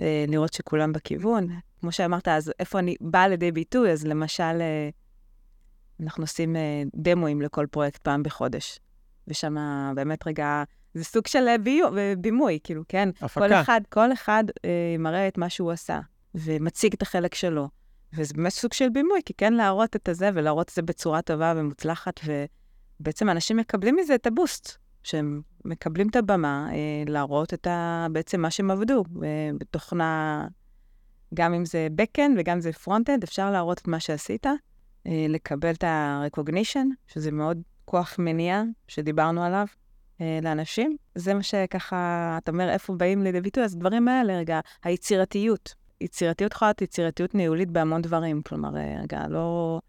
אה, 0.00 0.24
לראות 0.28 0.52
שכולם 0.52 0.92
בכיוון. 0.92 1.48
כמו 1.80 1.92
שאמרת, 1.92 2.28
אז 2.28 2.52
איפה 2.58 2.78
אני 2.78 2.96
באה 3.00 3.28
לידי 3.28 3.52
ביטוי? 3.52 3.92
אז 3.92 4.06
למשל, 4.06 4.42
אה, 4.42 4.88
אנחנו 6.00 6.22
עושים 6.24 6.56
אה, 6.56 6.82
דמוים 6.94 7.42
לכל 7.42 7.66
פרויקט 7.70 8.02
פעם 8.02 8.22
בחודש. 8.22 8.78
ושם 9.28 9.56
באמת 9.94 10.26
רגע, 10.26 10.62
זה 10.94 11.04
סוג 11.04 11.26
של 11.26 11.48
אה, 11.48 11.58
ביו, 11.58 11.88
בימוי, 12.18 12.58
כאילו, 12.64 12.82
כן? 12.88 13.08
הפקה. 13.20 13.40
כל 13.40 13.52
אחד, 13.52 13.80
כל 13.88 14.12
אחד 14.12 14.44
אה, 14.64 14.96
מראה 14.98 15.28
את 15.28 15.38
מה 15.38 15.50
שהוא 15.50 15.70
עשה, 15.70 16.00
ומציג 16.44 16.94
את 16.94 17.02
החלק 17.02 17.34
שלו. 17.34 17.68
וזה 18.12 18.34
באמת 18.34 18.52
סוג 18.52 18.72
של 18.72 18.88
בימוי, 18.88 19.20
כי 19.24 19.34
כן 19.34 19.52
להראות 19.52 19.96
את 19.96 20.08
הזה, 20.08 20.30
ולהראות 20.34 20.68
את 20.68 20.74
זה 20.74 20.82
בצורה 20.82 21.22
טובה 21.22 21.54
ומוצלחת, 21.56 22.20
ובעצם 23.00 23.30
אנשים 23.30 23.56
מקבלים 23.56 23.96
מזה 23.96 24.14
את 24.14 24.26
הבוסט, 24.26 24.76
שהם 25.02 25.42
מקבלים 25.64 26.08
את 26.08 26.16
הבמה, 26.16 26.68
אה, 26.72 26.76
להראות 27.06 27.54
את 27.54 27.66
ה... 27.66 28.06
בעצם 28.12 28.40
מה 28.40 28.50
שהם 28.50 28.70
עבדו, 28.70 29.04
אה, 29.22 29.50
בתוכנה, 29.60 30.46
גם 31.34 31.54
אם 31.54 31.64
זה 31.64 31.88
backend 32.00 32.32
וגם 32.38 32.56
אם 32.56 32.60
זה 32.60 32.70
frontend, 32.84 33.24
אפשר 33.24 33.50
להראות 33.50 33.78
את 33.78 33.88
מה 33.88 34.00
שעשית, 34.00 34.46
אה, 35.06 35.26
לקבל 35.28 35.70
את 35.70 35.84
ה-recognition, 35.84 36.86
שזה 37.06 37.30
מאוד 37.30 37.62
כוח 37.84 38.16
מניע 38.18 38.62
שדיברנו 38.88 39.42
עליו. 39.42 39.66
אה, 40.20 40.38
לאנשים. 40.42 40.96
זה 41.14 41.34
מה 41.34 41.42
שככה, 41.42 42.38
אתה 42.42 42.50
אומר, 42.50 42.68
איפה 42.68 42.94
באים 42.94 43.22
לידי 43.22 43.40
ביטוי? 43.40 43.64
אז 43.64 43.74
הדברים 43.74 44.08
האלה, 44.08 44.38
רגע, 44.38 44.60
היצירתיות. 44.84 45.74
יצירתיות 46.00 46.52
יכולה 46.52 46.68
להיות 46.68 46.82
יצירתיות 46.82 47.34
ניהולית 47.34 47.70
בהמון 47.70 48.02
דברים. 48.02 48.42
כלומר, 48.42 48.76
אה, 48.76 49.00
רגע, 49.02 49.28
לא 49.28 49.80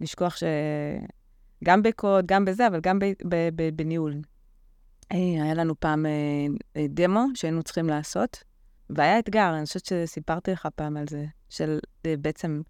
לשכוח 0.00 0.36
שגם 0.36 1.82
בקוד, 1.82 2.26
גם 2.26 2.44
בזה, 2.44 2.66
אבל 2.66 2.80
גם 2.80 2.98
ב- 2.98 3.04
ב- 3.28 3.48
ב- 3.56 3.76
בניהול. 3.76 4.14
אה, 5.12 5.16
היה 5.16 5.54
לנו 5.54 5.80
פעם 5.80 6.06
דמו 6.88 7.24
שהיינו 7.34 7.62
צריכים 7.62 7.86
לעשות, 7.86 8.44
והיה 8.90 9.18
אתגר, 9.18 9.54
אני 9.56 9.66
חושבת 9.66 9.84
שסיפרתי 9.84 10.50
לך 10.50 10.68
פעם 10.74 10.96
על 10.96 11.04
זה, 11.10 11.24
של 11.48 11.78
בעצם 12.04 12.62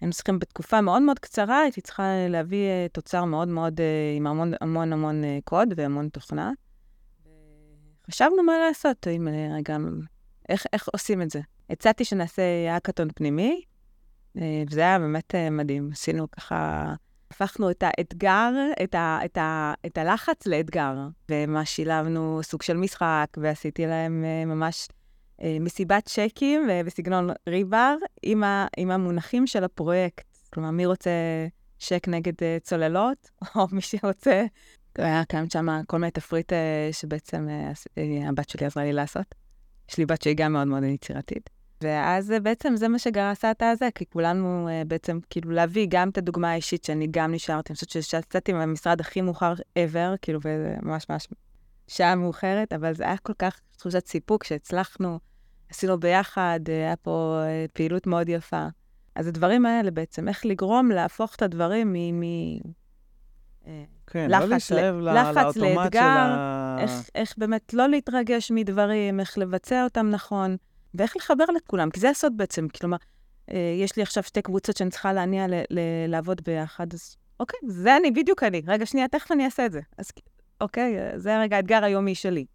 היינו 0.00 0.12
צריכים 0.12 0.38
בתקופה 0.38 0.80
מאוד 0.80 1.02
מאוד 1.02 1.18
קצרה, 1.18 1.60
הייתי 1.60 1.80
צריכה 1.80 2.02
להביא 2.28 2.68
תוצר 2.92 3.24
מאוד 3.24 3.48
מאוד, 3.48 3.80
עם 4.16 4.26
המון 4.26 4.52
המון 4.60 4.92
המון 4.92 5.22
קוד 5.44 5.68
והמון 5.76 6.08
תוכנה. 6.08 6.52
חשבנו 8.10 8.42
מה 8.42 8.52
לעשות, 8.58 9.06
uh, 9.06 9.60
גם, 9.62 10.00
איך, 10.48 10.66
איך 10.72 10.88
עושים 10.92 11.22
את 11.22 11.30
זה. 11.30 11.40
הצעתי 11.70 12.04
שנעשה 12.04 12.42
האקתון 12.70 13.08
פנימי, 13.14 13.62
uh, 14.36 14.40
וזה 14.70 14.80
היה 14.80 14.98
באמת 14.98 15.34
uh, 15.34 15.50
מדהים. 15.50 15.90
עשינו 15.92 16.30
ככה, 16.30 16.94
הפכנו 17.30 17.70
את 17.70 17.82
האתגר, 17.86 18.50
את, 18.82 18.94
ה, 18.94 19.18
את, 19.24 19.36
ה, 19.36 19.74
את 19.86 19.98
הלחץ 19.98 20.46
לאתגר, 20.46 20.94
וממש 21.28 21.76
שילבנו 21.76 22.40
סוג 22.42 22.62
של 22.62 22.76
משחק, 22.76 23.26
ועשיתי 23.36 23.86
להם 23.86 24.24
uh, 24.24 24.46
ממש 24.46 24.88
אה, 25.42 25.56
מסיבת 25.60 26.08
צ'קים 26.08 26.70
אה, 26.70 26.82
בסגנון 26.84 27.30
ריבר 27.48 27.96
עם, 28.22 28.44
ה, 28.44 28.66
עם 28.76 28.90
המונחים 28.90 29.46
של 29.46 29.64
הפרויקט. 29.64 30.26
כלומר, 30.52 30.70
מי 30.70 30.86
רוצה 30.86 31.10
צ'ק 31.78 32.08
נגד 32.08 32.32
צוללות, 32.62 33.30
או 33.56 33.66
מי 33.72 33.80
שרוצה... 33.80 34.44
היה 34.98 35.24
קיים 35.24 35.50
שם 35.50 35.66
כל 35.86 35.98
מיני 35.98 36.10
תפריט 36.10 36.52
שבעצם 36.92 37.48
הבת 38.28 38.48
שלי 38.48 38.66
עזרה 38.66 38.84
לי 38.84 38.92
לעשות. 38.92 39.34
יש 39.90 39.98
לי 39.98 40.06
בת 40.06 40.22
שהיא 40.22 40.34
גם 40.36 40.52
מאוד 40.52 40.68
מאוד 40.68 40.82
יצירתית. 40.82 41.50
ואז 41.82 42.32
בעצם 42.42 42.76
זה 42.76 42.88
מה 42.88 42.98
שגרסה 42.98 43.50
את 43.50 43.62
הזה, 43.62 43.88
כי 43.94 44.04
כולנו 44.06 44.68
uh, 44.68 44.88
בעצם, 44.88 45.18
כאילו, 45.30 45.50
להביא 45.50 45.86
גם 45.90 46.08
את 46.08 46.18
הדוגמה 46.18 46.50
האישית, 46.50 46.84
שאני 46.84 47.06
גם 47.10 47.32
נשארתי, 47.32 47.72
אני 47.72 47.74
חושבת 47.74 48.02
שיצאתי 48.02 48.52
מהמשרד 48.52 49.00
הכי 49.00 49.20
מאוחר 49.20 49.54
ever, 49.78 50.16
כאילו, 50.22 50.40
וממש 50.42 51.06
ממש 51.10 51.28
שעה 51.88 52.14
מאוחרת, 52.14 52.72
אבל 52.72 52.94
זה 52.94 53.04
היה 53.04 53.16
כל 53.16 53.32
כך 53.38 53.60
תחושת 53.76 54.06
סיפוק 54.06 54.44
שהצלחנו, 54.44 55.18
עשינו 55.70 56.00
ביחד, 56.00 56.60
היה 56.66 56.96
פה 56.96 57.40
אה, 57.42 57.66
פעילות 57.72 58.06
מאוד 58.06 58.28
יפה. 58.28 58.66
אז 59.14 59.26
הדברים 59.26 59.66
האלה 59.66 59.90
בעצם, 59.90 60.28
איך 60.28 60.46
לגרום 60.46 60.90
להפוך 60.90 61.34
את 61.34 61.42
הדברים 61.42 61.92
מ... 61.92 62.20
מ... 62.20 62.22
אה, 63.66 63.84
כן, 64.06 64.30
לא 64.30 64.38
לחץ, 64.38 64.42
לא 64.42 64.48
להישאב 64.48 64.94
ל... 64.94 65.04
לאוטומט 65.04 65.56
לאתגר, 65.56 66.00
של 66.00 66.00
ה... 66.00 66.76
איך, 66.80 66.90
איך 67.14 67.34
באמת 67.38 67.74
לא 67.74 67.88
להתרגש 67.88 68.50
מדברים, 68.50 69.20
איך 69.20 69.38
לבצע 69.38 69.84
אותם 69.84 70.10
נכון, 70.10 70.56
ואיך 70.94 71.16
לחבר 71.16 71.44
לכולם, 71.56 71.90
כי 71.90 72.00
זה 72.00 72.10
הסוד 72.10 72.32
בעצם. 72.36 72.68
כלומר, 72.68 72.96
אה, 73.50 73.74
יש 73.82 73.96
לי 73.96 74.02
עכשיו 74.02 74.22
שתי 74.22 74.42
קבוצות 74.42 74.76
שאני 74.76 74.90
צריכה 74.90 75.12
להניע 75.12 75.46
ל- 75.46 75.62
ל- 75.70 76.06
לעבוד 76.08 76.40
ביחד, 76.44 76.92
אז 76.92 77.16
אוקיי, 77.40 77.60
זה 77.68 77.96
אני, 77.96 78.10
בדיוק 78.10 78.42
אני. 78.42 78.62
רגע, 78.66 78.86
שנייה, 78.86 79.08
תכף 79.08 79.32
אני 79.32 79.44
אעשה 79.44 79.66
את 79.66 79.72
זה. 79.72 79.80
אז 79.98 80.10
אוקיי, 80.60 80.96
זה 81.16 81.40
רגע 81.40 81.56
האתגר 81.56 81.84
היומי 81.84 82.14
שלי. 82.14 82.46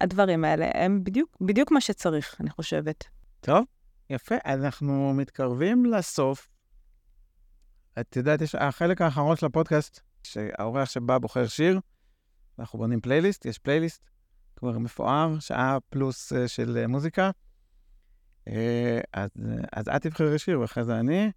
הדברים 0.00 0.44
האלה 0.44 0.70
הם 0.74 1.04
בדיוק, 1.04 1.36
בדיוק 1.40 1.70
מה 1.70 1.80
שצריך, 1.80 2.36
אני 2.40 2.50
חושבת. 2.50 3.04
טוב, 3.40 3.64
יפה. 4.10 4.34
אנחנו 4.46 5.14
מתקרבים 5.14 5.86
לסוף. 5.86 6.48
את 8.00 8.16
יודעת, 8.16 8.40
יש 8.40 8.54
החלק 8.54 9.00
האחרון 9.02 9.36
של 9.36 9.46
הפודקאסט, 9.46 10.00
שהאורח 10.22 10.90
שבא 10.90 11.18
בוחר 11.18 11.46
שיר, 11.46 11.80
אנחנו 12.58 12.78
בונים 12.78 13.00
פלייליסט, 13.00 13.46
יש 13.46 13.58
פלייליסט 13.58 14.02
כבר 14.56 14.78
מפואר, 14.78 15.38
שעה 15.40 15.78
פלוס 15.88 16.32
uh, 16.32 16.36
של 16.48 16.84
uh, 16.84 16.86
מוזיקה. 16.86 17.30
Uh, 18.48 18.52
אז, 19.12 19.30
אז 19.72 19.88
את 19.88 20.02
תבחרי 20.02 20.38
שיר 20.38 20.60
ואחרי 20.60 20.84
זה 20.84 21.00
אני. 21.00 21.30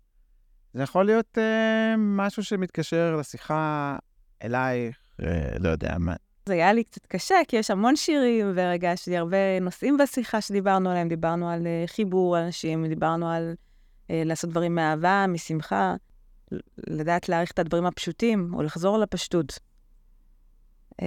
זה 0.74 0.84
יכול 0.84 1.06
להיות 1.06 1.38
uh, 1.38 1.98
משהו 1.98 2.44
שמתקשר 2.44 3.16
לשיחה 3.16 3.96
אלייך, 4.44 4.98
uh, 5.22 5.26
לא 5.60 5.70
יודע, 5.70 5.96
מה, 6.00 6.14
זה 6.46 6.54
היה 6.54 6.74
לי 6.74 6.84
קצת 6.84 7.06
קשה, 7.06 7.36
כי 7.48 7.56
יש 7.56 7.72
המון 7.72 7.96
שירים, 7.96 8.54
לי 9.08 9.18
הרבה 9.18 9.60
נושאים 9.62 9.98
בשיחה 9.98 10.42
שדיברנו 10.42 10.90
עליהם. 10.90 11.10
דיברנו 11.10 11.50
על 11.50 11.68
חיבור 11.86 12.40
אנשים, 12.40 12.88
דיברנו 12.88 13.30
על 13.30 13.54
uh, 13.54 14.12
לעשות 14.12 14.50
דברים 14.50 14.76
מאהבה, 14.76 15.26
משמחה, 15.28 15.96
לדעת 16.88 17.30
להעריך 17.30 17.52
את 17.52 17.60
הדברים 17.60 17.86
הפשוטים, 17.86 18.54
או 18.54 18.64
לחזור 18.64 18.98
לפשטות. 18.98 19.60
Uh, 21.02 21.06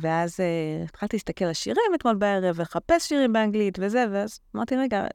ואז 0.00 0.40
uh, 0.40 0.84
התחלתי 0.88 1.16
להסתכל 1.16 1.44
על 1.44 1.52
שירים 1.52 1.94
אתמול 1.94 2.14
בערב, 2.14 2.54
ולחפש 2.58 3.08
שירים 3.08 3.32
באנגלית 3.32 3.78
וזה, 3.80 4.04
ואז 4.12 4.40
אמרתי, 4.56 4.76
רגע, 4.76 5.06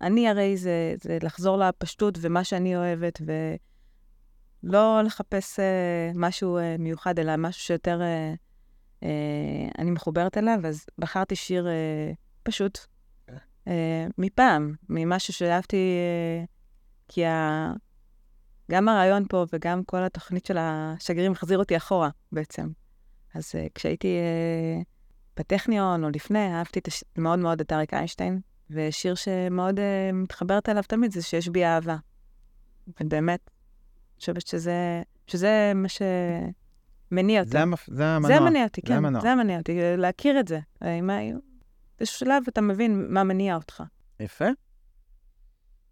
אני 0.00 0.28
הרי 0.28 0.56
זה, 0.56 0.94
זה 1.02 1.18
לחזור 1.22 1.56
לפשטות 1.56 2.18
ומה 2.20 2.44
שאני 2.44 2.76
אוהבת, 2.76 3.20
ולא 4.64 5.02
לחפש 5.02 5.58
uh, 5.58 5.62
משהו 6.14 6.58
מיוחד, 6.78 7.18
אלא 7.18 7.36
משהו 7.36 7.62
שיותר... 7.62 8.00
אה, 9.02 9.68
אני 9.78 9.90
מחוברת 9.90 10.38
אליו, 10.38 10.58
אז 10.64 10.86
בחרתי 10.98 11.36
שיר 11.36 11.68
אה, 11.68 12.12
פשוט, 12.42 12.78
אה, 13.68 14.06
מפעם, 14.18 14.74
ממשהו 14.88 15.32
שאהבתי, 15.32 15.76
אה, 15.76 16.44
כי 17.08 17.26
ה... 17.26 17.72
גם 18.70 18.88
הרעיון 18.88 19.24
פה 19.28 19.44
וגם 19.52 19.84
כל 19.84 20.02
התוכנית 20.02 20.46
של 20.46 20.56
השגרירים 20.60 21.32
החזיר 21.32 21.58
אותי 21.58 21.76
אחורה 21.76 22.08
בעצם. 22.32 22.68
אז 23.34 23.48
uh, 23.48 23.72
כשהייתי 23.74 24.16
uh, 24.16 24.84
בטכניון 25.36 26.04
או 26.04 26.10
לפני, 26.10 26.54
אהבתי 26.54 26.80
הש... 26.86 27.04
מאוד 27.18 27.38
מאוד 27.38 27.60
את 27.60 27.72
אריק 27.72 27.94
איינשטיין, 27.94 28.40
ושיר 28.70 29.14
שמאוד 29.14 29.78
uh, 29.78 29.82
מתחברת 30.12 30.68
אליו 30.68 30.82
תמיד 30.82 31.12
זה 31.12 31.22
שיש 31.22 31.48
בי 31.48 31.64
אהבה. 31.64 31.96
ובאמת, 33.00 33.50
אני 33.50 34.20
חושבת 34.20 34.46
שזה, 34.46 35.02
שזה 35.26 35.72
מה 35.74 35.88
ש... 35.88 36.02
מניע 37.10 37.40
אותי. 37.40 37.50
זה, 37.50 37.60
המפ... 37.60 37.86
זה 37.90 38.06
המנוע. 38.06 38.34
זה 38.34 38.40
מניע 38.40 38.64
אותי, 38.64 38.82
כן. 38.82 39.12
זה 39.14 39.20
זה 39.20 39.34
מניע 39.34 39.58
אותי, 39.58 39.78
להכיר 39.96 40.40
את 40.40 40.48
זה. 40.48 40.60
באיזשהו 41.98 42.18
שלב 42.18 42.42
אתה 42.48 42.60
מבין 42.60 43.06
מה 43.14 43.24
מניע 43.24 43.54
אותך. 43.54 43.82
יפה. 44.20 44.48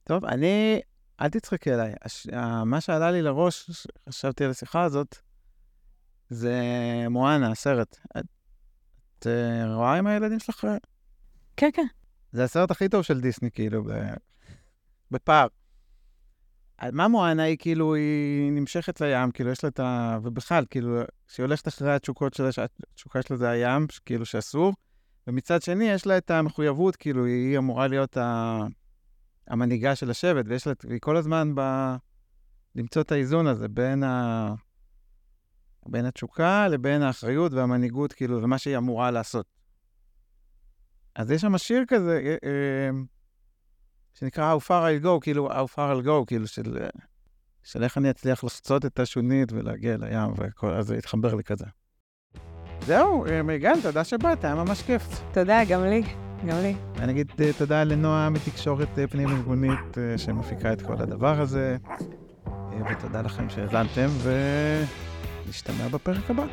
טוב, 0.04 0.24
אני... 0.24 0.80
אל 1.20 1.28
תצחקי 1.28 1.72
עליי. 1.72 1.92
הש... 2.02 2.26
מה 2.66 2.80
שעלה 2.80 3.10
לי 3.10 3.22
לראש, 3.22 3.70
חשבתי 4.08 4.44
על 4.44 4.50
השיחה 4.50 4.82
הזאת, 4.82 5.16
זה 6.30 6.60
מואנה, 7.10 7.50
הסרט. 7.50 7.98
את, 8.16 8.24
את 9.18 9.26
אה, 9.26 9.74
רואה 9.74 9.94
עם 9.94 10.06
הילדים 10.06 10.38
שלך? 10.38 10.66
כן, 11.56 11.68
כן. 11.74 11.86
זה 12.32 12.44
הסרט 12.44 12.70
הכי 12.70 12.88
טוב 12.88 13.02
של 13.02 13.20
דיסני, 13.20 13.50
כאילו, 13.50 13.84
בפער. 15.10 15.46
מה 16.92 17.08
מואנה 17.08 17.42
היא 17.42 17.56
כאילו, 17.58 17.94
היא 17.94 18.52
נמשכת 18.52 19.00
לים, 19.00 19.30
כאילו 19.30 19.50
יש 19.50 19.64
לה 19.64 19.68
את 19.68 19.80
ה... 19.80 20.18
ובכלל, 20.22 20.64
כאילו, 20.70 21.00
כשהיא 21.28 21.44
הולכת 21.44 21.68
אחרי 21.68 21.94
התשוקות 21.94 22.34
שלה, 22.34 22.52
שהתשוקה 22.52 23.22
שלה 23.22 23.36
זה 23.36 23.50
הים, 23.50 23.86
כאילו 24.04 24.26
שאסור, 24.26 24.72
ומצד 25.26 25.62
שני 25.62 25.84
יש 25.84 26.06
לה 26.06 26.18
את 26.18 26.30
המחויבות, 26.30 26.96
כאילו, 26.96 27.24
היא 27.24 27.58
אמורה 27.58 27.86
להיות 27.86 28.16
ה... 28.16 28.58
המנהיגה 29.48 29.94
של 29.94 30.10
השבט, 30.10 30.44
ויש 30.48 30.66
לה, 30.66 30.72
והיא 30.84 31.00
כל 31.00 31.16
הזמן 31.16 31.52
ב... 31.54 31.60
למצוא 32.74 33.02
את 33.02 33.12
האיזון 33.12 33.46
הזה 33.46 33.68
בין, 33.68 34.02
ה... 34.02 34.54
בין 35.86 36.04
התשוקה 36.04 36.68
לבין 36.68 37.02
האחריות 37.02 37.52
והמנהיגות, 37.52 38.12
כאילו, 38.12 38.42
ומה 38.42 38.58
שהיא 38.58 38.76
אמורה 38.76 39.10
לעשות. 39.10 39.46
אז 41.16 41.30
יש 41.30 41.40
שם 41.40 41.58
שיר 41.58 41.84
כזה, 41.88 42.20
אה, 42.24 42.36
אה, 42.44 42.90
שנקרא 44.14 44.56
How 44.56 44.60
far 44.66 44.68
I'll 44.68 45.04
go, 45.04 45.20
כאילו, 45.20 45.50
How 45.50 45.74
far 45.74 45.76
I'll 45.76 46.06
go, 46.06 46.26
כאילו, 46.26 46.46
של, 46.46 46.78
אה, 46.80 46.88
של 47.62 47.82
איך 47.82 47.98
אני 47.98 48.10
אצליח 48.10 48.44
לחצות 48.44 48.84
את 48.84 48.98
השונית 48.98 49.52
ולהגיע 49.52 49.96
לים, 49.96 50.32
וכל, 50.36 50.70
אז 50.70 50.86
זה 50.86 50.96
התחבר 50.96 51.34
לי 51.34 51.44
כזה. 51.44 51.64
זהו, 52.86 53.24
מיגל, 53.44 53.82
תודה 53.82 54.04
שבאת, 54.04 54.44
היה 54.44 54.54
ממש 54.54 54.82
כיף. 54.82 55.02
תודה, 55.32 55.64
גם 55.68 55.84
לי, 55.84 56.02
גם 56.46 56.56
לי. 56.56 56.74
אני 56.98 57.12
אגיד 57.12 57.32
תודה 57.58 57.84
לנועה 57.84 58.30
מתקשורת 58.30 58.88
פנים-ארגונית 59.10 59.96
שמפיקה 60.16 60.72
את 60.72 60.82
כל 60.82 60.94
הדבר 60.98 61.40
הזה, 61.40 61.76
ותודה 62.90 63.22
לכם 63.22 63.50
שהאזנתם, 63.50 64.08
ונשתמע 65.50 65.88
בפרק 65.88 66.30
הבא. 66.30 66.44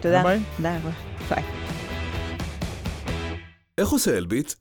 תודה. 0.00 0.22
ביי. 0.22 0.40
ביי. 0.58 0.80
איך 3.78 3.88
עושה 3.88 4.16
אלביט? 4.18 4.52